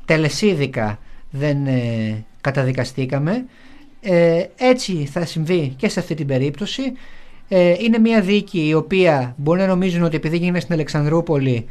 τελεσίδικα 0.04 0.98
δεν 1.30 1.66
ε, 1.66 2.24
καταδικαστήκαμε 2.40 3.44
έτσι 4.56 5.08
θα 5.12 5.24
συμβεί 5.24 5.74
και 5.76 5.88
σε 5.88 6.00
αυτή 6.00 6.14
την 6.14 6.26
περίπτωση 6.26 6.82
είναι 7.78 7.98
μια 7.98 8.20
δίκη 8.20 8.66
η 8.66 8.74
οποία 8.74 9.34
μπορεί 9.36 9.60
να 9.60 9.66
νομίζουν 9.66 10.02
ότι 10.02 10.16
επειδή 10.16 10.36
γίνεται 10.36 10.60
στην 10.60 10.74
Αλεξανδρούπολη 10.74 11.66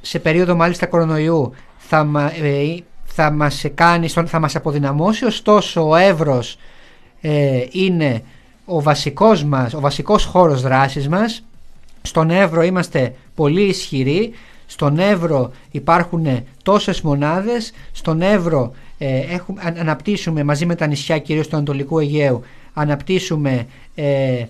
σε 0.00 0.18
περίοδο 0.18 0.54
μάλιστα 0.54 0.86
κορονοϊού 0.86 1.52
θα, 1.76 2.32
θα 3.04 3.30
μας, 3.30 3.64
κάνει, 3.74 4.08
θα 4.08 4.38
μας 4.38 4.56
αποδυναμώσει 4.56 5.24
ωστόσο 5.24 5.88
ο 5.88 5.96
Εύρος 5.96 6.56
ε, 7.20 7.64
είναι 7.70 8.22
ο 8.64 8.82
βασικός 8.82 9.44
μας, 9.44 9.74
ο 9.74 9.80
βασικός 9.80 10.24
χώρος 10.24 10.62
δράσης 10.62 11.08
μας. 11.08 11.44
Στον 12.02 12.30
Εύρο 12.30 12.62
είμαστε 12.62 13.14
πολύ 13.34 13.62
ισχυροί. 13.62 14.32
Στον 14.66 14.98
Εύρο 14.98 15.52
υπάρχουν 15.70 16.26
τόσες 16.62 17.00
μονάδες. 17.00 17.72
Στον 17.92 18.22
Εύρο 18.22 18.72
ε, 18.98 19.18
έχουμε, 19.18 19.74
αναπτύσσουμε 19.78 20.44
μαζί 20.44 20.66
με 20.66 20.74
τα 20.74 20.86
νησιά 20.86 21.18
κυρίως 21.18 21.48
του 21.48 21.56
Ανατολικού 21.56 21.98
Αιγαίου 21.98 22.42
αναπτύσσουμε 22.74 23.66
ε, 23.94 24.44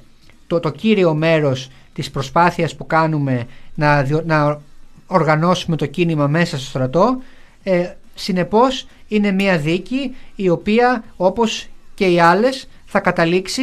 το, 0.47 0.61
το 0.61 0.71
κύριο 0.71 1.15
μέρος 1.15 1.71
της 1.93 2.11
προσπάθειας 2.11 2.77
που 2.77 2.87
κάνουμε 2.87 3.45
να, 3.75 4.23
να 4.25 4.61
οργανώσουμε 5.07 5.77
το 5.77 5.87
κίνημα 5.87 6.27
μέσα 6.27 6.59
στο 6.59 6.67
στρατό 6.67 7.19
ε, 7.63 7.93
Συνεπώς 8.15 8.87
είναι 9.09 9.31
μια 9.31 9.59
δίκη 9.59 10.15
η 10.35 10.49
οποία 10.49 11.05
όπως 11.17 11.67
και 11.95 12.07
οι 12.07 12.21
άλλες 12.21 12.69
θα 12.85 13.01
καταλήξει 13.01 13.63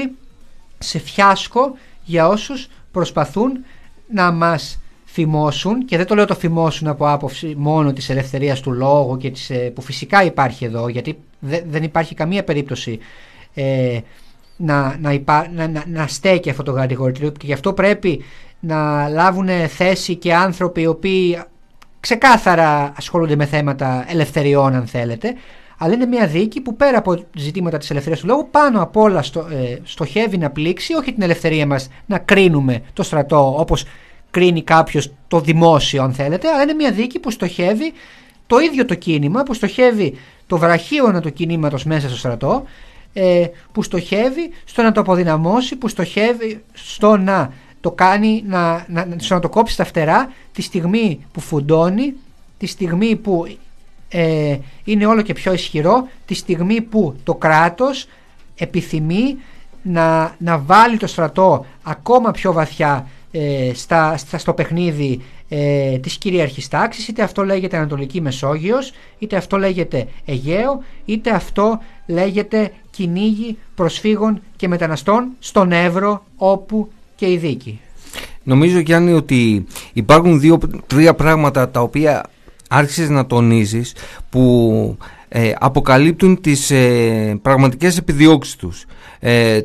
σε 0.77 0.99
φιάσκο 0.99 1.77
για 2.03 2.27
όσους 2.27 2.67
προσπαθούν 2.91 3.65
να 4.13 4.31
μας 4.31 4.79
φημώσουν 5.05 5.85
και 5.85 5.97
δεν 5.97 6.05
το 6.05 6.15
λέω 6.15 6.25
το 6.25 6.35
φημώσουν 6.35 6.87
από 6.87 7.09
άποψη 7.09 7.53
μόνο 7.57 7.93
της 7.93 8.09
ελευθερίας 8.09 8.59
του 8.59 8.71
λόγου 8.71 9.17
και 9.17 9.31
της, 9.31 9.49
ε, 9.49 9.55
που 9.55 9.81
φυσικά 9.81 10.23
υπάρχει 10.23 10.65
εδώ 10.65 10.87
γιατί 10.87 11.17
δεν 11.69 11.83
υπάρχει 11.83 12.15
καμία 12.15 12.43
περίπτωση 12.43 12.99
ε, 13.53 13.99
να, 14.61 14.97
να, 14.99 15.47
να, 15.67 15.83
να, 15.87 16.07
στέκει 16.07 16.49
αυτό 16.49 16.63
το 16.63 16.73
κατηγορητήριο 16.73 17.29
και 17.29 17.45
γι' 17.45 17.53
αυτό 17.53 17.73
πρέπει 17.73 18.23
να 18.59 19.07
λάβουν 19.07 19.47
θέση 19.67 20.15
και 20.15 20.33
άνθρωποι 20.33 20.81
οι 20.81 20.87
οποίοι 20.87 21.39
ξεκάθαρα 21.99 22.93
ασχολούνται 22.97 23.35
με 23.35 23.45
θέματα 23.45 24.05
ελευθεριών 24.07 24.75
αν 24.75 24.87
θέλετε 24.87 25.33
αλλά 25.77 25.93
είναι 25.93 26.05
μια 26.05 26.27
δίκη 26.27 26.61
που 26.61 26.75
πέρα 26.75 26.97
από 26.97 27.23
ζητήματα 27.37 27.77
της 27.77 27.89
ελευθερίας 27.89 28.21
του 28.21 28.27
λόγου 28.27 28.47
πάνω 28.51 28.81
απ' 28.81 28.97
όλα 28.97 29.21
στο, 29.21 29.39
ε, 29.39 29.77
στοχεύει 29.83 30.37
να 30.37 30.49
πλήξει 30.49 30.93
όχι 30.93 31.13
την 31.13 31.21
ελευθερία 31.21 31.65
μας 31.65 31.89
να 32.05 32.17
κρίνουμε 32.17 32.81
το 32.93 33.03
στρατό 33.03 33.55
όπως 33.57 33.85
κρίνει 34.31 34.63
κάποιος 34.63 35.13
το 35.27 35.39
δημόσιο 35.39 36.03
αν 36.03 36.13
θέλετε 36.13 36.47
αλλά 36.47 36.61
είναι 36.61 36.73
μια 36.73 36.91
δίκη 36.91 37.19
που 37.19 37.31
στοχεύει 37.31 37.93
το 38.47 38.59
ίδιο 38.59 38.85
το 38.85 38.95
κίνημα 38.95 39.43
που 39.43 39.53
στοχεύει 39.53 40.17
το 40.47 40.57
βραχίωνα 40.57 41.21
του 41.21 41.33
κινήματος 41.33 41.83
μέσα 41.83 42.07
στο 42.07 42.17
στρατό 42.17 42.63
ε, 43.13 43.45
που 43.71 43.83
στοχεύει 43.83 44.51
στο 44.65 44.81
να 44.81 44.91
το 44.91 44.99
αποδυναμώσει 44.99 45.75
που 45.75 45.87
στοχεύει 45.87 46.63
στο 46.73 47.17
να 47.17 47.53
το 47.81 47.91
κάνει 47.91 48.43
να, 48.47 48.85
να, 48.87 49.07
να 49.29 49.39
το 49.39 49.49
κόψει 49.49 49.73
στα 49.73 49.85
φτερά 49.85 50.31
τη 50.51 50.61
στιγμή 50.61 51.25
που 51.31 51.39
φουντώνει, 51.39 52.13
τη 52.57 52.65
στιγμή 52.65 53.15
που 53.15 53.57
ε, 54.09 54.57
είναι 54.83 55.05
όλο 55.05 55.21
και 55.21 55.33
πιο 55.33 55.53
ισχυρό, 55.53 56.07
τη 56.25 56.33
στιγμή 56.33 56.81
που 56.81 57.15
το 57.23 57.35
κράτος 57.35 58.07
επιθυμεί 58.55 59.37
να, 59.81 60.35
να 60.37 60.57
βάλει 60.57 60.97
το 60.97 61.07
στρατό 61.07 61.65
ακόμα 61.83 62.31
πιο 62.31 62.53
βαθιά 62.53 63.07
ε, 63.31 63.71
στα, 63.73 64.17
στα, 64.17 64.37
στο 64.37 64.53
παιχνίδι 64.53 65.21
ε, 65.49 65.97
της 65.97 66.17
κυρίαρχης 66.17 66.67
τάξης 66.67 67.07
είτε 67.07 67.23
αυτό 67.23 67.43
λέγεται 67.43 67.77
Ανατολική 67.77 68.21
Μεσόγειος 68.21 68.91
είτε 69.19 69.35
αυτό 69.35 69.57
λέγεται 69.57 70.07
Αιγαίο 70.25 70.83
είτε 71.05 71.31
αυτό 71.31 71.79
λέγεται 72.05 72.71
κυνήγι 72.91 73.57
προσφύγων 73.75 74.41
και 74.55 74.67
μεταναστών 74.67 75.27
στον 75.39 75.71
Εύρο 75.71 76.23
όπου 76.35 76.91
και 77.15 77.31
η 77.31 77.37
δίκη. 77.37 77.79
Νομίζω 78.43 78.79
Γιάννη 78.79 79.13
ότι 79.13 79.65
υπάρχουν 79.93 80.39
δύο-τρία 80.39 81.13
πράγματα 81.13 81.69
τα 81.69 81.81
οποία 81.81 82.25
άρχισες 82.69 83.09
να 83.09 83.25
τονίζεις 83.25 83.95
που 84.29 84.97
ε, 85.27 85.51
αποκαλύπτουν 85.59 86.41
τις 86.41 86.71
ε, 86.71 87.39
πραγματικές 87.41 87.97
επιδιώξεις 87.97 88.55
τους. 88.55 88.85
Ε, 89.19 89.59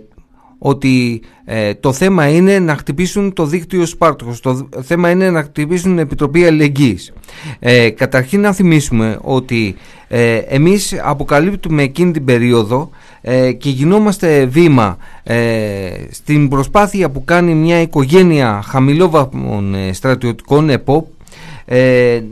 ότι 0.58 1.22
ε, 1.44 1.74
το 1.74 1.92
θέμα 1.92 2.28
είναι 2.28 2.58
να 2.58 2.76
χτυπήσουν 2.76 3.32
το 3.32 3.46
δίκτυο 3.46 3.86
Σπάρτοχος, 3.86 4.40
το 4.40 4.68
θέμα 4.82 5.10
είναι 5.10 5.30
να 5.30 5.42
χτυπήσουν 5.42 5.90
την 5.90 5.98
Επιτροπή 5.98 6.44
Αλληλεγγύης. 6.44 7.12
Ε, 7.58 7.90
καταρχήν 7.90 8.40
να 8.40 8.52
θυμίσουμε 8.52 9.18
ότι 9.22 9.74
ε, 10.08 10.36
εμείς 10.36 11.00
αποκαλύπτουμε 11.02 11.82
εκείνη 11.82 12.12
την 12.12 12.24
περίοδο 12.24 12.90
ε, 13.20 13.52
και 13.52 13.70
γινόμαστε 13.70 14.44
βήμα 14.46 14.96
ε, 15.22 15.90
στην 16.10 16.48
προσπάθεια 16.48 17.10
που 17.10 17.24
κάνει 17.24 17.54
μια 17.54 17.80
οικογένεια 17.80 18.62
χαμηλόβαθμων 18.66 19.74
ε, 19.74 19.92
στρατιωτικών 19.92 20.70
ΕΠΟΠ 20.70 21.06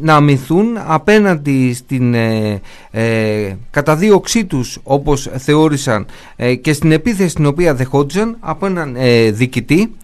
να 0.01 0.14
αμυνθούν 0.14 0.66
απέναντι 0.87 1.74
στην 1.74 2.14
ε, 2.14 2.61
καταδίωξή 3.70 4.45
τους 4.45 4.78
όπως 4.82 5.30
θεώρησαν 5.37 6.07
και 6.61 6.72
στην 6.72 6.93
επίθεση 6.93 7.35
την 7.35 7.47
οποία 7.47 7.74
δεχόντουσαν 7.74 8.37
από 8.41 8.66
έναν 8.66 8.97
διοικητή 9.30 9.95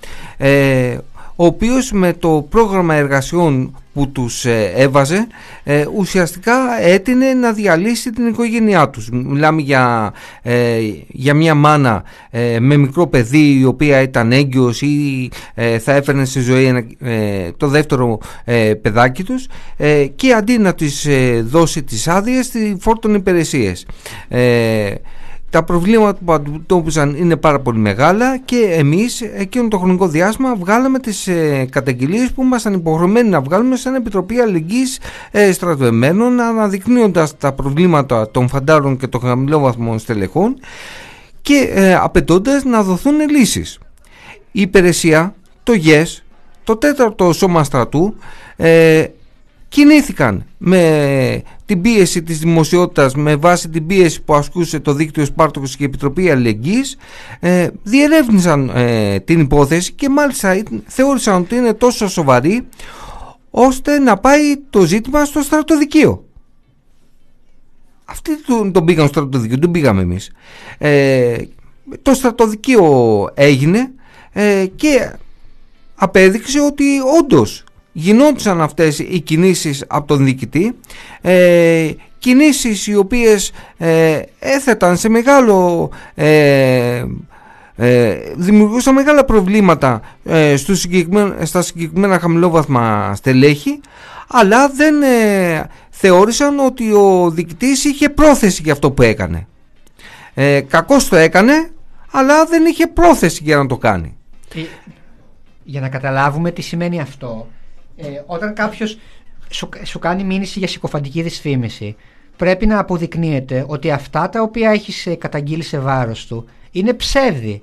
ο 1.41 1.45
οποίος 1.45 1.93
με 1.93 2.13
το 2.13 2.47
πρόγραμμα 2.49 2.95
εργασιών 2.95 3.75
που 3.93 4.09
τους 4.09 4.45
ε, 4.45 4.73
έβαζε 4.75 5.27
ε, 5.65 5.85
ουσιαστικά 5.97 6.55
έτεινε 6.81 7.35
να 7.35 7.53
διαλύσει 7.53 8.11
την 8.11 8.27
οικογένειά 8.27 8.89
τους. 8.89 9.09
Μιλάμε 9.11 9.61
για, 9.61 10.13
ε, 10.43 10.79
για 11.09 11.35
μια 11.35 11.55
μάνα 11.55 12.03
με 12.61 12.77
μικρό 12.77 13.07
παιδί 13.07 13.59
η 13.59 13.65
οποία 13.65 14.01
ήταν 14.01 14.33
έγκυος 14.33 14.83
ή 14.83 15.29
θα 15.81 15.93
έφερνε 15.93 16.25
στη 16.25 16.41
ζωή 16.41 16.97
το 17.57 17.69
δεύτερο 17.69 18.19
παιδάκι 18.83 19.25
τους 19.25 19.47
και 20.15 20.33
αντί 20.33 20.59
να 20.59 20.75
της 20.75 21.09
δώσει 21.43 21.83
τις 21.83 22.09
άδειες 22.09 22.51
τη 22.51 22.75
φόρτωνε 22.79 23.17
υπηρεσίες 23.17 23.87
τα 25.51 25.63
προβλήματα 25.63 26.19
που 26.25 26.33
αντιμετώπιζαν 26.33 27.15
είναι 27.15 27.37
πάρα 27.37 27.61
πολύ 27.61 27.79
μεγάλα 27.79 28.39
και 28.39 28.57
εμείς 28.57 29.21
εκείνο 29.21 29.69
το 29.69 29.79
χρονικό 29.79 30.09
διάστημα 30.09 30.55
βγάλαμε 30.55 30.99
τις 30.99 31.27
ε, 31.27 31.67
καταγγελίες 31.71 32.33
που 32.33 32.43
ήμασταν 32.43 32.73
υποχρεωμένοι 32.73 33.29
να 33.29 33.41
βγάλουμε 33.41 33.77
σαν 33.77 33.95
Επιτροπή 33.95 34.39
Αλληλεγγύης 34.39 34.99
ε, 35.31 35.53
Στρατευμένων 35.53 36.41
αναδεικνύοντας 36.41 37.37
τα 37.37 37.53
προβλήματα 37.53 38.31
των 38.31 38.49
φαντάρων 38.49 38.97
και 38.97 39.07
των 39.07 39.21
χαμηλόβαθμων 39.21 39.99
στελεχών 39.99 40.57
και 41.43 41.71
ε, 41.75 41.95
απαιτώντας 41.95 42.65
να 42.65 42.83
δοθούν 42.83 43.29
λύσεις. 43.29 43.79
Η 44.53 44.61
υπηρεσία, 44.61 45.35
το 45.63 45.73
ΓΕΣ, 45.73 46.25
το 46.65 46.77
τέταρτο 46.77 47.33
σώμα 47.33 47.65
στρατού 47.65 48.15
ε, 48.57 49.05
κινήθηκαν 49.69 50.45
με 50.59 51.43
την 51.71 51.81
πίεση 51.81 52.23
της 52.23 52.39
δημοσιότητας 52.39 53.15
με 53.15 53.37
βάση 53.37 53.69
την 53.69 53.87
πίεση 53.87 54.23
που 54.23 54.35
ασκούσε 54.35 54.81
το 54.81 54.93
δίκτυο 54.93 55.25
Σπάρτοκος 55.25 55.77
και 55.77 55.83
η 55.83 55.87
Επιτροπή 55.87 56.31
Αλληλεγγύης 56.31 56.97
ε, 57.41 57.69
διερεύνησαν 57.83 58.71
ε, 58.75 59.21
την 59.21 59.41
υπόθεση 59.41 59.93
και 59.93 60.09
μάλιστα 60.09 60.63
θεώρησαν 60.87 61.35
ότι 61.43 61.55
είναι 61.55 61.75
τόσο 61.75 62.09
σοβαρή 62.09 62.67
ώστε 63.51 63.99
να 63.99 64.17
πάει 64.17 64.57
το 64.71 64.81
ζήτημα 64.81 65.25
στο 65.25 65.43
στρατοδικείο. 65.43 66.25
Αυτοί 68.05 68.43
τον, 68.43 68.73
τον 68.73 68.85
πήγαν 68.85 69.09
στο 69.09 69.21
στρατοδικείο, 69.21 69.59
τον 69.59 69.71
πήγαμε 69.71 70.03
εμείς. 70.03 70.33
Ε, 70.79 71.37
το 72.03 72.15
στρατοδικείο 72.15 72.85
έγινε 73.35 73.91
ε, 74.33 74.67
και 74.77 75.13
απέδειξε 75.95 76.61
ότι 76.61 76.85
όντως 77.21 77.65
γινόντουσαν 77.93 78.61
αυτές 78.61 78.99
οι 78.99 79.21
κινήσεις 79.21 79.85
από 79.89 80.07
τον 80.07 80.25
διοικητή 80.25 80.77
ε, 81.21 81.91
κινήσεις 82.19 82.87
οι 82.87 82.95
οποίες 82.95 83.53
ε, 83.77 84.23
έθεταν 84.39 84.97
σε 84.97 85.09
μεγάλο 85.09 85.91
ε, 86.15 87.05
ε, 87.77 88.19
δημιουργούσαν 88.37 88.95
μεγάλα 88.95 89.25
προβλήματα 89.25 90.01
ε, 90.25 90.57
στους 90.57 90.87
στα 91.43 91.63
συγκεκριμένα 91.63 92.19
χαμηλόβαθμα 92.19 93.15
στελέχη 93.15 93.81
αλλά 94.29 94.69
δεν 94.69 95.03
ε, 95.03 95.67
θεώρησαν 95.91 96.59
ότι 96.59 96.93
ο 96.93 97.31
διοικητής 97.31 97.85
είχε 97.85 98.09
πρόθεση 98.09 98.63
για 98.63 98.73
αυτό 98.73 98.91
που 98.91 99.03
έκανε. 99.03 99.47
Ε, 100.35 100.61
κακώς 100.61 101.09
το 101.09 101.17
έκανε 101.17 101.71
αλλά 102.11 102.45
δεν 102.45 102.67
είχε 102.67 102.87
πρόθεση 102.87 103.41
για 103.43 103.57
να 103.57 103.67
το 103.67 103.77
κάνει. 103.77 104.17
Για 105.65 105.81
να 105.81 105.89
καταλάβουμε 105.89 106.51
τι 106.51 106.63
σημαίνει 106.63 107.01
αυτό 107.01 107.47
ε, 108.03 108.23
όταν 108.27 108.55
κάποιος 108.55 108.99
σου, 109.51 109.69
σου 109.85 109.99
κάνει 109.99 110.25
μήνυση 110.25 110.59
για 110.59 110.69
συκοφαντική 110.69 111.23
δυσφήμιση, 111.23 111.97
πρέπει 112.37 112.67
να 112.67 112.79
αποδεικνύεται 112.79 113.65
ότι 113.69 113.91
αυτά 113.91 114.29
τα 114.29 114.43
οποία 114.43 114.71
έχεις 114.71 115.09
καταγγείλει 115.19 115.63
σε 115.63 115.79
βάρος 115.79 116.27
του 116.27 116.45
είναι 116.71 116.93
ψεύδι. 116.93 117.63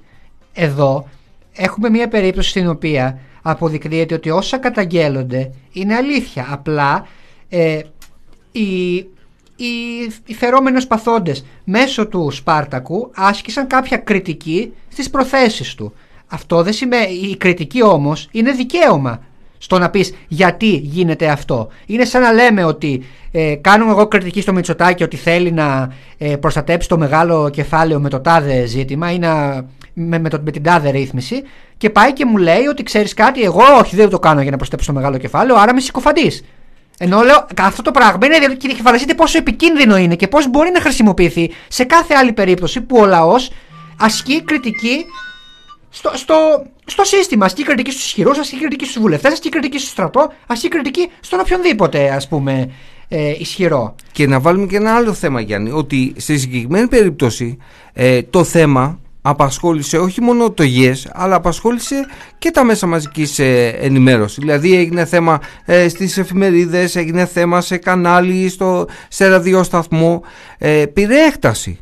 Εδώ 0.54 1.08
έχουμε 1.54 1.90
μια 1.90 2.08
περίπτωση 2.08 2.50
στην 2.50 2.68
οποία 2.68 3.20
αποδεικνύεται 3.42 4.14
ότι 4.14 4.30
όσα 4.30 4.58
καταγγέλλονται 4.58 5.52
είναι 5.72 5.96
αλήθεια. 5.96 6.48
Απλά 6.50 7.08
ε, 7.50 7.80
οι, 8.52 8.96
οι, 9.56 10.04
οι 10.26 10.34
φερόμενοι 10.34 10.86
παθόντες 10.86 11.46
μέσω 11.64 12.08
του 12.08 12.32
Σπάρτακου 12.32 13.12
άσκησαν 13.16 13.68
κάποια 13.68 13.98
κριτική 13.98 14.74
στις 14.92 15.10
προθέσεις 15.10 15.76
του. 15.76 15.94
Αυτό 16.28 16.64
δεν 16.64 16.74
σημαίνει, 16.74 17.14
η 17.14 17.38
κριτική 17.38 17.84
όμως 17.84 18.28
είναι 18.32 18.52
δικαίωμα 18.52 19.24
στο 19.58 19.80
να 19.80 19.90
πεις 19.90 20.14
γιατί 20.28 20.68
γίνεται 20.68 21.28
αυτό. 21.28 21.68
Είναι 21.86 22.06
σαν 22.06 22.22
να 22.22 22.32
λέμε 22.32 22.64
ότι 22.64 23.06
ε, 23.32 23.56
κάνουμε 23.56 23.92
εγώ 23.92 24.08
κριτική 24.08 24.42
στο 24.42 24.54
Μητσοτάκι 24.54 25.04
ότι 25.04 25.18
θέλει 25.18 25.52
να 25.52 25.94
ε, 26.18 26.36
προστατέψει 26.36 26.88
το 26.88 26.98
μεγάλο 26.98 27.50
κεφάλαιο 27.50 28.00
με 28.00 28.10
το 28.10 28.20
τάδε 28.20 28.66
ζήτημα 28.66 29.12
ή 29.12 29.18
να, 29.20 29.66
με, 29.94 30.20
με, 30.20 30.30
το, 30.30 30.40
με 30.44 30.52
την 30.52 30.64
τάδε 30.64 30.90
ρύθμιση 30.90 31.44
και 31.78 31.90
πάει 31.90 32.14
και 32.14 32.26
μου 32.26 32.38
λέει 32.38 32.66
ότι 32.66 32.84
ξέρεις 32.84 33.14
κάτι, 33.14 33.42
εγώ 33.42 33.64
όχι 33.80 33.96
δεν 33.96 34.10
το 34.10 34.20
κάνω 34.20 34.42
για 34.42 34.52
να 34.52 34.58
προστατέψω 34.58 34.92
το 34.92 34.98
μεγάλο 34.98 35.18
κεφάλαιο, 35.18 35.56
άρα 35.56 35.74
με 35.74 35.80
συκοφαντής. 35.80 36.44
Ενώ 37.00 37.22
λέω 37.22 37.48
αυτό 37.62 37.82
το 37.82 37.92
πράγμα 37.92 38.26
είναι 38.26 38.56
και 38.56 38.76
φανταστείτε 38.84 39.14
πόσο 39.14 39.38
επικίνδυνο 39.38 39.98
είναι 39.98 40.16
και 40.16 40.28
πώς 40.28 40.50
μπορεί 40.50 40.70
να 40.74 40.82
χρησιμοποιηθεί 40.82 41.52
σε 41.68 41.84
κάθε 41.84 42.14
άλλη 42.14 42.34
περίπτωση 42.34 42.82
που 42.82 42.98
ο 43.00 43.06
λαός 43.06 43.52
ασκεί 44.00 44.44
κριτική 44.44 45.06
στο, 45.98 46.12
στο, 46.14 46.66
στο 46.86 47.04
σύστημα. 47.04 47.46
Ασκεί 47.46 47.64
κριτική 47.64 47.92
στους 47.92 48.06
ισχυρούς, 48.06 48.38
ασκεί 48.38 48.60
κριτική 48.60 48.86
στους 48.86 49.02
βουλευτές, 49.02 49.32
ασκεί 49.32 49.50
κριτική 49.50 49.80
στο 49.80 49.90
στρατό, 49.90 50.32
ασκεί 50.48 50.68
κριτική 50.68 51.10
στον 51.20 51.40
οποιονδήποτε 51.40 52.10
ας 52.10 52.28
πούμε 52.28 52.72
ε, 53.08 53.32
ισχυρό. 53.40 53.96
Και 54.12 54.28
να 54.28 54.40
βάλουμε 54.40 54.66
και 54.66 54.76
ένα 54.76 54.96
άλλο 54.96 55.14
θέμα, 55.14 55.42
Γιάννη, 55.42 55.72
ότι 55.72 56.14
στη 56.18 56.38
συγκεκριμένη 56.38 56.88
περίπτωση 56.88 57.58
ε, 57.94 58.22
το 58.22 58.44
θέμα 58.44 59.00
απασχόλησε 59.22 59.98
όχι 59.98 60.22
μόνο 60.22 60.52
το 60.52 60.64
ΓΕΣ 60.64 61.08
αλλά 61.12 61.36
απασχόλησε 61.36 62.06
και 62.38 62.52
τα 62.52 62.64
μέσα 62.64 62.88
μαζικής 62.88 63.40
ε, 63.40 63.68
ενημέρωσης 63.68 64.38
δηλαδή 64.38 64.76
έγινε 64.76 65.06
θέμα 65.06 65.40
ε, 65.66 65.90
στις 65.90 66.18
εφημερίδες 66.18 66.96
έγινε 66.96 67.26
θέμα 67.26 67.62
σε 67.62 67.78
κανάλι 67.78 68.50
στο, 68.50 68.88
σε 69.08 69.28
ραδιοσταθμό 69.28 70.22
ε, 70.58 70.86
πήρε 70.94 71.26
έκταση 71.26 71.80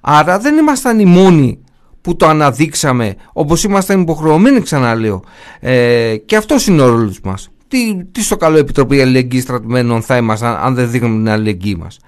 άρα 0.00 0.38
δεν 0.38 0.56
ήμασταν 0.56 0.98
οι 0.98 1.04
μόνοι 1.04 1.58
που 2.02 2.16
το 2.16 2.26
αναδείξαμε 2.26 3.14
όπως 3.32 3.64
ήμασταν 3.64 4.00
υποχρεωμένοι 4.00 4.60
ξαναλέω. 4.60 5.22
Ε, 5.60 6.16
και 6.16 6.36
αυτός 6.36 6.66
είναι 6.66 6.82
ο 6.82 6.88
ρόλος 6.88 7.20
μας. 7.20 7.50
Τι, 7.68 8.04
τι 8.12 8.22
στο 8.22 8.36
καλό 8.36 8.56
Επιτροπή 8.56 9.00
Αλληλεγγύης 9.00 9.42
Στρατημένων 9.42 10.02
θα 10.02 10.16
ήμασταν 10.16 10.56
αν 10.62 10.74
δεν 10.74 10.90
δείχνουμε 10.90 11.16
την 11.16 11.28
αλληλεγγύη 11.28 11.76
μας. 11.78 11.98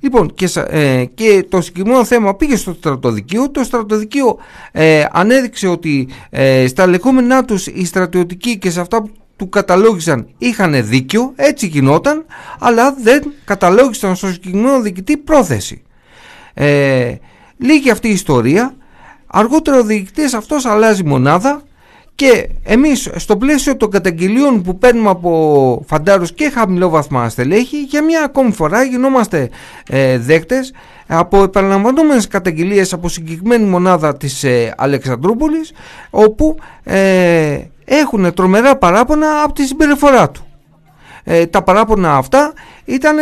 Λοιπόν 0.00 0.34
και, 0.34 0.48
ε, 0.68 1.04
και 1.14 1.46
το 1.48 1.60
συγκεκριμένο 1.60 2.04
θέμα 2.04 2.34
πήγε 2.34 2.56
στο 2.56 2.72
στρατοδικείο. 2.72 3.50
Το 3.50 3.64
στρατοδικείο 3.64 4.38
ε, 4.72 5.04
ανέδειξε 5.12 5.68
ότι 5.68 6.08
ε, 6.30 6.66
στα 6.66 6.86
λεγόμενά 6.86 7.44
τους 7.44 7.66
οι 7.66 7.84
στρατιωτικοί 7.84 8.58
και 8.58 8.70
σε 8.70 8.80
αυτά 8.80 9.02
που 9.02 9.10
του 9.36 9.48
καταλόγησαν 9.48 10.26
είχαν 10.38 10.86
δίκιο 10.88 11.32
έτσι 11.36 11.66
γινόταν 11.66 12.24
αλλά 12.58 12.94
δεν 13.02 13.32
καταλόγησαν 13.44 14.16
στο 14.16 14.26
συγκεκριμένο 14.26 14.80
διοικητή 14.80 15.16
πρόθεση. 15.16 15.82
Ε, 16.54 17.14
λίγη 17.58 17.90
αυτή 17.90 18.08
η 18.08 18.12
ιστορία 18.12 18.74
Αργότερα 19.34 19.78
ο 19.78 19.82
διοικητής 19.82 20.34
αυτός 20.34 20.66
αλλάζει 20.66 21.04
μονάδα 21.04 21.62
και 22.14 22.48
εμείς 22.62 23.10
στο 23.16 23.36
πλαίσιο 23.36 23.76
των 23.76 23.90
καταγγελίων 23.90 24.62
που 24.62 24.78
παίρνουμε 24.78 25.10
από 25.10 25.84
φαντάρους 25.86 26.32
και 26.32 26.50
χαμηλόβαθμα 26.54 27.28
στελέχη 27.28 27.82
για 27.82 28.02
μια 28.02 28.22
ακόμη 28.24 28.52
φορά 28.52 28.82
γινόμαστε 28.82 29.50
ε, 29.88 30.18
δέκτες 30.18 30.72
από 31.06 31.42
επαναλαμβανόμενες 31.42 32.28
καταγγελίες 32.28 32.92
από 32.92 33.08
συγκεκριμένη 33.08 33.64
μονάδα 33.64 34.16
της 34.16 34.44
ε, 34.44 34.74
Αλεξανδρούπολης 34.76 35.72
όπου 36.10 36.56
ε, 36.82 37.58
έχουν 37.84 38.34
τρομερά 38.34 38.76
παράπονα 38.76 39.42
από 39.42 39.52
τη 39.52 39.64
συμπεριφορά 39.64 40.30
του. 40.30 40.46
Ε, 41.24 41.46
τα 41.46 41.62
παράπονα 41.62 42.16
αυτά 42.16 42.52
ήταν 42.84 43.16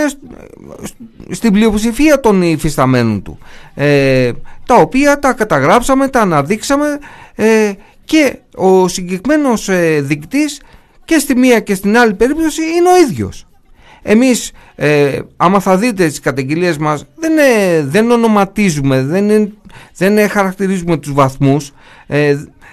στην 1.30 1.52
πλειοψηφία 1.52 2.20
των 2.20 2.42
υφισταμένων 2.42 3.22
του 3.22 3.38
ε, 3.74 4.30
τα 4.66 4.74
οποία 4.74 5.18
τα 5.18 5.32
καταγράψαμε, 5.32 6.08
τα 6.08 6.20
αναδείξαμε 6.20 6.98
ε, 7.34 7.72
και 8.04 8.38
ο 8.54 8.88
συγκεκριμένος 8.88 9.68
ε, 9.68 10.00
δικτής 10.00 10.60
και 11.04 11.18
στη 11.18 11.36
μία 11.36 11.60
και 11.60 11.74
στην 11.74 11.98
άλλη 11.98 12.14
περίπτωση 12.14 12.62
είναι 12.62 12.88
ο 12.88 12.96
ίδιος. 12.96 13.46
Εμείς, 14.02 14.52
ε, 14.74 15.18
άμα 15.36 15.60
θα 15.60 15.76
δείτε 15.76 16.06
τις 16.06 16.20
καταγγελίες 16.20 16.78
μας, 16.78 17.04
δεν, 17.16 17.38
ε, 17.38 17.82
δεν 17.82 18.10
ονοματίζουμε, 18.10 19.02
δεν, 19.02 19.52
δεν 19.96 20.28
χαρακτηρίζουμε 20.28 20.96
τους 20.96 21.12
βαθμούς, 21.12 21.72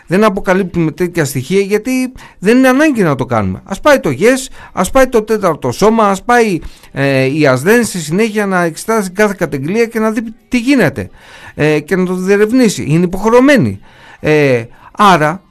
δεν 0.08 0.24
αποκαλύπτουμε 0.24 0.92
τέτοια 0.92 1.26
στοιχεία 1.26 1.60
γιατί 1.60 2.12
δεν 2.40 2.58
είναι 2.58 2.68
ανάγκη 2.68 3.04
να 3.04 3.16
το 3.16 3.26
κάνουμε. 3.26 3.62
Α 3.64 3.80
πάει 3.80 4.00
το 4.00 4.10
ΓΕΣ, 4.10 4.50
ας 4.74 4.90
πάει 4.90 5.08
το 5.08 5.22
τέταρτο 5.24 5.72
σώμα, 5.72 6.10
ας 6.10 6.24
πάει 6.24 6.60
ε, 6.92 7.24
η 7.24 7.48
ΑΣΔΕΝ 7.48 7.84
στη 7.84 8.00
συνέχεια 8.00 8.46
να 8.46 8.64
εξετάσει 8.64 9.12
κάθε 9.12 9.36
καταγγελία 9.38 9.86
και 9.86 10.00
να 10.00 10.12
δει 10.12 10.22
τι 10.48 10.60
γίνεται 10.60 11.10
ε, 11.56 11.80
και 11.80 11.96
να 11.96 12.06
το 12.06 12.14
διερευνήσει. 12.14 12.86
Είναι 12.88 13.04
υποχρεωμένη. 13.04 13.80
Ε, 14.20 14.64
άρα, 14.92 15.42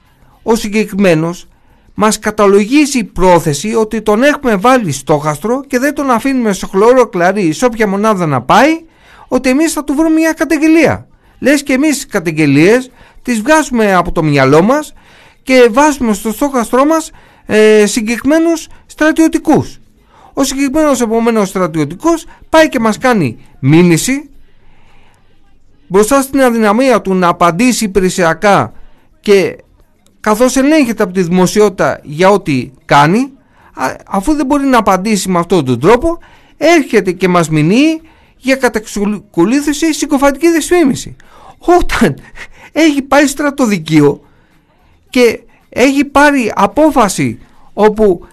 ο 0.42 0.54
συγκεκριμένος 0.54 1.48
μας 1.94 2.18
καταλογίζει 2.18 2.98
η 2.98 3.04
πρόθεση 3.04 3.74
ότι 3.74 4.02
τον 4.02 4.22
έχουμε 4.22 4.56
βάλει 4.56 4.92
στόχαστρο 4.92 5.64
και 5.66 5.78
δεν 5.78 5.94
τον 5.94 6.10
αφήνουμε 6.10 6.52
στο 6.52 6.66
χλωρό 6.66 7.06
κλαρί 7.06 7.52
σε 7.52 7.64
όποια 7.64 7.86
μονάδα 7.86 8.26
να 8.26 8.42
πάει, 8.42 8.80
ότι 9.28 9.48
εμείς 9.48 9.72
θα 9.72 9.84
του 9.84 9.94
βρούμε 9.94 10.14
μια 10.14 10.32
καταγγελία. 10.32 11.08
Λες 11.38 11.62
και 11.62 11.72
εμείς 11.72 12.06
καταγγελίες 12.06 12.90
τις 13.26 13.40
βγάζουμε 13.40 13.94
από 13.94 14.12
το 14.12 14.22
μυαλό 14.22 14.62
μας 14.62 14.92
και 15.42 15.68
βάζουμε 15.70 16.12
στο 16.12 16.32
στόχαστρό 16.32 16.84
μας 16.84 17.10
ε, 17.46 17.86
συγκεκριμένους 17.86 18.68
στρατιωτικούς. 18.86 19.78
Ο 20.32 20.44
συγκεκριμένος 20.44 21.00
επομένως 21.00 21.48
στρατιωτικός 21.48 22.26
πάει 22.48 22.68
και 22.68 22.80
μας 22.80 22.98
κάνει 22.98 23.38
μήνυση 23.58 24.30
μπροστά 25.86 26.22
στην 26.22 26.40
αδυναμία 26.40 27.00
του 27.00 27.14
να 27.14 27.28
απαντήσει 27.28 27.84
υπηρεσιακά 27.84 28.72
και 29.20 29.56
καθώς 30.20 30.56
ελέγχεται 30.56 31.02
από 31.02 31.12
τη 31.12 31.22
δημοσιότητα 31.22 32.00
για 32.02 32.30
ό,τι 32.30 32.70
κάνει 32.84 33.32
αφού 34.06 34.34
δεν 34.34 34.46
μπορεί 34.46 34.66
να 34.66 34.78
απαντήσει 34.78 35.28
με 35.28 35.38
αυτόν 35.38 35.64
τον 35.64 35.80
τρόπο 35.80 36.18
έρχεται 36.56 37.12
και 37.12 37.28
μας 37.28 37.48
μηνύει 37.48 38.00
για 38.36 38.56
καταξακολούθηση 38.56 39.94
συκοφαντική 39.94 40.50
δυσφήμιση 40.50 41.16
όταν 41.58 42.16
έχει 42.78 43.02
πάει 43.02 43.26
στρατοδικείο 43.26 44.20
και 45.10 45.40
έχει 45.68 46.04
πάρει 46.04 46.52
απόφαση 46.54 47.38
όπου 47.72 48.26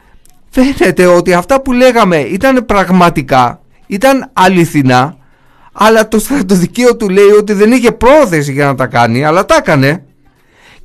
φαίνεται 0.49 1.05
ότι 1.05 1.33
αυτά 1.33 1.61
που 1.61 1.71
λέγαμε 1.71 2.17
ήταν 2.17 2.65
πραγματικά, 2.65 3.61
ήταν 3.87 4.29
αληθινά 4.33 5.17
αλλά 5.73 6.07
το 6.07 6.19
στρατοδικείο 6.19 6.95
του 6.95 7.09
λέει 7.09 7.29
ότι 7.29 7.53
δεν 7.53 7.71
είχε 7.71 7.91
πρόθεση 7.91 8.51
για 8.51 8.65
να 8.65 8.75
τα 8.75 8.87
κάνει 8.87 9.25
αλλά 9.25 9.45
τα 9.45 9.55
έκανε. 9.55 10.03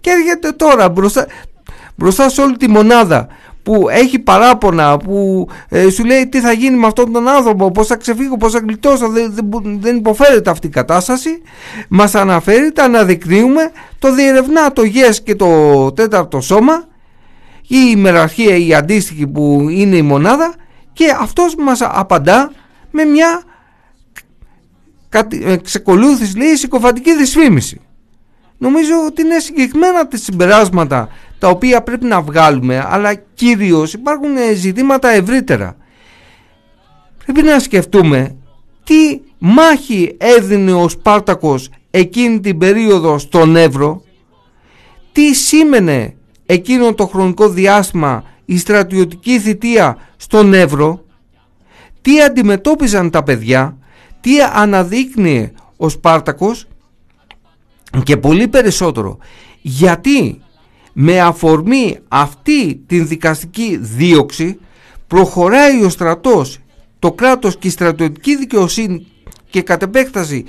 Και 0.00 0.10
έρχεται 0.10 0.50
τώρα 0.50 0.88
μπροστά, 0.88 1.26
μπροστά 1.94 2.28
σε 2.28 2.40
όλη 2.40 2.56
τη 2.56 2.68
μονάδα 2.68 3.28
που 3.68 3.88
έχει 3.88 4.18
παράπονα, 4.18 4.96
που 4.96 5.48
ε, 5.68 5.90
σου 5.90 6.04
λέει 6.04 6.26
τι 6.26 6.40
θα 6.40 6.52
γίνει 6.52 6.76
με 6.76 6.86
αυτόν 6.86 7.12
τον 7.12 7.28
άνθρωπο, 7.28 7.70
πώς 7.70 7.86
θα 7.86 7.96
ξεφύγω, 7.96 8.36
πώς 8.36 8.52
θα 8.52 8.58
γλιτώσω, 8.58 9.08
δεν, 9.08 9.32
δεν, 9.34 9.80
δεν 9.80 9.96
υποφέρεται 9.96 10.50
αυτή 10.50 10.66
η 10.66 10.70
κατάσταση. 10.70 11.42
Μας 11.88 12.14
αναφέρει, 12.14 12.72
τα 12.72 12.84
αναδεικνύουμε, 12.84 13.70
το 13.98 14.14
διερευνά 14.14 14.72
το 14.72 14.84
ΓΕΣ 14.84 15.22
και 15.22 15.34
το 15.34 15.92
τέταρτο 15.92 16.40
σώμα, 16.40 16.86
η 17.62 17.76
ημεραρχία 17.90 18.56
η 18.56 18.74
αντίστοιχη 18.74 19.26
που 19.26 19.66
είναι 19.70 19.96
η 19.96 20.02
μονάδα 20.02 20.54
και 20.92 21.16
αυτός 21.20 21.54
μας 21.54 21.80
απαντά 21.82 22.52
με 22.90 23.04
μια 23.04 23.42
ε, 25.44 25.56
ξεκολούθηση, 25.56 26.36
λέει, 26.36 26.56
συκοφαντική 26.56 27.16
δυσφήμιση. 27.16 27.80
Νομίζω 28.58 28.92
ότι 29.06 29.22
είναι 29.22 29.38
συγκεκριμένα 29.38 30.08
τα 30.08 30.16
συμπεράσματα 30.16 31.08
τα 31.38 31.48
οποία 31.48 31.82
πρέπει 31.82 32.04
να 32.04 32.20
βγάλουμε 32.20 32.86
αλλά 32.88 33.14
κυρίως 33.14 33.92
υπάρχουν 33.92 34.30
ζητήματα 34.54 35.08
ευρύτερα. 35.08 35.76
Πρέπει 37.24 37.42
να 37.42 37.58
σκεφτούμε 37.58 38.36
τι 38.84 39.20
μάχη 39.38 40.16
έδινε 40.18 40.72
ο 40.72 40.88
Σπάρτακος 40.88 41.70
εκείνη 41.90 42.40
την 42.40 42.58
περίοδο 42.58 43.18
στον 43.18 43.56
Εύρο 43.56 44.02
τι 45.12 45.34
σήμαινε 45.34 46.16
εκείνο 46.46 46.94
το 46.94 47.06
χρονικό 47.06 47.48
διάστημα 47.48 48.24
η 48.44 48.58
στρατιωτική 48.58 49.38
θητεία 49.38 49.96
στον 50.16 50.54
Εύρο 50.54 51.04
τι 52.02 52.22
αντιμετώπιζαν 52.22 53.10
τα 53.10 53.22
παιδιά 53.22 53.78
τι 54.20 54.30
αναδείκνυε 54.52 55.52
ο 55.76 55.88
Σπάρτακος 55.88 56.66
και 58.02 58.16
πολύ 58.16 58.48
περισσότερο 58.48 59.18
γιατί 59.60 60.40
με 60.92 61.20
αφορμή 61.20 61.98
αυτή 62.08 62.80
την 62.86 63.08
δικαστική 63.08 63.78
δίωξη 63.80 64.58
προχωράει 65.06 65.84
ο 65.84 65.88
στρατός, 65.88 66.58
το 66.98 67.12
κράτος 67.12 67.58
και 67.58 67.66
η 67.66 67.70
στρατιωτική 67.70 68.36
δικαιοσύνη 68.36 69.06
και 69.50 69.62
κατ' 69.62 69.82
επέκταση 69.82 70.44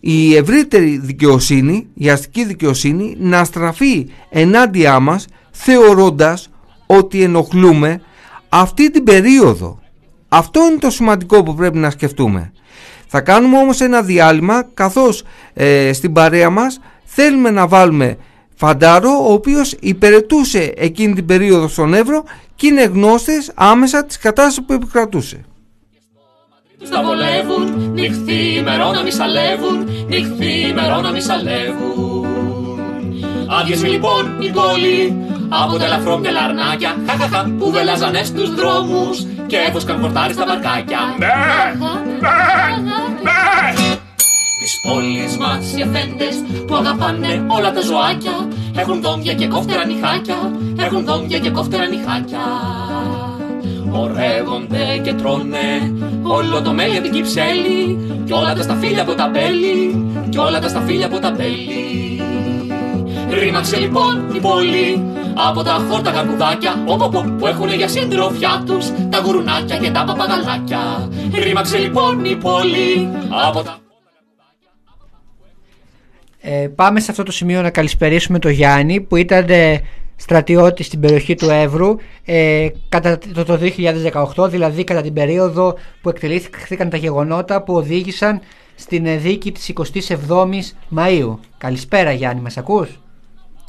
η 0.00 0.36
ευρύτερη 0.36 0.98
δικαιοσύνη, 0.98 1.86
η 1.94 2.10
αστική 2.10 2.44
δικαιοσύνη 2.44 3.16
να 3.18 3.44
στραφεί 3.44 4.08
ενάντια 4.28 5.00
μας 5.00 5.26
θεωρώντας 5.50 6.50
ότι 6.86 7.22
ενοχλούμε 7.22 8.00
αυτή 8.48 8.90
την 8.90 9.04
περίοδο. 9.04 9.78
Αυτό 10.28 10.60
είναι 10.66 10.78
το 10.78 10.90
σημαντικό 10.90 11.42
που 11.42 11.54
πρέπει 11.54 11.78
να 11.78 11.90
σκεφτούμε. 11.90 12.52
Θα 13.06 13.20
κάνουμε 13.20 13.58
όμως 13.58 13.80
ένα 13.80 14.02
διάλειμμα 14.02 14.62
καθώς 14.74 15.22
ε, 15.54 15.92
στην 15.92 16.12
παρέα 16.12 16.50
μας 16.50 16.80
θέλουμε 17.04 17.50
να 17.50 17.66
βάλουμε 17.66 18.16
Φαντάρο 18.60 19.10
ο 19.28 19.32
οποίος 19.32 19.74
υπηρετούσε 19.80 20.72
εκείνη 20.76 21.14
την 21.14 21.26
περίοδο 21.26 21.68
στον 21.68 21.94
Εύρο 21.94 22.24
και 22.54 22.66
είναι 22.66 22.82
γνώστης 22.82 23.52
άμεσα 23.54 24.04
της 24.04 24.18
κατάστασης 24.18 24.64
που 24.64 24.72
επικρατούσε. 24.72 25.44
Τους 26.78 26.88
τα 26.88 27.02
βολεύουν, 27.02 27.92
νυχθή 27.92 28.62
μερό 28.64 28.90
να 28.90 29.02
μη 29.02 29.10
σαλεύουν, 29.10 29.88
νυχθή 30.08 30.72
μερό 30.74 31.00
να 31.00 31.10
μη 31.10 31.20
σαλεύουν. 31.20 32.26
Άδειασε 33.60 33.86
λοιπόν 33.86 34.36
η 34.40 34.50
πόλη 34.50 35.16
από 35.48 35.78
τα 35.78 35.84
ελαφρόμια 35.84 36.30
λαρνάκια, 36.30 36.96
χαχαχα, 37.06 37.54
που 37.58 37.70
βελάζανε 37.70 38.22
στους 38.22 38.54
δρόμους 38.54 39.26
και 39.46 39.56
έβοσκαν 39.68 40.00
χορτάρι 40.00 40.32
στα 40.32 40.46
βαρκάκια. 40.46 40.98
Ναι, 41.18 41.26
ναι, 41.78 42.82
ναι. 42.82 43.98
Της 44.68 44.80
πόλης 44.80 45.36
μας. 45.36 45.72
Οι 45.76 45.82
αφέντες 45.82 46.36
που 46.66 46.74
αγαπάνε 46.74 47.44
όλα 47.48 47.72
τα 47.72 47.80
ζωάκια 47.80 48.48
Έχουν 48.76 49.02
δόντια 49.02 49.34
και 49.34 49.46
κόφτερα 49.46 49.86
νυχάκια, 49.86 50.52
έχουν 50.78 51.04
δόντια 51.04 51.38
και 51.38 51.50
κόφτερα 51.50 51.86
νυχάκια. 51.86 52.44
Ορεύονται 53.90 55.00
και 55.02 55.12
τρώνε 55.12 55.92
όλο 56.22 56.62
το 56.62 56.72
μέλι 56.72 56.96
από 56.96 57.02
την 57.02 57.12
κυψέλη 57.12 57.98
Κι 58.24 58.32
όλα 58.32 58.54
τα 58.54 58.62
σταφύλια 58.62 59.02
από 59.02 59.14
τα 59.14 59.28
μπέλη, 59.28 60.12
κι 60.28 60.38
όλα 60.38 60.60
τα 60.60 60.68
σταφύλια 60.68 61.06
από 61.06 61.18
τα 61.18 61.30
μπέλη. 61.30 62.22
Ρήμαξε 63.30 63.76
λοιπόν 63.76 64.30
η 64.34 64.38
πόλη 64.38 65.02
από 65.48 65.62
τα 65.62 65.86
χόρτα 65.90 66.10
καρπουδάκια 66.10 66.82
όποπο, 66.86 67.24
που 67.38 67.46
έχουν 67.46 67.72
για 67.72 67.88
συντροφιά 67.88 68.62
τους 68.66 68.86
τα 69.10 69.18
γουρουνάκια 69.18 69.76
και 69.76 69.90
τα 69.90 70.04
παπαγαλάκια. 70.04 71.08
Ρήμαξε 71.42 71.78
λοιπόν 71.78 72.24
η 72.24 72.36
πόλη 72.36 73.08
από 73.48 73.62
τα 73.62 73.78
ε, 76.40 76.68
πάμε 76.74 77.00
σε 77.00 77.10
αυτό 77.10 77.22
το 77.22 77.32
σημείο 77.32 77.62
να 77.62 77.70
καλησπερίσουμε 77.70 78.38
τον 78.38 78.50
Γιάννη 78.50 79.00
που 79.00 79.16
ήταν 79.16 79.48
ε, 79.48 79.80
στρατιώτης 80.16 80.86
στην 80.86 81.00
περιοχή 81.00 81.34
του 81.34 81.50
Εύρου 81.50 81.96
ε, 82.24 82.68
κατά 82.88 83.18
το, 83.18 83.44
το 83.44 83.58
2018, 84.36 84.50
δηλαδή 84.50 84.84
κατά 84.84 85.00
την 85.00 85.12
περίοδο 85.12 85.78
που 86.02 86.08
εκτελήθηκαν 86.08 86.90
τα 86.90 86.96
γεγονότα 86.96 87.62
που 87.62 87.74
οδήγησαν 87.74 88.40
στην 88.74 89.06
ε, 89.06 89.16
δίκη 89.16 89.52
της 89.52 89.72
27ης 89.74 90.96
Μαΐου. 90.96 91.38
Καλησπέρα 91.58 92.12
Γιάννη, 92.12 92.40
μας 92.40 92.56
ακούς; 92.56 92.88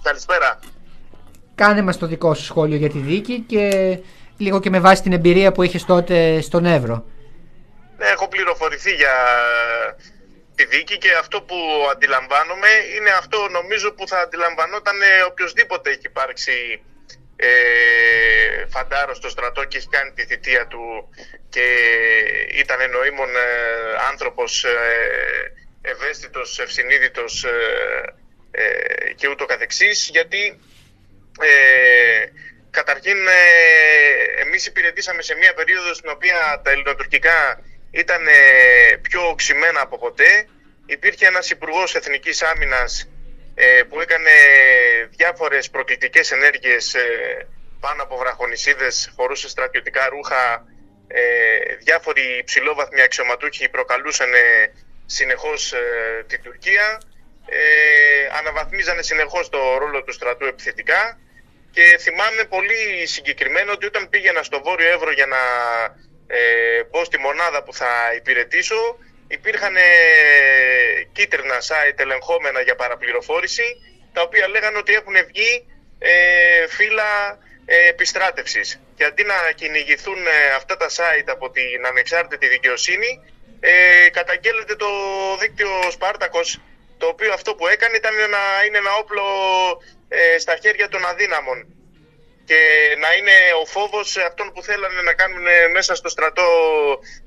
Καλησπέρα. 0.03 0.59
Κάνε 1.55 1.81
μας 1.81 1.97
το 1.97 2.07
δικό 2.07 2.33
σου 2.33 2.43
σχόλιο 2.43 2.77
για 2.77 2.89
τη 2.89 2.97
δίκη 2.97 3.43
και 3.47 3.97
λίγο 4.37 4.59
και 4.59 4.69
με 4.69 4.79
βάση 4.79 5.01
την 5.01 5.13
εμπειρία 5.13 5.51
που 5.51 5.63
είχες 5.63 5.85
τότε 5.85 6.41
στον 6.41 6.65
Εύρο. 6.65 7.03
Ναι, 7.97 8.05
έχω 8.05 8.27
πληροφορηθεί 8.27 8.91
για 8.91 9.13
τη 10.59 10.65
δίκη 10.65 10.97
και 10.97 11.11
αυτό 11.13 11.41
που 11.41 11.57
αντιλαμβάνομαι 11.91 12.71
είναι 12.95 13.09
αυτό 13.09 13.47
νομίζω 13.51 13.91
που 13.91 14.07
θα 14.07 14.19
αντιλαμβανόταν 14.19 14.95
οποιοδήποτε 15.27 15.89
έχει 15.89 16.07
υπάρξει 16.13 16.81
ε, 17.35 17.49
φαντάρο 18.67 19.13
στο 19.13 19.29
στρατό 19.29 19.63
και 19.63 19.77
έχει 19.77 19.87
κάνει 19.89 20.11
τη 20.11 20.25
θητεία 20.25 20.67
του 20.67 21.09
και 21.49 21.65
ήταν 22.53 22.89
νοήμων 22.89 23.35
ε, 23.35 23.41
άνθρωπος 24.11 24.63
ε, 24.63 24.77
ευαίσθητος, 25.81 26.59
ευσυνείδητος 26.59 27.43
ε, 27.43 27.49
ε, 28.51 29.13
και 29.13 29.27
ούτω 29.27 29.45
καθεξής 29.45 30.09
γιατί 30.11 30.59
ε, 31.41 32.25
καταρχήν 32.69 33.27
ε, 33.27 34.41
εμείς 34.41 34.65
υπηρετήσαμε 34.65 35.21
σε 35.21 35.35
μια 35.35 35.53
περίοδο 35.53 35.93
στην 35.93 36.09
οποία 36.09 36.61
τα 36.63 36.71
ελληνοτουρκικά 36.71 37.63
ήταν 37.91 38.21
πιο 39.01 39.27
οξυμένα 39.27 39.81
από 39.81 39.97
ποτέ. 39.97 40.47
Υπήρχε 40.85 41.25
ένας 41.25 41.49
υπουργός 41.49 41.95
Εθνικής 41.95 42.41
Άμυνας 42.41 43.09
ε, 43.55 43.83
που 43.83 44.01
έκανε 44.01 44.31
διάφορες 45.09 45.69
προκλητικές 45.69 46.31
ενέργειες 46.31 46.93
ε, 46.93 47.47
πάνω 47.79 48.03
από 48.03 48.17
βραχονισίδες, 48.17 49.11
φορούσε 49.15 49.49
στρατιωτικά 49.49 50.09
ρούχα, 50.09 50.65
ε, 51.07 51.21
διάφοροι 51.75 52.37
υψηλόβαθμοι 52.39 53.01
αξιωματούχοι 53.01 53.69
προκαλούσαν 53.69 54.29
συνεχώς 55.05 55.73
την 56.27 56.41
Τουρκία, 56.43 56.99
ε, 57.51 58.37
αναβαθμίζανε 58.37 59.01
συνεχώς 59.01 59.49
το 59.49 59.77
ρόλο 59.77 60.03
του 60.03 60.13
στρατού 60.13 60.45
επιθετικά 60.45 61.19
και 61.71 61.97
θυμάμαι 61.99 62.43
πολύ 62.43 63.05
συγκεκριμένο 63.07 63.71
ότι 63.71 63.85
όταν 63.85 64.09
πήγαινα 64.09 64.43
στο 64.43 64.61
Βόρειο 64.61 64.89
Εύρο 64.89 65.11
για 65.11 65.25
να 65.25 65.37
ε, 66.31 66.81
πω 66.91 67.03
στη 67.03 67.17
μονάδα 67.19 67.63
που 67.63 67.73
θα 67.73 67.91
υπηρετήσω. 68.15 68.97
Υπήρχαν 69.27 69.75
ε, 69.75 69.81
κίτρινα 71.11 71.57
site 71.69 71.99
ελεγχόμενα 71.99 72.61
για 72.61 72.75
παραπληροφόρηση 72.75 73.67
τα 74.13 74.21
οποία 74.21 74.47
λέγανε 74.47 74.77
ότι 74.77 74.93
έχουν 74.93 75.13
βγει 75.27 75.65
ε, 75.99 76.67
φύλλα 76.67 77.37
ε, 77.65 77.87
επιστράτευσης. 77.87 78.81
Και 78.95 79.03
αντί 79.05 79.23
να 79.23 79.35
κυνηγηθούν 79.55 80.27
ε, 80.27 80.55
αυτά 80.55 80.77
τα 80.77 80.89
site 80.89 81.29
από 81.29 81.49
την 81.49 81.85
ανεξάρτητη 81.85 82.47
δικαιοσύνη 82.47 83.11
ε, 83.59 84.09
καταγγέλλεται 84.09 84.75
το 84.75 84.87
δίκτυο 85.39 85.69
Σπάρτακος 85.91 86.61
το 86.97 87.05
οποίο 87.07 87.33
αυτό 87.33 87.55
που 87.55 87.67
έκανε 87.67 87.95
ήταν 87.97 88.15
να 88.15 88.43
είναι 88.65 88.77
ένα 88.77 88.93
όπλο 88.95 89.23
ε, 90.07 90.37
στα 90.37 90.55
χέρια 90.61 90.87
των 90.89 91.05
αδύναμων 91.05 91.78
και 92.49 92.61
να 93.03 93.09
είναι 93.17 93.37
ο 93.61 93.65
φόβος 93.75 94.09
αυτών 94.29 94.47
που 94.53 94.61
θέλανε 94.67 95.01
να 95.09 95.13
κάνουν 95.21 95.47
μέσα 95.77 95.93
στο 95.95 96.09
στρατό 96.15 96.49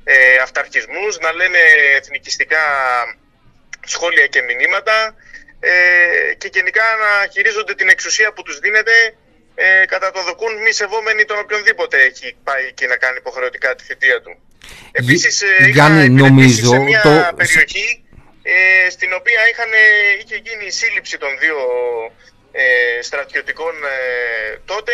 ε, 0.05 0.37
αυταρχισμούς, 0.47 1.13
να 1.25 1.31
λένε 1.39 1.61
εθνικιστικά 2.01 2.65
σχόλια 3.93 4.27
και 4.27 4.41
μηνύματα 4.49 4.97
ε, 5.61 5.75
και 6.41 6.49
γενικά 6.53 6.87
να 7.03 7.11
χειρίζονται 7.33 7.75
την 7.75 7.89
εξουσία 7.89 8.33
που 8.33 8.43
τους 8.43 8.59
δίνεται 8.59 8.97
ε, 9.55 9.85
κατά 9.93 10.11
το 10.11 10.21
δοκούν 10.29 10.53
μη 10.65 10.73
σεβόμενοι 10.73 11.25
τον 11.25 11.39
οποιονδήποτε 11.39 11.97
έχει 12.09 12.37
πάει 12.45 12.65
εκεί 12.73 12.87
να 12.87 12.97
κάνει 12.97 13.17
υποχρεωτικά 13.19 13.75
τη 13.75 13.83
θητεία 13.85 14.19
του. 14.23 14.33
Επίσης 14.93 15.43
ε, 15.43 15.69
είχα 15.69 15.89
νομίζω 16.09 16.69
σε 16.69 16.79
μια 16.79 17.01
το... 17.03 17.35
περιοχή 17.37 18.05
ε, 18.43 18.91
στην 18.91 19.11
οποία 19.19 19.41
είχαν, 19.51 19.71
είχε 20.21 20.37
γίνει 20.47 20.65
η 20.67 20.75
σύλληψη 20.81 21.19
των 21.19 21.31
δύο 21.43 21.57
ε, 22.53 23.03
στρατιωτικών 23.03 23.75
ε, 23.85 24.59
τότε 24.65 24.93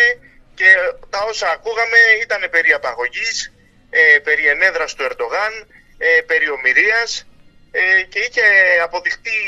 και 0.54 0.70
τα 1.10 1.20
όσα 1.28 1.48
ακούγαμε 1.50 2.00
ήταν 2.22 2.50
περί 2.50 2.72
απαγωγής, 2.72 3.52
ε, 3.90 4.18
περί 4.18 4.46
ενέδρας 4.48 4.94
του 4.94 5.02
Ερντογάν, 5.02 5.52
ε, 5.98 6.20
περί 6.20 6.50
ομοιρίας 6.50 7.26
ε, 7.70 8.02
και 8.02 8.18
είχε 8.18 8.46
αποδειχτεί 8.82 9.38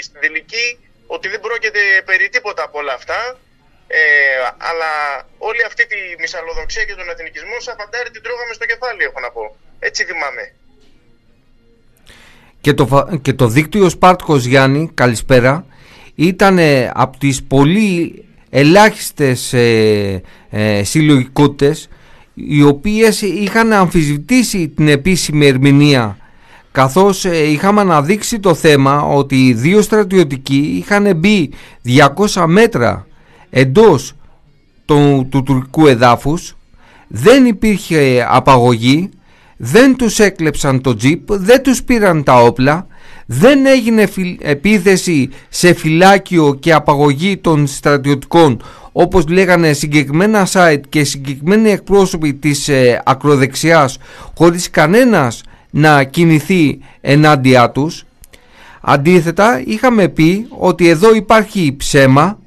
στην 0.00 0.20
τελική 0.20 0.78
ότι 1.06 1.28
δεν 1.28 1.40
πρόκειται 1.40 1.80
περί 2.04 2.28
τίποτα 2.28 2.62
από 2.62 2.78
όλα 2.78 2.92
αυτά 2.92 3.38
ε, 3.88 4.00
αλλά 4.68 4.90
όλη 5.38 5.62
αυτή 5.66 5.86
τη 5.86 5.96
μυσαλλοδοξία 6.18 6.84
και 6.84 6.94
τον 6.94 7.08
εθνικισμό 7.10 7.56
σαν 7.58 7.76
φαντάρι 7.78 8.10
την 8.10 8.22
τρώγαμε 8.22 8.52
στο 8.52 8.66
κεφάλι 8.66 9.02
έχω 9.02 9.20
να 9.20 9.30
πω. 9.30 9.56
Έτσι 9.78 10.04
θυμάμαι. 10.04 10.52
Και 12.60 12.72
το, 12.74 12.84
και 13.22 13.32
το 13.32 13.46
δίκτυο 13.46 13.88
Σπάρτκος 13.88 14.44
Γιάννη, 14.44 14.90
καλησπέρα, 14.94 15.64
ήταν 16.20 16.58
από 16.92 17.18
τις 17.18 17.42
πολύ 17.42 18.24
ελάχιστες 18.50 19.52
ε, 19.52 20.22
ε, 20.50 20.84
συλλογικότητες 20.84 21.88
οι 22.34 22.62
οποίες 22.62 23.22
είχαν 23.22 23.72
αμφισβητήσει 23.72 24.68
την 24.68 24.88
επίσημη 24.88 25.46
ερμηνεία 25.46 26.16
καθώς 26.72 27.24
ε, 27.24 27.50
είχαμε 27.50 27.80
αναδείξει 27.80 28.40
το 28.40 28.54
θέμα 28.54 29.02
ότι 29.02 29.46
οι 29.46 29.52
δύο 29.54 29.82
στρατιωτικοί 29.82 30.74
είχαν 30.78 31.16
μπει 31.16 31.50
200 32.34 32.44
μέτρα 32.46 33.06
εντός 33.50 34.12
του, 34.84 35.26
του 35.30 35.42
τουρκικού 35.42 35.86
εδάφους 35.86 36.56
δεν 37.08 37.46
υπήρχε 37.46 38.26
απαγωγή 38.30 39.10
δεν 39.56 39.96
τους 39.96 40.18
έκλεψαν 40.18 40.80
το 40.80 40.94
τζιπ 40.94 41.32
δεν 41.32 41.62
τους 41.62 41.82
πήραν 41.82 42.22
τα 42.22 42.42
όπλα 42.42 42.86
δεν 43.30 43.66
έγινε 43.66 44.08
επίθεση 44.40 45.28
σε 45.48 45.74
φυλάκιο 45.74 46.54
και 46.54 46.72
απαγωγή 46.72 47.36
των 47.36 47.66
στρατιωτικών 47.66 48.62
όπως 48.92 49.28
λέγανε 49.28 49.72
συγκεκριμένα 49.72 50.46
site 50.52 50.80
και 50.88 51.04
συγκεκριμένοι 51.04 51.70
εκπρόσωποι 51.70 52.34
της 52.34 52.68
ε, 52.68 53.02
ακροδεξιάς 53.04 53.98
χωρίς 54.36 54.70
κανένας 54.70 55.42
να 55.70 56.04
κινηθεί 56.04 56.78
ενάντια 57.00 57.70
τους. 57.70 58.04
Αντίθετα 58.80 59.62
είχαμε 59.66 60.08
πει 60.08 60.46
ότι 60.58 60.88
εδώ 60.88 61.14
υπάρχει 61.14 61.74
ψέμα 61.76 62.38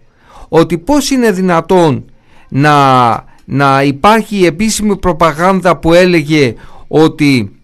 ότι 0.49 0.77
πώς 0.77 1.09
είναι 1.09 1.32
δυνατόν 1.32 2.05
να, 2.49 3.09
να 3.45 3.84
υπάρχει 3.84 4.45
επίσημη 4.45 4.97
προπαγάνδα 4.97 5.77
που 5.77 5.93
έλεγε 5.93 6.55
ότι 6.88 7.61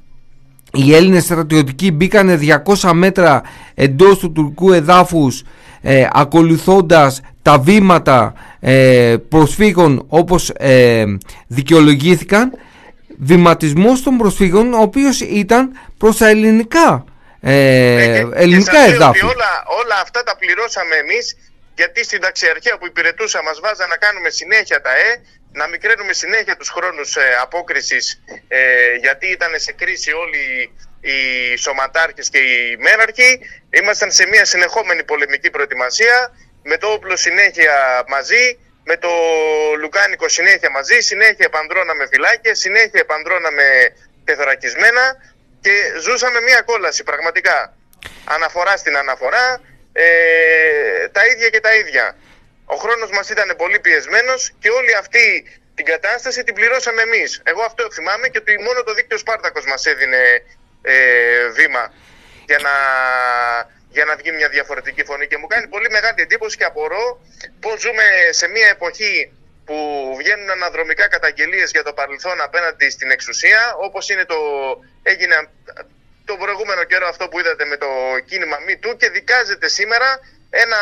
οι 0.78 0.96
Έλληνες 0.96 1.24
στρατιωτικοί 1.24 1.92
μπήκανε 1.92 2.40
200 2.80 2.92
μέτρα 2.94 3.42
εντός 3.76 4.18
του 4.18 4.32
τουρκικού 4.32 4.72
εδάφους 4.72 5.44
ε, 5.82 6.08
ακολουθώντας 6.12 7.22
τα 7.42 7.60
βήματα 7.60 8.34
ε, 8.60 9.16
προσφύγων 9.30 10.06
όπως 10.08 10.50
ε, 10.50 11.04
δικαιολογήθηκαν 11.48 12.52
βηματισμός 13.18 14.04
των 14.04 14.18
προσφύγων 14.18 14.74
ο 14.74 14.82
οποίος 14.82 15.22
ήταν 15.22 15.72
προς 15.98 16.18
τα 16.18 16.28
ελληνικά 16.28 17.06
ε, 17.42 18.26
ελληνικά 18.34 18.80
εδάφη. 18.80 19.24
Όλα, 19.24 19.52
όλα 19.82 19.96
αυτά 20.02 20.24
τα 20.24 20.36
πληρώσαμε 20.38 20.96
εμείς 20.96 21.36
γιατί 21.80 22.04
στην 22.04 22.22
ταξιαρχία 22.22 22.78
που 22.78 22.86
υπηρετούσα 22.86 23.44
μας 23.44 23.60
βάζα 23.60 23.88
να 23.88 23.98
κάνουμε 23.98 24.30
συνέχεια 24.30 24.82
τα 24.82 24.92
ΕΕ 24.96 25.14
να 25.52 25.68
μικραίνουμε 25.68 26.14
συνέχεια 26.14 26.56
τους 26.56 26.70
χρόνους 26.70 27.16
ε, 27.16 27.38
απόκρισης 27.42 28.24
ε, 28.48 28.60
γιατί 29.02 29.28
ήταν 29.28 29.52
σε 29.56 29.72
κρίση 29.72 30.12
όλοι 30.12 30.74
οι 31.02 31.18
σωματάρχες 31.58 32.30
και 32.30 32.38
οι 32.38 32.78
μέραρχοι. 32.80 33.40
Ήμασταν 33.70 34.12
σε 34.12 34.28
μια 34.28 34.46
συνεχόμενη 34.46 35.04
πολεμική 35.04 35.50
προετοιμασία 35.50 36.38
με 36.64 36.78
το 36.78 36.88
όπλο 36.88 37.16
συνέχεια 37.16 38.04
μαζί, 38.08 38.60
με 38.84 38.98
το 38.98 39.10
λουκάνικο 39.80 40.28
συνέχεια 40.30 40.70
μαζί, 40.70 41.00
συνέχεια 41.00 41.46
επανδρώναμε 41.52 42.08
φυλάκια, 42.12 42.56
συνέχεια 42.56 43.00
επανδρώναμε 43.00 43.66
τεθωρακισμένα 44.24 45.04
και 45.62 45.72
ζούσαμε 46.02 46.42
μια 46.42 46.62
κόλαση 46.62 47.04
πραγματικά. 47.04 47.78
Αναφορά 48.26 48.78
στην 48.78 48.98
αναφορά, 48.98 49.62
ε, 50.00 51.08
τα 51.08 51.26
ίδια 51.26 51.50
και 51.50 51.60
τα 51.60 51.76
ίδια. 51.76 52.18
Ο 52.66 52.76
χρόνος 52.76 53.10
μας 53.12 53.30
ήταν 53.30 53.54
πολύ 53.58 53.80
πιεσμένος 53.80 54.54
και 54.60 54.70
όλη 54.70 54.96
αυτή 54.96 55.26
την 55.76 55.86
κατάσταση 55.86 56.44
την 56.44 56.54
πληρώσαμε 56.54 57.02
εμείς. 57.02 57.42
Εγώ 57.44 57.62
αυτό 57.62 57.92
θυμάμαι 57.92 58.28
και 58.28 58.38
ότι 58.38 58.52
μόνο 58.62 58.84
το 58.84 58.94
δίκτυο 58.94 59.18
Σπάρτακος 59.18 59.66
μας 59.66 59.86
έδινε 59.86 60.22
ε, 60.82 61.50
βήμα 61.50 61.94
για 62.46 62.60
να, 62.66 62.74
για 63.90 64.06
να 64.06 64.16
βγει 64.16 64.32
μια 64.32 64.50
διαφορετική 64.50 65.04
φωνή 65.04 65.28
και 65.28 65.38
μου 65.38 65.48
κάνει 65.48 65.68
πολύ 65.68 65.90
μεγάλη 65.90 66.22
εντύπωση 66.22 66.58
και 66.58 66.64
απορώ 66.64 67.22
πώς 67.60 67.80
ζούμε 67.80 68.04
σε 68.30 68.48
μια 68.48 68.68
εποχή 68.68 69.32
που 69.66 69.76
βγαίνουν 70.18 70.50
αναδρομικά 70.50 71.08
καταγγελίες 71.08 71.72
για 71.72 71.84
το 71.84 71.94
παρελθόν 71.94 72.42
απέναντι 72.42 72.90
στην 72.90 73.12
εξουσία 73.12 73.76
όπως 73.78 74.10
είναι 74.10 74.26
το 74.26 74.38
έγινε 75.04 75.36
το 76.30 76.36
προηγούμενο 76.44 76.84
καιρό 76.84 77.08
αυτό 77.08 77.28
που 77.28 77.40
είδατε 77.40 77.66
με 77.66 77.78
το 77.78 77.90
κίνημα 78.26 78.58
Me 78.66 78.96
και 78.98 79.10
δικάζεται 79.10 79.68
σήμερα 79.68 80.20
ένα, 80.50 80.82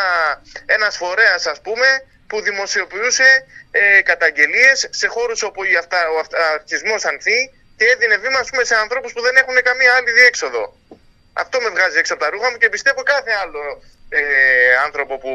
ένας 0.66 0.98
φορέας 0.98 1.46
ας 1.46 1.62
πούμε 1.62 1.88
που 2.28 2.42
δημοσιοποιούσε 2.42 3.30
ε, 3.72 4.02
καταγγελίες 4.02 4.88
σε 4.90 5.08
χώρους 5.08 5.44
όπου 5.44 5.64
η 5.64 5.76
αυτα, 5.76 6.00
ο 6.16 6.18
αυταρχισμός 6.20 7.06
ανθεί 7.06 7.40
και 7.78 7.86
έδινε 7.86 8.18
βήμα 8.18 8.40
ας 8.40 8.50
πούμε, 8.50 8.64
σε 8.64 8.76
ανθρώπους 8.76 9.14
που 9.14 9.22
δεν 9.22 9.36
έχουν 9.36 9.56
καμία 9.62 9.94
άλλη 9.94 10.12
διέξοδο. 10.12 10.64
Αυτό 11.34 11.62
με 11.62 11.70
βγάζει 11.70 11.98
έξω 11.98 12.14
από 12.14 12.24
τα 12.24 12.30
ρούχα 12.30 12.52
μου 12.52 12.58
και 12.58 12.70
πιστεύω 12.70 13.02
κάθε 13.04 13.32
άλλο 13.44 13.62
ε, 14.10 14.22
άνθρωπο 14.86 15.18
που 15.18 15.32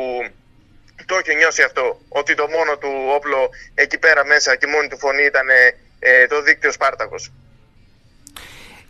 το 1.06 1.16
έχει 1.16 1.34
νιώσει 1.34 1.62
αυτό. 1.62 2.00
Ότι 2.08 2.34
το 2.34 2.48
μόνο 2.48 2.78
του 2.78 2.92
όπλο 3.16 3.50
εκεί 3.74 3.98
πέρα 3.98 4.24
μέσα 4.24 4.56
και 4.56 4.66
η 4.66 4.70
μόνη 4.70 4.88
του 4.88 4.98
φωνή 4.98 5.24
ήταν 5.24 5.48
ε, 5.98 6.26
το 6.26 6.42
δίκτυο 6.42 6.72
Σπάρτακος. 6.72 7.32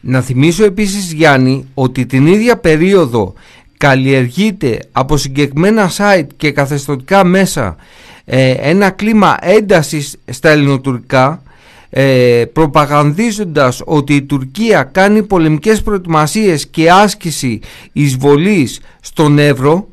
Να 0.01 0.21
θυμίσω 0.21 0.65
επίσης 0.65 1.13
Γιάννη 1.13 1.65
ότι 1.75 2.07
την 2.07 2.27
ίδια 2.27 2.57
περίοδο 2.57 3.35
καλλιεργείται 3.77 4.79
από 4.93 5.17
συγκεκριμένα 5.17 5.91
site 5.97 6.27
και 6.37 6.51
καθεστωτικά 6.51 7.25
μέσα 7.25 7.77
ε, 8.25 8.51
ένα 8.51 8.91
κλίμα 8.91 9.37
έντασης 9.41 10.17
στα 10.31 10.49
ελληνοτουρκικά 10.49 11.43
ε, 11.91 12.45
προπαγανδίζοντας 12.53 13.83
ότι 13.85 14.15
η 14.15 14.23
Τουρκία 14.23 14.83
κάνει 14.83 15.23
πολεμικές 15.23 15.83
προετοιμασίες 15.83 16.67
και 16.67 16.91
άσκηση 16.91 17.61
εισβολής 17.93 18.81
στον 19.01 19.39
Εύρο 19.39 19.89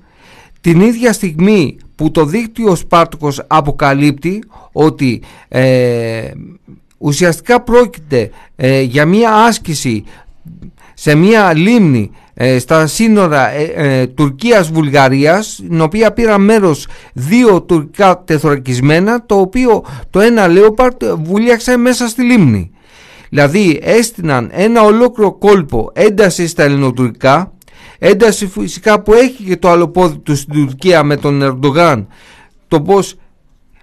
την 0.62 0.82
ίδια 0.82 1.14
στιγμή 1.14 1.78
που 1.96 2.12
το 2.12 2.26
δίκτυο 2.26 2.76
Σπάρτοκος 2.76 3.44
αποκαλύπτει 3.48 4.44
ότι 4.72 5.22
ε, 5.48 6.32
ουσιαστικά 6.98 7.62
πρόκειται 7.62 8.30
ε, 8.56 8.82
για 8.82 9.06
μια 9.06 9.34
άσκηση 9.34 10.04
σε 10.94 11.16
μια 11.16 11.54
λίμνη 11.54 12.12
ε, 12.34 12.60
στα 12.60 12.88
σύνορα 12.88 13.50
ε, 13.50 13.64
ε, 13.76 14.08
Τουρκίας-Βουλγαρίας 14.08 15.46
στην 15.46 15.82
οποία 15.82 16.14
πήραν 16.14 16.42
μέρος 16.42 16.88
δύο 17.14 17.62
τουρκικά 17.62 18.24
τεθωρακισμένα 18.26 19.26
το 19.26 19.36
οποίο 19.40 19.86
το 20.10 20.20
ένα 20.20 20.48
Λέοπαρτ 20.48 21.06
βουλιάξε 21.06 21.78
μέσα 21.78 22.08
στη 22.08 22.24
λίμνη. 22.24 22.72
Δηλαδή 23.30 23.80
έστειναν 23.84 24.50
ένα 24.54 24.82
ολόκληρο 24.82 25.32
κόλπο 25.34 25.92
ένταση 25.94 26.48
στα 26.48 26.64
ελληνοτουρκικά 26.64 27.52
ένταση 28.00 28.48
φυσικά 28.48 29.02
που 29.02 29.14
έχει 29.14 29.44
και 29.44 29.58
το 29.58 29.70
άλλο 29.70 29.88
πόδι 29.88 30.18
του 30.18 30.36
στην 30.36 30.54
Τουρκία 30.54 31.04
με 31.04 31.18
τον 31.18 31.42
Ερντογάν 31.42 32.08
το 32.68 32.82
πως 32.82 33.16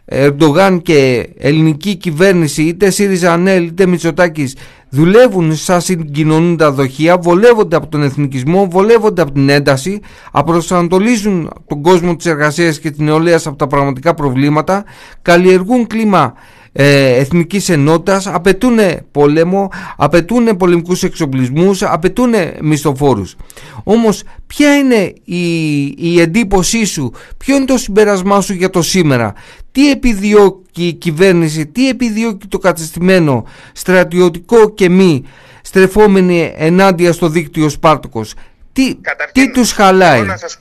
Ερντογάν 0.07 0.83
και 0.83 1.29
ελληνική 1.39 1.97
κυβέρνηση 1.97 2.63
είτε 2.63 2.91
ΣΥΡΙΖΑ 2.91 3.33
ΑΝΕΛ 3.33 3.65
είτε 3.65 3.87
Μητσοτάκης 3.87 4.57
δουλεύουν 4.89 5.57
σαν 5.57 5.81
συγκοινωνούντα 5.81 6.71
δοχεία, 6.71 7.19
βολεύονται 7.19 7.77
από 7.77 7.87
τον 7.87 8.03
εθνικισμό, 8.03 8.69
βολεύονται 8.69 9.23
από 9.23 9.33
την 9.33 9.49
ένταση, 9.49 10.01
απροσανατολίζουν 10.33 11.51
τον 11.67 11.83
κόσμο 11.83 12.17
της 12.17 12.27
εργασίας 12.27 12.79
και 12.79 12.91
την 12.91 13.05
νεολαίας 13.05 13.47
από 13.47 13.57
τα 13.57 13.67
πραγματικά 13.67 14.15
προβλήματα, 14.15 14.85
καλλιεργούν 15.23 15.87
κλίμα 15.87 16.35
ε, 16.77 17.15
εθνικής 17.15 17.69
ενότητας, 17.69 18.27
απαιτούν 18.27 18.79
πόλεμο, 19.11 19.71
απαιτούν 19.97 20.57
πολεμικούς 20.57 21.03
εξοπλισμούς, 21.03 21.83
απαιτούν 21.83 22.35
μισθοφόρους. 22.61 23.37
Όμως 23.85 24.23
ποια 24.47 24.77
είναι 24.77 25.13
η, 25.25 25.85
η 25.99 26.21
εντύπωσή 26.21 26.85
σου, 26.85 27.13
ποιο 27.37 27.57
είναι 27.57 27.65
το 27.65 27.79
συμπέρασμά 27.79 28.41
σου 28.41 28.53
για 28.53 28.71
το 28.71 28.83
σήμερα, 28.83 29.35
τι 29.73 29.91
επιδιώκει 29.91 30.87
η 30.87 30.93
κυβέρνηση, 30.93 31.67
τι 31.67 31.89
επιδιώκει 31.89 32.47
το 32.47 32.59
κατεστημένο 32.59 33.47
στρατιωτικό 33.73 34.71
και 34.71 34.89
μη 34.89 35.25
στρεφόμενοι 35.63 36.55
ενάντια 36.57 37.13
στο 37.13 37.29
δίκτυο 37.29 37.69
Σπάρτοκος; 37.69 38.35
Τι, 38.73 38.95
τι 39.33 39.51
τους 39.51 39.73
χαλάει; 39.73 40.23
Να 40.23 40.37
σας, 40.37 40.59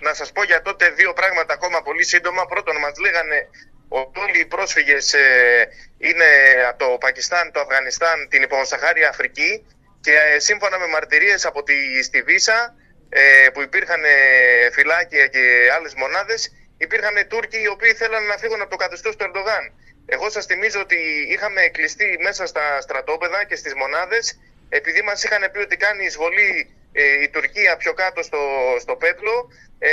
να 0.00 0.14
σας 0.14 0.32
πω 0.32 0.44
για 0.44 0.62
τότε 0.62 0.84
δύο 0.96 1.12
πράγματα 1.12 1.52
ακόμα 1.54 1.78
πολύ 1.84 2.04
σύντομα. 2.04 2.42
Πρώτον 2.46 2.74
μας 2.82 2.92
λέγανε 3.04 3.38
ότι 3.48 3.75
όλοι 3.88 4.40
οι 4.40 4.46
πρόσφυγες 4.46 5.14
ε, 5.14 5.68
είναι 5.98 6.28
από 6.68 6.78
το 6.84 6.98
Πακιστάν, 6.98 7.52
το 7.52 7.60
Αφγανιστάν, 7.60 8.28
την 8.28 8.42
υποσαχάρια 8.42 9.08
Αφρική 9.08 9.66
και 10.00 10.12
ε, 10.12 10.38
σύμφωνα 10.38 10.78
με 10.78 10.86
μαρτυρίες 10.86 11.44
από 11.44 11.62
τη 11.62 12.02
Στιβίσα 12.02 12.74
ε, 13.08 13.48
που 13.52 13.62
υπήρχαν 13.62 14.04
ε, 14.04 14.70
φυλάκια 14.70 15.26
και 15.26 15.42
άλλες 15.76 15.94
μονάδες 15.94 16.52
υπήρχαν 16.78 17.26
Τούρκοι 17.28 17.60
οι 17.62 17.68
οποίοι 17.68 17.92
θέλαν 17.94 18.24
να 18.26 18.36
φύγουν 18.36 18.60
από 18.60 18.70
το 18.70 18.76
καθεστώς 18.76 19.16
του 19.16 19.24
Ερντογάν. 19.24 19.72
Εγώ 20.06 20.30
σας 20.30 20.44
θυμίζω 20.46 20.80
ότι 20.80 20.98
είχαμε 21.28 21.60
κλειστεί 21.60 22.18
μέσα 22.22 22.46
στα 22.46 22.80
στρατόπεδα 22.80 23.44
και 23.44 23.56
στις 23.56 23.74
μονάδες 23.74 24.38
επειδή 24.68 25.02
μας 25.02 25.24
είχαν 25.24 25.50
πει 25.52 25.58
ότι 25.58 25.76
κάνει 25.76 26.04
εισβολή 26.04 26.76
ε, 26.92 27.22
η 27.22 27.28
Τουρκία 27.28 27.76
πιο 27.76 27.92
κάτω 27.92 28.22
στο, 28.22 28.38
στο 28.80 28.96
Πέτλο 28.96 29.50
ε, 29.78 29.90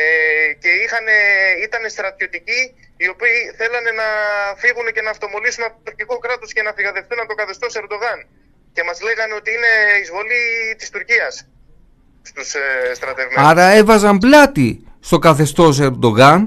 και 0.59 0.69
είχαν, 0.69 1.05
ήταν 1.63 1.89
στρατιωτικοί 1.89 2.61
οι 3.03 3.07
οποίοι 3.15 3.37
θέλανε 3.59 3.91
να 4.01 4.07
φύγουν 4.63 4.87
και 4.95 5.01
να 5.05 5.09
αυτομολύσουν 5.15 5.63
από 5.67 5.75
το 5.77 5.81
τουρκικό 5.85 6.15
κράτος 6.25 6.49
και 6.55 6.61
να 6.67 6.71
φυγαδευτούν 6.77 7.19
από 7.19 7.29
το 7.31 7.35
καθεστώς 7.41 7.71
Ερντογάν. 7.79 8.19
Και 8.75 8.83
μας 8.87 8.97
λέγανε 9.07 9.33
ότι 9.39 9.49
είναι 9.55 9.71
εισβολή 10.01 10.43
της 10.77 10.89
Τουρκίας 10.93 11.33
στους 12.29 12.53
ε, 12.53 12.93
στρατευμένους. 12.93 13.49
Άρα 13.49 13.65
έβαζαν 13.79 14.17
πλάτη 14.17 14.69
στο 14.99 15.17
καθεστώς 15.19 15.79
Ερντογάν 15.79 16.39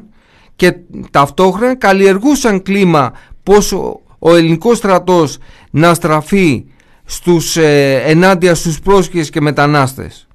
και 0.56 0.72
ταυτόχρονα 1.10 1.76
καλλιεργούσαν 1.76 2.62
κλίμα 2.62 3.04
πόσο 3.42 4.00
ο 4.18 4.36
ελληνικός 4.36 4.76
στρατός 4.78 5.38
να 5.70 5.94
στραφεί 5.94 6.64
στους, 7.04 7.56
ε, 7.56 8.02
ενάντια 8.06 8.54
στους 8.54 8.80
πρόσφυγες 8.80 9.30
και 9.30 9.40
μετανάστες. 9.40 10.28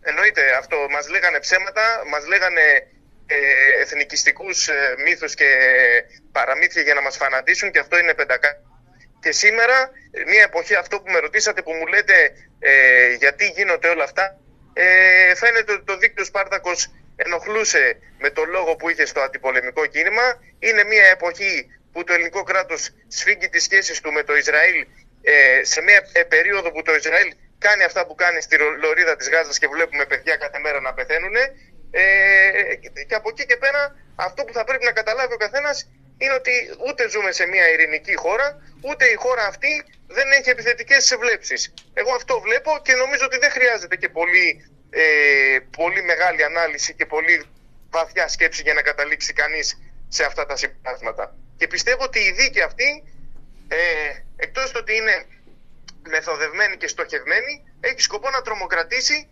Εννοείται 0.00 0.42
αυτό. 0.58 0.76
Μας 0.92 1.08
λέγανε 1.08 1.38
ψέματα, 1.38 1.82
μας 2.10 2.26
λέγανε 2.26 2.64
ε, 3.26 3.36
εθνικιστικούς 3.82 4.68
ε, 4.68 4.94
μύθους 5.04 5.34
και 5.34 5.48
παραμύθια 6.32 6.82
για 6.82 6.94
να 6.94 7.02
μας 7.02 7.16
φανατίσουν 7.16 7.70
και 7.70 7.78
αυτό 7.78 7.98
είναι 7.98 8.14
πεντακά. 8.14 8.50
Και 9.20 9.32
σήμερα, 9.32 9.90
μια 10.26 10.42
εποχή 10.42 10.74
αυτό 10.74 11.00
που 11.00 11.10
με 11.10 11.18
ρωτήσατε 11.18 11.62
που 11.62 11.72
μου 11.72 11.86
λέτε 11.86 12.32
ε, 12.58 13.12
γιατί 13.12 13.46
γίνονται 13.46 13.88
όλα 13.88 14.04
αυτά, 14.04 14.38
ε, 14.72 15.34
φαίνεται 15.34 15.72
ότι 15.72 15.84
το 15.84 15.96
δίκτυο 15.96 16.24
Σπάρτακος 16.24 16.90
ενοχλούσε 17.16 17.98
με 18.18 18.30
το 18.30 18.44
λόγο 18.44 18.76
που 18.76 18.88
είχε 18.90 19.06
στο 19.06 19.20
αντιπολεμικό 19.20 19.86
κίνημα. 19.86 20.42
Είναι 20.58 20.84
μια 20.84 21.04
εποχή 21.04 21.66
που 21.92 22.04
το 22.04 22.12
ελληνικό 22.12 22.42
κράτος 22.42 22.90
σφίγγει 23.08 23.48
τις 23.48 23.62
σχέσεις 23.62 24.00
του 24.00 24.12
με 24.12 24.22
το 24.22 24.36
Ισραήλ 24.36 24.86
ε, 25.22 25.64
σε 25.64 25.80
μια 25.82 26.08
ε, 26.12 26.22
περίοδο 26.22 26.72
που 26.72 26.82
το 26.82 26.94
Ισραήλ 26.94 27.32
κάνει 27.58 27.82
αυτά 27.84 28.06
που 28.06 28.14
κάνει 28.14 28.40
στη 28.40 28.56
λωρίδα 28.82 29.16
της 29.16 29.28
Γάζας 29.28 29.58
και 29.58 29.68
βλέπουμε 29.68 30.04
παιδιά 30.04 30.36
κάθε 30.36 30.58
μέρα 30.58 30.80
να 30.80 30.94
πεθαίνουν 30.94 31.34
ε, 31.90 32.74
και 33.08 33.14
από 33.14 33.28
εκεί 33.28 33.46
και 33.46 33.56
πέρα 33.56 33.96
αυτό 34.16 34.44
που 34.44 34.52
θα 34.52 34.64
πρέπει 34.64 34.84
να 34.84 34.92
καταλάβει 34.92 35.32
ο 35.32 35.36
καθένας 35.36 35.88
είναι 36.18 36.32
ότι 36.32 36.52
ούτε 36.86 37.08
ζούμε 37.08 37.32
σε 37.32 37.46
μια 37.46 37.68
ειρηνική 37.72 38.16
χώρα, 38.16 38.62
ούτε 38.80 39.04
η 39.04 39.14
χώρα 39.14 39.46
αυτή 39.46 39.84
δεν 40.06 40.32
έχει 40.32 40.50
επιθετικές 40.50 41.10
ευλέψεις. 41.10 41.74
Εγώ 41.94 42.14
αυτό 42.14 42.40
βλέπω 42.40 42.70
και 42.82 42.94
νομίζω 42.94 43.24
ότι 43.24 43.38
δεν 43.38 43.50
χρειάζεται 43.50 43.96
και 43.96 44.08
πολύ, 44.08 44.70
ε, 44.90 45.58
πολύ 45.76 46.02
μεγάλη 46.02 46.44
ανάλυση 46.44 46.94
και 46.94 47.06
πολύ 47.06 47.44
βαθιά 47.90 48.28
σκέψη 48.28 48.62
για 48.62 48.74
να 48.74 48.82
καταλήξει 48.82 49.32
κανείς 49.32 49.78
σε 50.08 50.24
αυτά 50.24 50.46
τα 50.46 50.56
συμπράσματα. 50.56 51.34
Και 51.56 51.66
πιστεύω 51.66 52.02
ότι 52.02 52.18
η 52.18 52.32
δίκη 52.32 52.60
αυτή, 52.60 53.04
ε, 53.68 53.76
εκτός 54.36 54.74
ότι 54.74 54.96
είναι 54.96 55.26
μεθοδευμένη 56.08 56.76
και 56.76 56.88
στοχευμένη, 56.88 57.64
έχει 57.80 58.00
σκοπό 58.00 58.30
να 58.30 58.42
τρομοκρατήσει 58.42 59.28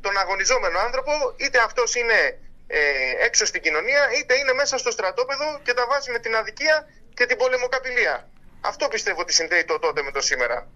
τον 0.00 0.16
αγωνιζόμενο 0.22 0.78
άνθρωπο, 0.86 1.12
είτε 1.36 1.58
αυτός 1.68 1.94
είναι 1.94 2.18
ε, 2.66 2.78
έξω 3.26 3.44
στην 3.46 3.60
κοινωνία, 3.62 4.02
είτε 4.18 4.34
είναι 4.40 4.52
μέσα 4.52 4.78
στο 4.78 4.90
στρατόπεδο 4.90 5.46
και 5.62 5.72
τα 5.72 5.84
βάζει 5.90 6.10
με 6.10 6.18
την 6.18 6.34
αδικία 6.34 6.86
και 7.14 7.26
την 7.26 7.36
πολεμοκαπηλεία. 7.36 8.28
Αυτό 8.60 8.88
πιστεύω 8.88 9.20
ότι 9.20 9.32
συνδέει 9.32 9.64
το 9.64 9.78
τότε 9.78 10.02
με 10.02 10.10
το 10.10 10.20
σήμερα. 10.20 10.68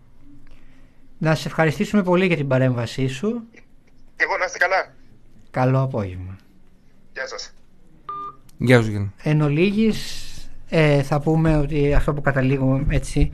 Να 1.18 1.34
σε 1.34 1.48
ευχαριστήσουμε 1.48 2.02
πολύ 2.02 2.26
για 2.26 2.36
την 2.36 2.48
παρέμβασή 2.48 3.08
σου. 3.08 3.48
Και 4.16 4.24
εγώ 4.24 4.36
να 4.36 4.44
είστε 4.44 4.58
καλά. 4.58 4.94
Καλό 5.50 5.80
απόγευμα. 5.82 6.38
Γεια 7.12 7.26
σας. 7.26 7.54
Γεια 8.58 8.82
σου 8.82 9.12
Εν 9.22 9.40
ολίγης, 9.40 10.26
ε, 10.68 11.02
θα 11.02 11.20
πούμε 11.20 11.56
ότι 11.56 11.94
αυτό 11.94 12.14
που 12.14 12.20
καταλήγω 12.20 12.86
έτσι 12.90 13.32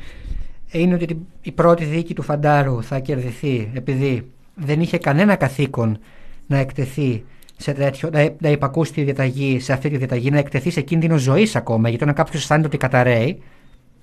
είναι 0.70 0.94
ότι 0.94 1.26
η 1.40 1.52
πρώτη 1.52 1.84
δίκη 1.84 2.14
του 2.14 2.22
Φαντάρου 2.22 2.82
θα 2.82 2.98
κερδιθεί 2.98 3.70
επειδή 3.74 4.32
δεν 4.58 4.80
είχε 4.80 4.98
κανένα 4.98 5.36
καθήκον 5.36 5.98
να 6.46 6.58
εκτεθεί 6.58 7.24
σε 7.56 7.72
τέτοιο, 7.72 8.10
να, 8.12 8.28
να 8.40 8.48
υπακούσει 8.48 8.92
τη 8.92 9.02
διαταγή, 9.02 9.60
σε 9.60 9.72
αυτή 9.72 9.88
τη 9.88 9.96
διαταγή, 9.96 10.30
να 10.30 10.38
εκτεθεί 10.38 10.70
σε 10.70 10.80
κίνδυνο 10.80 11.16
ζωής 11.16 11.56
ακόμα. 11.56 11.88
Γιατί 11.88 12.04
όταν 12.04 12.16
κάποιος 12.16 12.42
αισθάνεται 12.42 12.66
ότι 12.66 12.76
καταραίει, 12.76 13.42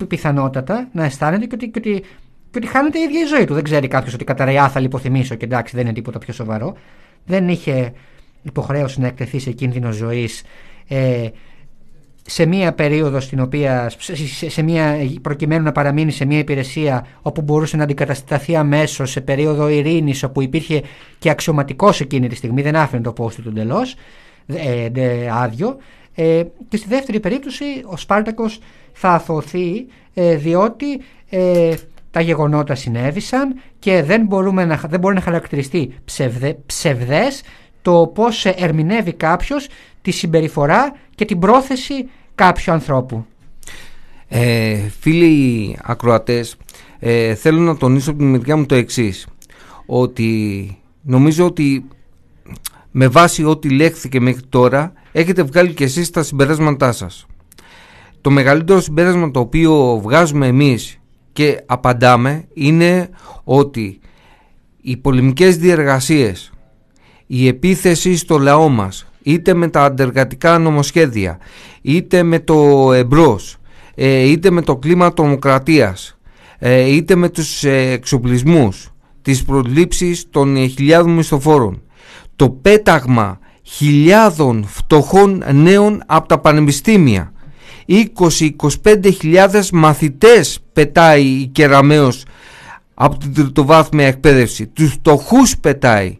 πιθανότατα 0.08 0.88
να 0.92 1.04
αισθάνεται 1.04 1.46
και 1.46 1.54
ότι, 1.54 1.68
και 1.68 1.78
ότι, 1.78 2.00
και 2.50 2.58
ότι 2.58 2.66
χάνεται 2.66 2.98
η 2.98 3.02
ίδια 3.02 3.20
η 3.20 3.24
ζωή 3.24 3.44
του. 3.44 3.54
Δεν 3.54 3.62
ξέρει 3.62 3.88
κάποιος 3.88 4.14
ότι 4.14 4.24
καταραίει, 4.24 4.58
α, 4.58 4.68
θα 4.68 4.80
λιποθυμίσω 4.80 5.34
και 5.34 5.44
εντάξει, 5.44 5.76
δεν 5.76 5.84
είναι 5.84 5.94
τίποτα 5.94 6.18
πιο 6.18 6.32
σοβαρό. 6.32 6.76
Δεν 7.26 7.48
είχε 7.48 7.92
υποχρέωση 8.42 9.00
να 9.00 9.06
εκτεθεί 9.06 9.38
σε 9.38 9.50
κίνδυνο 9.50 9.90
ζωής 9.90 10.42
ε, 10.88 11.28
σε 12.26 12.46
μία 12.46 12.72
περίοδο 12.72 13.20
στην 13.20 13.40
οποία, 13.40 13.90
σε 14.48 14.62
μία, 14.62 14.96
προκειμένου 15.22 15.64
να 15.64 15.72
παραμείνει 15.72 16.10
σε 16.10 16.24
μία 16.24 16.38
υπηρεσία 16.38 17.06
όπου 17.22 17.42
μπορούσε 17.42 17.76
να 17.76 17.82
αντικατασταθεί 17.82 18.56
αμέσως 18.56 19.10
σε 19.10 19.20
περίοδο 19.20 19.68
ειρήνης, 19.68 20.22
όπου 20.22 20.42
υπήρχε 20.42 20.82
και 21.18 21.30
αξιωματικός 21.30 22.00
εκείνη 22.00 22.28
τη 22.28 22.34
στιγμή, 22.34 22.62
δεν 22.62 22.76
άφηνε 22.76 23.02
το 23.02 23.12
πόστο 23.12 23.42
του 23.42 23.48
εντελώς 23.48 23.94
ε, 24.46 24.88
άδειο. 25.32 25.76
Ε, 26.14 26.42
και 26.68 26.76
στη 26.76 26.88
δεύτερη 26.88 27.20
περίπτωση 27.20 27.64
ο 27.84 27.96
Σπάρτακος 27.96 28.58
θα 28.92 29.10
αθωθεί 29.10 29.86
ε, 30.14 30.36
διότι 30.36 31.00
ε, 31.28 31.74
τα 32.10 32.20
γεγονότα 32.20 32.74
συνέβησαν 32.74 33.60
και 33.78 34.02
δεν, 34.02 34.26
μπορούμε 34.26 34.64
να, 34.64 34.80
δεν 34.88 35.00
μπορεί 35.00 35.14
να 35.14 35.20
χαρακτηριστεί 35.20 35.94
ψευδε, 36.04 36.58
ψευδές 36.66 37.42
το 37.82 38.10
πώς 38.14 38.44
ερμηνεύει 38.44 39.12
κάποιος 39.12 39.68
τη 40.02 40.10
συμπεριφορά 40.10 40.96
και 41.16 41.24
την 41.24 41.38
πρόθεση 41.38 42.08
κάποιου 42.34 42.72
ανθρώπου. 42.72 43.26
Ε, 44.28 44.78
φίλοι 45.00 45.76
ακροατές, 45.82 46.56
ε, 46.98 47.34
θέλω 47.34 47.60
να 47.60 47.76
τονίσω 47.76 48.10
από 48.10 48.18
την 48.18 48.28
μεριά 48.30 48.56
μου 48.56 48.66
το 48.66 48.74
εξής. 48.74 49.26
Ότι 49.86 50.78
νομίζω 51.02 51.44
ότι 51.44 51.88
με 52.90 53.08
βάση 53.08 53.44
ό,τι 53.44 53.70
λέχθηκε 53.70 54.20
μέχρι 54.20 54.42
τώρα 54.48 54.92
έχετε 55.12 55.42
βγάλει 55.42 55.72
και 55.72 55.84
εσείς 55.84 56.10
τα 56.10 56.22
συμπεράσματά 56.22 56.92
σας. 56.92 57.26
Το 58.20 58.30
μεγαλύτερο 58.30 58.80
συμπέρασμα 58.80 59.30
το 59.30 59.40
οποίο 59.40 60.00
βγάζουμε 60.02 60.46
εμείς 60.46 61.00
και 61.32 61.62
απαντάμε 61.66 62.44
είναι 62.54 63.08
ότι 63.44 64.00
οι 64.80 64.96
πολεμικές 64.96 65.56
διεργασίες, 65.56 66.52
η 67.26 67.46
επίθεση 67.46 68.16
στο 68.16 68.38
λαό 68.38 68.68
μας, 68.68 69.06
είτε 69.26 69.54
με 69.54 69.68
τα 69.68 69.84
αντεργατικά 69.84 70.58
νομοσχέδια, 70.58 71.38
είτε 71.82 72.22
με 72.22 72.38
το 72.38 72.92
εμπρός, 72.92 73.56
ε, 73.94 74.28
είτε 74.28 74.50
με 74.50 74.62
το 74.62 74.76
κλίμα 74.76 75.12
τρομοκρατίας, 75.12 76.18
ε, 76.58 76.94
είτε 76.94 77.14
με 77.14 77.28
τους 77.28 77.64
ε, 77.64 77.90
εξοπλισμούς, 77.90 78.92
τις 79.22 79.44
προλήψεις 79.44 80.26
των 80.30 80.68
χιλιάδων 80.68 81.10
μισθοφόρων, 81.10 81.82
το 82.36 82.50
πέταγμα 82.50 83.38
χιλιάδων 83.62 84.64
φτωχών 84.68 85.42
νέων 85.52 86.02
από 86.06 86.28
τα 86.28 86.38
πανεπιστήμια, 86.38 87.32
20-25 87.86 89.70
μαθητές 89.72 90.58
πετάει 90.72 91.24
η 91.24 91.46
Κεραμέως 91.46 92.24
από 92.94 93.16
την 93.16 93.34
τριτοβάθμια 93.34 94.06
εκπαίδευση, 94.06 94.66
τους 94.66 94.92
φτωχούς 94.92 95.58
πετάει 95.58 96.18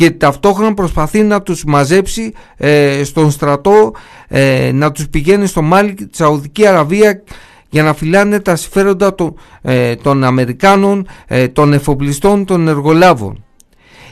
και 0.00 0.10
ταυτόχρονα 0.10 0.74
προσπαθεί 0.74 1.22
να 1.22 1.42
τους 1.42 1.64
μαζέψει 1.64 2.32
ε, 2.56 3.04
στον 3.04 3.30
στρατό, 3.30 3.92
ε, 4.28 4.70
να 4.72 4.92
τους 4.92 5.08
πηγαίνει 5.08 5.46
στο 5.46 5.62
Μάλι 5.62 5.94
τη 5.94 6.16
Σαουδική 6.16 6.66
Αραβία 6.66 7.22
για 7.68 7.82
να 7.82 7.94
φυλάνε 7.94 8.40
τα 8.40 8.56
συμφέροντα 8.56 9.14
των, 9.14 9.34
ε, 9.62 9.96
των 9.96 10.24
Αμερικάνων, 10.24 11.06
των 11.52 11.72
εφοπλιστών, 11.72 12.44
των 12.44 12.68
εργολάβων. 12.68 13.44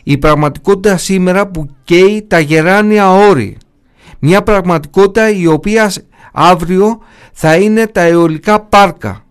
Η 0.03 0.18
πραγματικότητα 0.18 0.97
σήμερα 0.97 1.47
που 1.47 1.68
καίει 1.84 2.24
τα 2.28 2.39
γεράνια 2.39 3.12
όρη. 3.12 3.57
Μια 4.18 4.43
πραγματικότητα 4.43 5.30
η 5.30 5.47
οποία 5.47 5.93
αύριο 6.32 6.99
θα 7.32 7.57
είναι 7.57 7.86
τα 7.86 8.01
αιωλικά 8.01 8.61
πάρκα. 8.61 9.24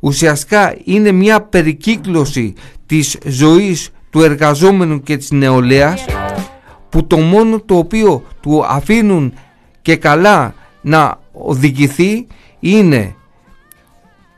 Ουσιαστικά 0.00 0.76
είναι 0.84 1.12
μια 1.12 1.40
περικύκλωση 1.40 2.54
της 2.86 3.18
ζωής 3.24 3.90
του 4.18 4.24
εργαζόμενου 4.24 5.02
και 5.02 5.16
της 5.16 5.30
νεολαίας 5.30 6.04
που 6.88 7.06
το 7.06 7.16
μόνο 7.18 7.60
το 7.60 7.76
οποίο 7.76 8.24
του 8.40 8.64
αφήνουν 8.66 9.34
και 9.82 9.96
καλά 9.96 10.54
να 10.80 11.20
οδηγηθεί 11.32 12.26
είναι 12.60 13.14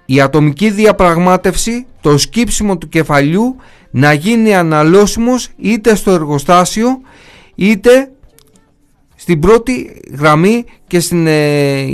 η 0.05 0.21
ατομική 0.21 0.71
διαπραγμάτευση, 0.71 1.87
το 2.01 2.19
σκύψιμο 2.19 2.79
του 2.79 2.89
κεφαλιού 2.89 3.57
να 3.91 4.13
γίνει 4.13 4.55
αναλώσιμος 4.55 5.49
είτε 5.57 5.95
στο 5.95 6.11
εργοστάσιο 6.11 7.01
είτε 7.55 8.11
στην 9.15 9.41
πρώτη 9.41 10.01
γραμμή 10.19 10.65
και 10.87 11.01
στην 11.01 11.27
ε, 11.27 11.87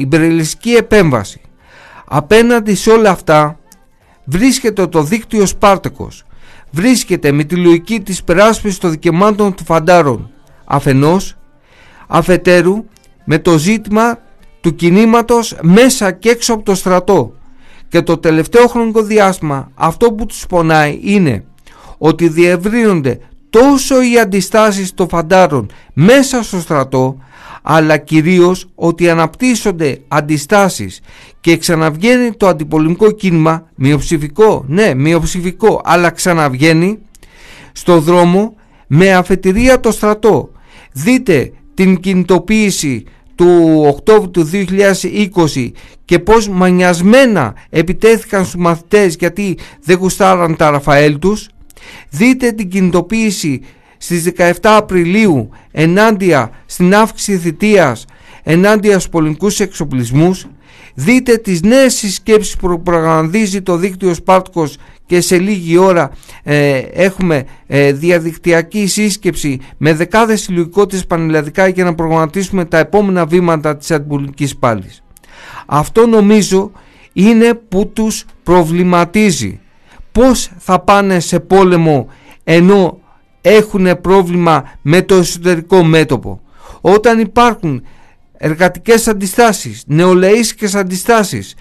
επέμβαση. 0.76 1.40
Απέναντι 2.06 2.74
σε 2.74 2.90
όλα 2.90 3.10
αυτά 3.10 3.58
βρίσκεται 4.24 4.86
το 4.86 5.02
δίκτυο 5.02 5.46
Σπάρτεκος. 5.46 6.26
Βρίσκεται 6.70 7.32
με 7.32 7.44
τη 7.44 7.56
λογική 7.56 8.00
της 8.00 8.22
περάσπισης 8.24 8.78
των 8.78 8.90
δικαιωμάτων 8.90 9.54
του 9.54 9.64
φαντάρων 9.64 10.30
αφενός, 10.64 11.36
αφετέρου 12.06 12.84
με 13.24 13.38
το 13.38 13.58
ζήτημα 13.58 14.18
του 14.60 14.74
κινήματος 14.74 15.56
μέσα 15.62 16.12
και 16.12 16.28
έξω 16.28 16.54
από 16.54 16.62
το 16.62 16.74
στρατό. 16.74 17.32
Και 17.88 18.02
το 18.02 18.18
τελευταίο 18.18 18.66
χρονικό 18.66 19.02
διάστημα 19.02 19.70
αυτό 19.74 20.12
που 20.12 20.26
τους 20.26 20.46
πονάει 20.46 21.00
είναι 21.02 21.44
ότι 21.98 22.28
διευρύνονται 22.28 23.18
τόσο 23.50 24.02
οι 24.02 24.18
αντιστάσεις 24.18 24.94
των 24.94 25.08
φαντάρων 25.08 25.70
μέσα 25.92 26.42
στο 26.42 26.60
στρατό 26.60 27.16
αλλά 27.68 27.96
κυρίως 27.96 28.68
ότι 28.74 29.10
αναπτύσσονται 29.10 29.98
αντιστάσεις 30.08 31.00
και 31.40 31.56
ξαναβγαίνει 31.56 32.32
το 32.32 32.48
αντιπολεμικό 32.48 33.10
κίνημα 33.10 33.68
μειοψηφικό, 33.74 34.64
ναι 34.68 34.94
μειοψηφικό 34.94 35.80
αλλά 35.84 36.10
ξαναβγαίνει 36.10 36.98
στο 37.72 38.00
δρόμο 38.00 38.54
με 38.86 39.14
αφετηρία 39.14 39.80
το 39.80 39.90
στρατό. 39.90 40.50
Δείτε 40.92 41.52
την 41.74 42.00
κινητοποίηση 42.00 43.04
του 43.34 43.82
Οκτώβρου 43.86 44.30
του 44.30 44.50
2020 44.52 45.70
και 46.04 46.18
πως 46.18 46.48
μανιασμένα 46.48 47.54
επιτέθηκαν 47.70 48.44
στους 48.44 48.60
μαθητές 48.60 49.16
γιατί 49.18 49.58
δεν 49.82 49.96
γουστάραν 49.96 50.56
τα 50.56 50.70
Ραφαέλ 50.70 51.18
τους. 51.18 51.48
Δείτε 52.10 52.52
την 52.52 52.68
κινητοποίηση 52.68 53.60
στις 53.98 54.32
17 54.36 54.52
Απριλίου 54.62 55.50
ενάντια 55.70 56.50
στην 56.66 56.94
αύξηση 56.94 57.38
θητείας 57.38 58.04
ενάντια 58.42 58.92
στους 58.92 59.08
πολιτικούς 59.08 59.60
εξοπλισμούς 59.60 60.46
δείτε 60.94 61.36
τις 61.36 61.62
νέες 61.62 61.94
συσκέψεις 61.94 62.56
που 62.56 62.82
προγραμματίζει 62.82 63.62
το 63.62 63.76
δίκτυο 63.76 64.14
Σπάρτκος 64.14 64.76
και 65.06 65.20
σε 65.20 65.38
λίγη 65.38 65.76
ώρα 65.76 66.10
ε, 66.42 66.76
έχουμε 66.78 67.44
ε, 67.66 67.92
διαδικτυακή 67.92 68.86
σύσκεψη 68.86 69.60
με 69.76 69.94
δεκάδες 69.94 70.40
συλλογικότητες 70.40 71.06
πανελλαδικά 71.06 71.68
για 71.68 71.84
να 71.84 71.94
προγραμματίσουμε 71.94 72.64
τα 72.64 72.78
επόμενα 72.78 73.26
βήματα 73.26 73.76
της 73.76 73.90
αντιπολιτικής 73.90 74.56
πάλης. 74.56 75.02
Αυτό 75.66 76.06
νομίζω 76.06 76.70
είναι 77.12 77.54
που 77.54 77.90
τους 77.92 78.24
προβληματίζει. 78.42 79.60
Πώς 80.12 80.50
θα 80.58 80.80
πάνε 80.80 81.20
σε 81.20 81.40
πόλεμο 81.40 82.08
ενώ 82.44 83.00
έχουν 83.48 84.00
πρόβλημα 84.00 84.70
με 84.82 85.02
το 85.02 85.14
εσωτερικό 85.14 85.82
μέτωπο. 85.82 86.40
Όταν 86.80 87.18
υπάρχουν 87.18 87.82
εργατικές 88.36 89.08
αντιστάσεις, 89.08 89.82
νεολαίσικες 89.86 90.74
αντιστάσεις, 90.74 91.54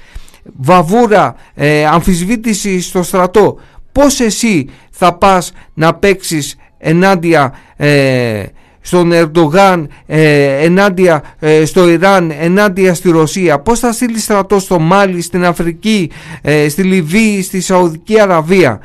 βαβούρα, 0.44 1.36
ε, 1.54 1.86
αμφισβήτηση 1.86 2.82
στο 2.82 3.04
στρατό, 3.04 3.60
πώς 3.92 4.20
εσύ 4.20 4.70
θα 4.92 5.14
πας 5.14 5.52
να 5.74 5.94
παίξεις 5.94 6.56
ενάντια 6.78 7.54
ε, 7.76 8.44
στον 8.82 9.12
Ερντογάν, 9.12 9.90
ε, 10.06 10.64
ενάντια 10.66 11.24
ε, 11.40 11.66
στο 11.66 11.90
Ιράν, 11.90 12.32
ενάντια 12.40 12.94
στη 12.94 13.10
Ρωσία, 13.10 13.60
πώς 13.60 13.80
θα 13.80 13.92
στείλει 13.92 14.20
στρατό 14.20 14.60
στο 14.60 14.80
Μάλι, 14.80 15.22
στην 15.22 15.46
Αφρική, 15.46 16.12
στη 16.70 16.84
Λιβύη, 16.84 17.42
στη 17.42 17.62
Σαουδική 17.62 18.20
Αραβία; 18.20 18.80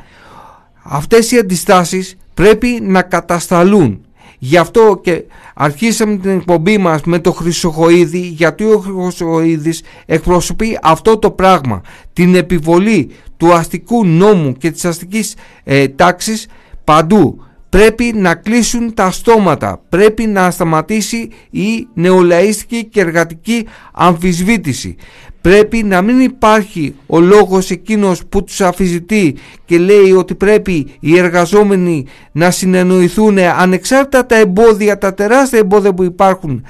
Αυτές 0.83 1.31
οι 1.31 1.37
αντιστάσεις 1.37 2.17
πρέπει 2.41 2.79
να 2.81 3.01
κατασταλούν. 3.01 4.05
Γι' 4.37 4.57
αυτό 4.57 4.99
και 5.03 5.23
αρχίσαμε 5.55 6.17
την 6.17 6.29
εκπομπή 6.29 6.77
μας 6.77 7.01
με 7.03 7.19
το 7.19 7.31
Χρυσοχοίδη 7.31 8.19
γιατί 8.19 8.63
ο 8.63 8.77
Χρυσοχοίδης 8.77 9.81
εκπροσωπεί 10.05 10.77
αυτό 10.81 11.17
το 11.17 11.31
πράγμα. 11.31 11.81
Την 12.13 12.35
επιβολή 12.35 13.09
του 13.37 13.53
αστικού 13.53 14.05
νόμου 14.05 14.53
και 14.53 14.71
της 14.71 14.85
αστικής 14.85 15.35
ε, 15.63 15.87
τάξης 15.87 16.47
παντού. 16.83 17.43
Πρέπει 17.69 18.11
να 18.15 18.35
κλείσουν 18.35 18.93
τα 18.93 19.11
στόματα, 19.11 19.81
πρέπει 19.89 20.25
να 20.27 20.51
σταματήσει 20.51 21.29
η 21.49 21.87
νεολαίστικη 21.93 22.85
και 22.85 22.99
εργατική 22.99 23.67
αμφισβήτηση. 23.93 24.95
Πρέπει 25.41 25.83
να 25.83 26.01
μην 26.01 26.19
υπάρχει 26.19 26.95
ο 27.07 27.19
λόγος 27.19 27.69
εκείνος 27.69 28.25
που 28.29 28.43
τους 28.43 28.61
αφιζητεί 28.61 29.35
και 29.65 29.77
λέει 29.77 30.11
ότι 30.11 30.35
πρέπει 30.35 30.87
οι 30.99 31.17
εργαζόμενοι 31.17 32.05
να 32.31 32.51
συνεννοηθούν 32.51 33.37
ανεξάρτητα 33.37 34.25
τα 34.25 34.35
εμπόδια, 34.35 34.97
τα 34.97 35.13
τεράστια 35.13 35.59
εμπόδια 35.59 35.93
που 35.93 36.03
υπάρχουν 36.03 36.63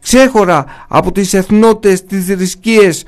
ξέχωρα 0.00 0.64
από 0.88 1.12
τις 1.12 1.34
εθνότητες, 1.34 2.04
τις 2.04 2.24
θρησκείες, 2.26 3.04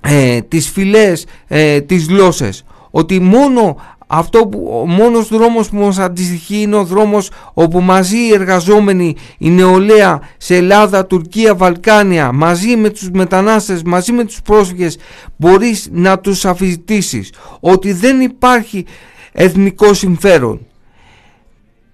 ε, 0.00 0.40
τις 0.40 0.68
φυλές, 0.68 1.26
ε, 1.46 1.80
τις 1.80 2.06
γλώσσες. 2.06 2.64
Ότι 2.90 3.20
μόνο 3.20 3.76
αυτό 4.10 4.46
που, 4.46 4.80
ο 4.82 4.86
μόνος 4.86 5.28
δρόμος 5.28 5.68
που 5.68 5.76
μας 5.76 5.98
αντιστοιχεί 5.98 6.60
είναι 6.60 6.76
ο 6.76 6.84
δρόμος 6.84 7.30
όπου 7.54 7.80
μαζί 7.80 8.16
οι 8.16 8.32
εργαζόμενοι, 8.32 9.16
η 9.38 9.50
νεολαία 9.50 10.20
σε 10.36 10.56
Ελλάδα, 10.56 11.06
Τουρκία, 11.06 11.54
Βαλκάνια, 11.54 12.32
μαζί 12.32 12.76
με 12.76 12.90
τους 12.90 13.10
μετανάστες, 13.10 13.82
μαζί 13.82 14.12
με 14.12 14.24
τους 14.24 14.42
πρόσφυγες 14.42 14.98
μπορείς 15.36 15.88
να 15.92 16.18
τους 16.18 16.44
αφισβητήσεις 16.44 17.32
ότι 17.60 17.92
δεν 17.92 18.20
υπάρχει 18.20 18.84
εθνικό 19.32 19.94
συμφέρον. 19.94 20.66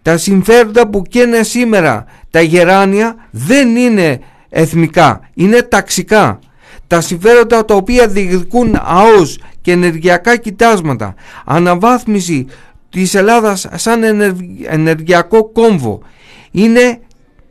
Τα 0.03 0.17
συμφέροντα 0.17 0.89
που 0.89 1.03
καίνε 1.03 1.43
σήμερα 1.43 2.05
τα 2.31 2.41
γεράνια 2.41 3.17
δεν 3.31 3.77
είναι 3.77 4.21
εθνικά, 4.49 5.21
είναι 5.35 5.63
ταξικά. 5.63 6.39
Τα 6.95 7.01
συμφέροντα 7.01 7.65
τα 7.65 7.75
οποία 7.75 8.09
διεκδικούν 8.09 8.79
ΑΟΣ 8.83 9.39
και 9.61 9.73
ενεργειακά 9.73 10.37
κοιτάσματα, 10.37 11.15
αναβάθμιση 11.45 12.47
της 12.91 13.15
Ελλάδας 13.15 13.67
σαν 13.75 14.03
ενεργειακό 14.67 15.45
κόμβο 15.45 16.03
είναι 16.51 17.01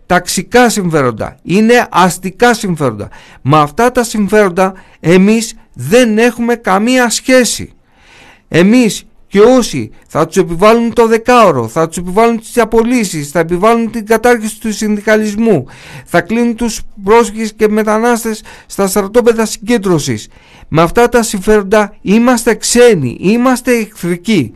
ταξικά 0.05 0.69
συμφέροντα, 0.69 1.37
είναι 1.43 1.87
αστικά 1.91 2.53
συμφέροντα. 2.53 3.09
Με 3.41 3.57
αυτά 3.57 3.91
τα 3.91 4.03
συμφέροντα 4.03 4.73
εμείς 4.99 5.55
δεν 5.73 6.17
έχουμε 6.17 6.55
καμία 6.55 7.09
σχέση. 7.09 7.73
Εμείς 8.47 9.05
και 9.33 9.39
όσοι 9.39 9.91
θα 10.07 10.25
τους 10.25 10.37
επιβάλλουν 10.37 10.93
το 10.93 11.07
δεκάωρο, 11.07 11.67
θα 11.67 11.87
τους 11.87 11.97
επιβάλλουν 11.97 12.39
τις 12.39 12.57
απολύσεις, 12.57 13.29
θα 13.29 13.39
επιβάλλουν 13.39 13.91
την 13.91 14.05
κατάργηση 14.05 14.59
του 14.59 14.73
συνδικαλισμού, 14.73 15.65
θα 16.05 16.21
κλείνουν 16.21 16.55
τους 16.55 16.81
πρόσφυγες 17.03 17.53
και 17.53 17.67
μετανάστες 17.67 18.43
στα 18.65 18.87
στρατόπεδα 18.87 19.45
συγκέντρωσης. 19.45 20.27
Με 20.67 20.81
αυτά 20.81 21.09
τα 21.09 21.23
συμφέροντα 21.23 21.95
είμαστε 22.01 22.55
ξένοι, 22.55 23.17
είμαστε 23.19 23.71
εχθρικοί 23.71 24.53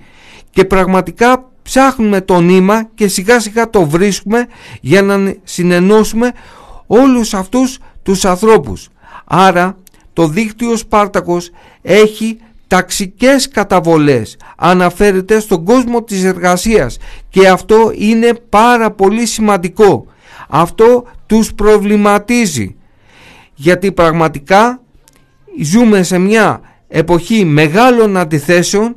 και 0.50 0.66
πραγματικά 0.66 1.50
ψάχνουμε 1.62 2.22
το 2.22 2.40
νήμα 2.40 2.90
και 2.96 3.08
σιγά 3.08 3.40
σιγά 3.40 3.70
το 3.70 3.86
βρίσκουμε 3.86 4.48
για 4.82 5.02
να 5.02 5.34
συνενώσουμε 5.44 6.32
όλους 6.88 7.34
αυτούς 7.34 7.80
τους 8.04 8.26
ανθρώπους. 8.26 8.90
Άρα 9.26 9.78
το 10.14 10.28
δίκτυο 10.28 10.76
Σπάρτακος 10.76 11.50
έχει 11.82 12.38
ταξικές 12.68 13.48
καταβολές 13.48 14.38
αναφέρεται 14.58 15.40
στον 15.40 15.64
κόσμο 15.64 16.04
της 16.04 16.24
εργασίας 16.24 16.98
και 17.30 17.48
αυτό 17.48 17.92
είναι 17.96 18.34
πάρα 18.50 18.92
πολύ 18.92 19.26
σημαντικό. 19.26 20.06
Αυτό 20.50 21.06
τους 21.26 21.54
προβληματίζει 21.54 22.76
γιατί 23.56 23.92
πραγματικά 23.92 24.82
ζούμε 25.62 26.04
σε 26.04 26.18
μια 26.18 26.62
εποχή 26.88 27.46
μεγάλων 27.46 28.18
αντιθέσεων 28.18 28.96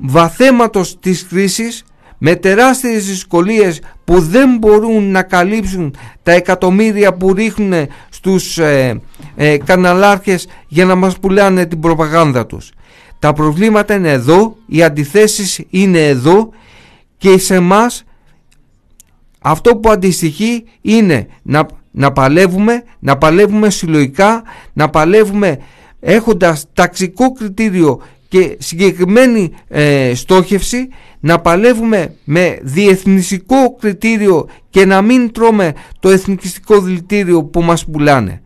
βαθέματος 0.00 0.98
της 1.00 1.26
κρίσης 1.26 1.84
με 2.24 2.36
τεράστιες 2.36 3.06
δυσκολίες 3.06 3.80
που 4.04 4.20
δεν 4.20 4.56
μπορούν 4.58 5.10
να 5.10 5.22
καλύψουν 5.22 5.94
τα 6.22 6.32
εκατομμύρια 6.32 7.14
που 7.14 7.32
ρίχνουν 7.32 7.88
στους 8.10 8.58
ε, 8.58 9.00
ε, 9.36 9.56
καναλάρχες 9.58 10.48
για 10.68 10.84
να 10.84 10.94
μας 10.94 11.18
πουλάνε 11.18 11.66
την 11.66 11.80
προπαγάνδα 11.80 12.46
τους. 12.46 12.72
Τα 13.18 13.32
προβλήματα 13.32 13.94
είναι 13.94 14.10
εδώ, 14.10 14.56
οι 14.66 14.82
αντιθέσεις 14.82 15.60
είναι 15.70 16.08
εδώ 16.08 16.50
και 17.16 17.38
σε 17.38 17.60
μας 17.60 18.04
αυτό 19.40 19.76
που 19.76 19.90
αντιστοιχεί 19.90 20.64
είναι 20.80 21.26
να 21.42 21.66
να 21.90 22.12
παλεύουμε, 22.12 22.82
να 22.98 23.18
παλεύουμε 23.18 23.70
συλλογικά, 23.70 24.42
να 24.72 24.90
παλεύουμε 24.90 25.58
έχοντας 26.00 26.66
ταξικό 26.72 27.32
κριτήριο 27.32 28.00
και 28.32 28.56
συγκεκριμένη 28.58 29.52
ε, 29.68 30.12
στόχευση 30.14 30.88
να 31.20 31.40
παλεύουμε 31.40 32.14
με 32.24 32.58
διεθνιστικό 32.62 33.76
κριτήριο 33.80 34.48
και 34.70 34.84
να 34.86 35.02
μην 35.02 35.32
τρώμε 35.32 35.72
το 36.00 36.08
εθνικιστικό 36.08 36.80
δηλητήριο 36.80 37.44
που 37.44 37.62
μας 37.62 37.84
πουλάνε. 37.84 38.42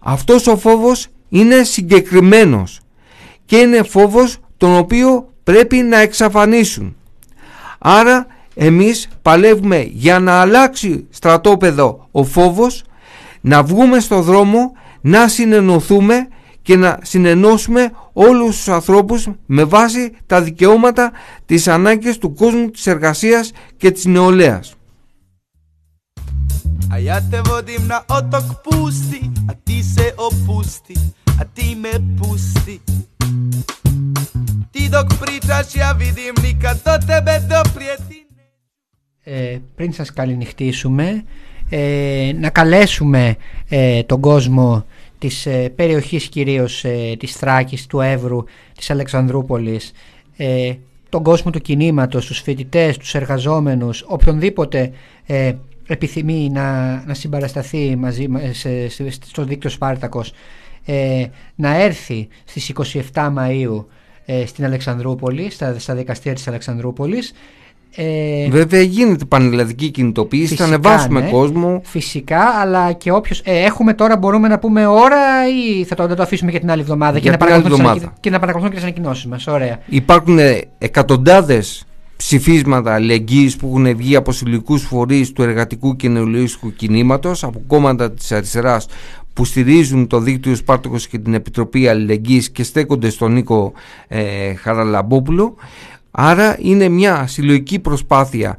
Αυτός 0.00 0.46
ο 0.46 0.56
φόβος 0.56 1.06
είναι 1.28 1.62
συγκεκριμένος 1.62 2.80
και 3.44 3.56
είναι 3.56 3.82
φόβος 3.82 4.38
τον 4.56 4.76
οποίο 4.76 5.32
πρέπει 5.44 5.76
να 5.76 5.98
εξαφανίσουν. 5.98 6.96
Άρα 7.78 8.26
εμείς 8.54 9.08
παλεύουμε 9.22 9.88
για 9.92 10.18
να 10.18 10.40
αλλάξει 10.40 11.06
στρατόπεδο 11.10 12.08
ο 12.10 12.24
φόβος, 12.24 12.84
να 13.40 13.62
βγούμε 13.62 14.00
στο 14.00 14.20
δρόμο, 14.20 14.72
να 15.00 15.28
συνενωθούμε 15.28 16.28
και 16.64 16.76
να 16.76 16.98
συνενώσουμε 17.02 17.90
όλους 18.12 18.56
τους 18.56 18.68
ανθρώπους 18.68 19.28
με 19.46 19.64
βάση 19.64 20.12
τα 20.26 20.42
δικαιώματα, 20.42 21.12
τις 21.46 21.68
ανάγκες 21.68 22.18
του 22.18 22.34
κόσμου, 22.34 22.70
της 22.70 22.86
εργασίας 22.86 23.52
και 23.76 23.90
της 23.90 24.04
νεολαίας. 24.04 24.74
Ε, 39.24 39.58
πριν 39.74 39.92
σας 39.92 40.12
καληνυχτήσουμε 40.12 41.24
ε, 41.68 42.32
να 42.34 42.50
καλέσουμε 42.50 43.36
ε, 43.68 44.02
τον 44.02 44.20
κόσμο 44.20 44.84
της 45.24 45.46
ε, 45.46 45.68
περιοχής 45.68 46.28
κυρίως 46.28 46.84
ε, 46.84 47.16
της 47.18 47.32
Θράκης, 47.36 47.86
του 47.86 48.00
Εύρου, 48.00 48.44
της 48.76 48.90
Αλεξανδρούπολης, 48.90 49.92
ε, 50.36 50.72
τον 51.08 51.22
κόσμο 51.22 51.50
του 51.50 51.60
κινήματος, 51.60 52.26
τους 52.26 52.40
φοιτητές, 52.40 52.96
τους 52.96 53.14
εργαζόμενους, 53.14 54.04
οποιονδήποτε 54.06 54.92
ε, 55.26 55.52
επιθυμεί 55.86 56.50
να, 56.52 56.94
να 57.06 57.14
συμπαρασταθεί 57.14 57.96
μαζί, 57.96 58.26
σε, 58.52 58.88
στο 59.26 59.44
δίκτυο 59.44 59.70
Σπάρτακος, 59.70 60.32
ε, 60.84 61.24
να 61.54 61.82
έρθει 61.82 62.28
στις 62.44 62.72
27 63.14 63.34
Μαΐου 63.36 63.84
στην 64.46 64.64
Αλεξανδρούπολη, 64.64 65.50
στα, 65.50 65.78
στα 65.78 65.94
δικαστήρια 65.94 66.34
της 66.34 66.48
Αλεξανδρούπολης 66.48 67.32
ε, 67.96 68.48
Βέβαια 68.50 68.80
γίνεται 68.80 69.24
πανελλαδική 69.24 69.90
κινητοποίηση, 69.90 70.46
φυσικά, 70.46 70.64
θα 70.64 70.70
ανεβάσουμε 70.72 71.20
ναι, 71.20 71.30
κόσμο. 71.30 71.80
Φυσικά, 71.84 72.40
αλλά 72.40 72.92
και 72.92 73.12
όποιο. 73.12 73.36
Ε, 73.42 73.64
έχουμε 73.64 73.94
τώρα, 73.94 74.16
μπορούμε 74.16 74.48
να 74.48 74.58
πούμε 74.58 74.86
ώρα 74.86 75.48
ή 75.48 75.84
θα 75.84 75.94
το, 75.94 76.14
το 76.14 76.22
αφήσουμε 76.22 76.50
για 76.50 76.60
την 76.60 76.70
άλλη 76.70 76.80
εβδομάδα 76.80 77.18
για 77.18 77.36
και, 77.36 77.44
να 77.44 77.54
εβδομάδα. 77.54 78.12
και 78.20 78.30
να 78.30 78.38
παρακολουθούμε 78.38 78.74
και 78.74 78.80
τις 78.80 78.84
ανακοινώσεις 78.84 79.26
μας. 79.26 79.46
Ωραία. 79.46 79.78
Υπάρχουν 79.86 80.38
εκατοντάδες 80.78 81.86
ψηφίσματα 82.16 82.94
αλληλεγγύης 82.94 83.56
που 83.56 83.66
έχουν 83.66 83.96
βγει 83.96 84.16
από 84.16 84.32
συλλογικούς 84.32 84.82
φορείς 84.82 85.32
του 85.32 85.42
εργατικού 85.42 85.96
και 85.96 86.08
νεολαίου 86.08 86.46
κινήματος, 86.76 87.44
από 87.44 87.62
κόμματα 87.66 88.12
της 88.12 88.32
αριστεράς 88.32 88.86
που 89.32 89.44
στηρίζουν 89.44 90.06
το 90.06 90.20
δίκτυο 90.20 90.54
Σπάρτοκος 90.54 91.08
και 91.08 91.18
την 91.18 91.34
Επιτροπή 91.34 91.88
Αλληλεγγύης 91.88 92.50
και 92.50 92.62
στέκονται 92.62 93.10
στον 93.10 93.32
Νίκο 93.32 93.72
ε, 94.08 94.54
Χαραλαμπόπουλο 94.54 95.54
Άρα 96.16 96.56
είναι 96.60 96.88
μια 96.88 97.26
συλλογική 97.26 97.78
προσπάθεια 97.78 98.56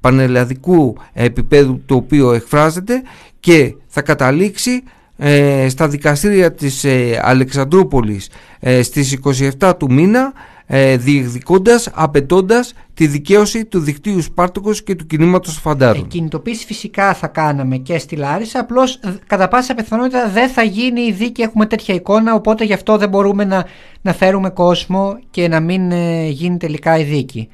πανελλαδικού 0.00 0.96
επίπεδου 1.12 1.82
το 1.86 1.94
οποίο 1.94 2.32
εκφράζεται 2.32 3.02
και 3.40 3.74
θα 3.86 4.02
καταλήξει 4.02 4.82
ε, 5.16 5.68
στα 5.68 5.88
δικαστήρια 5.88 6.52
της 6.52 6.84
ε, 6.84 7.20
Αλεξανδρούπολης 7.22 8.30
ε, 8.60 8.82
στις 8.82 9.18
27 9.58 9.72
του 9.78 9.92
μήνα 9.92 10.32
ε, 10.66 10.96
διεκδικώντας, 10.96 11.88
απαιτώντας 11.92 12.74
τη 12.94 13.06
δικαίωση 13.06 13.64
του 13.64 13.80
δικτύου 13.80 14.22
Σπάρτοκος 14.22 14.82
και 14.82 14.94
του 14.94 15.06
κινήματος 15.06 15.58
Φαντάρων. 15.58 16.02
Ε, 16.02 16.06
κινητοποίηση 16.06 16.66
φυσικά 16.66 17.14
θα 17.14 17.26
κάναμε 17.26 17.76
και 17.76 17.98
στη 17.98 18.16
Λάρισα, 18.16 18.60
απλώς 18.60 19.00
κατά 19.26 19.48
πάσα 19.48 19.74
πιθανότητα 19.74 20.28
δεν 20.28 20.48
θα 20.48 20.62
γίνει 20.62 21.00
η 21.00 21.12
δίκη, 21.12 21.42
έχουμε 21.42 21.66
τέτοια 21.66 21.94
εικόνα, 21.94 22.34
οπότε 22.34 22.64
γι' 22.64 22.72
αυτό 22.72 22.96
δεν 22.96 23.08
μπορούμε 23.08 23.44
να, 23.44 23.66
να 24.02 24.12
φέρουμε 24.12 24.50
κόσμο 24.50 25.18
και 25.30 25.48
να 25.48 25.60
μην 25.60 25.90
ε, 25.90 26.28
γίνει 26.28 26.56
τελικά 26.56 26.98
η 26.98 27.04
δίκη. 27.04 27.48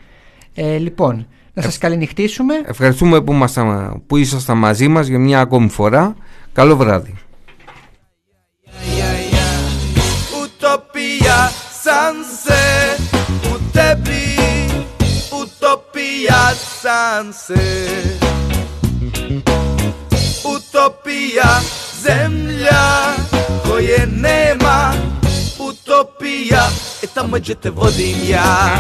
Ε, 0.55 0.77
λοιπόν, 0.77 1.27
να 1.55 1.63
σας 1.63 1.79
καληνυχτήσουμε. 1.79 2.55
Ευχαριστούμε 2.67 3.21
που, 3.21 3.45
που 4.07 4.17
ήσασταν 4.17 4.59
μαζί 4.59 4.89
μας 4.89 5.07
για 5.07 5.19
μια 5.19 5.41
ακόμη 5.41 5.69
φορά. 5.69 6.15
Καλό 6.53 6.77
βράδυ. 6.77 7.15
sunset 11.89 12.68
Utopia 16.59 16.83
sunset 16.83 18.25
Utopia 20.45 21.61
zemlja 22.03 23.15
koje 23.67 24.07
nema. 24.07 24.93
Utopija 25.59 26.71
E 27.03 27.07
tamo 27.15 27.37
gdje 27.39 27.55
te 27.55 27.71
vodim 27.71 28.17
ja. 28.29 28.71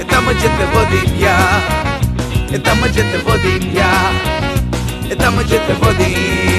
E 0.00 0.04
tamo 0.10 0.30
gdje 0.30 0.48
te 0.58 0.66
vodim 0.74 1.20
ja. 1.20 1.38
E 2.54 2.62
tamo 2.62 2.86
gdje 2.86 3.02
te 3.12 3.18
vodim 3.26 3.76
ja. 3.76 4.10
E 5.10 5.16
tamo 5.16 5.42
gdje 5.42 5.58
te 5.66 5.74
vodim 5.74 6.57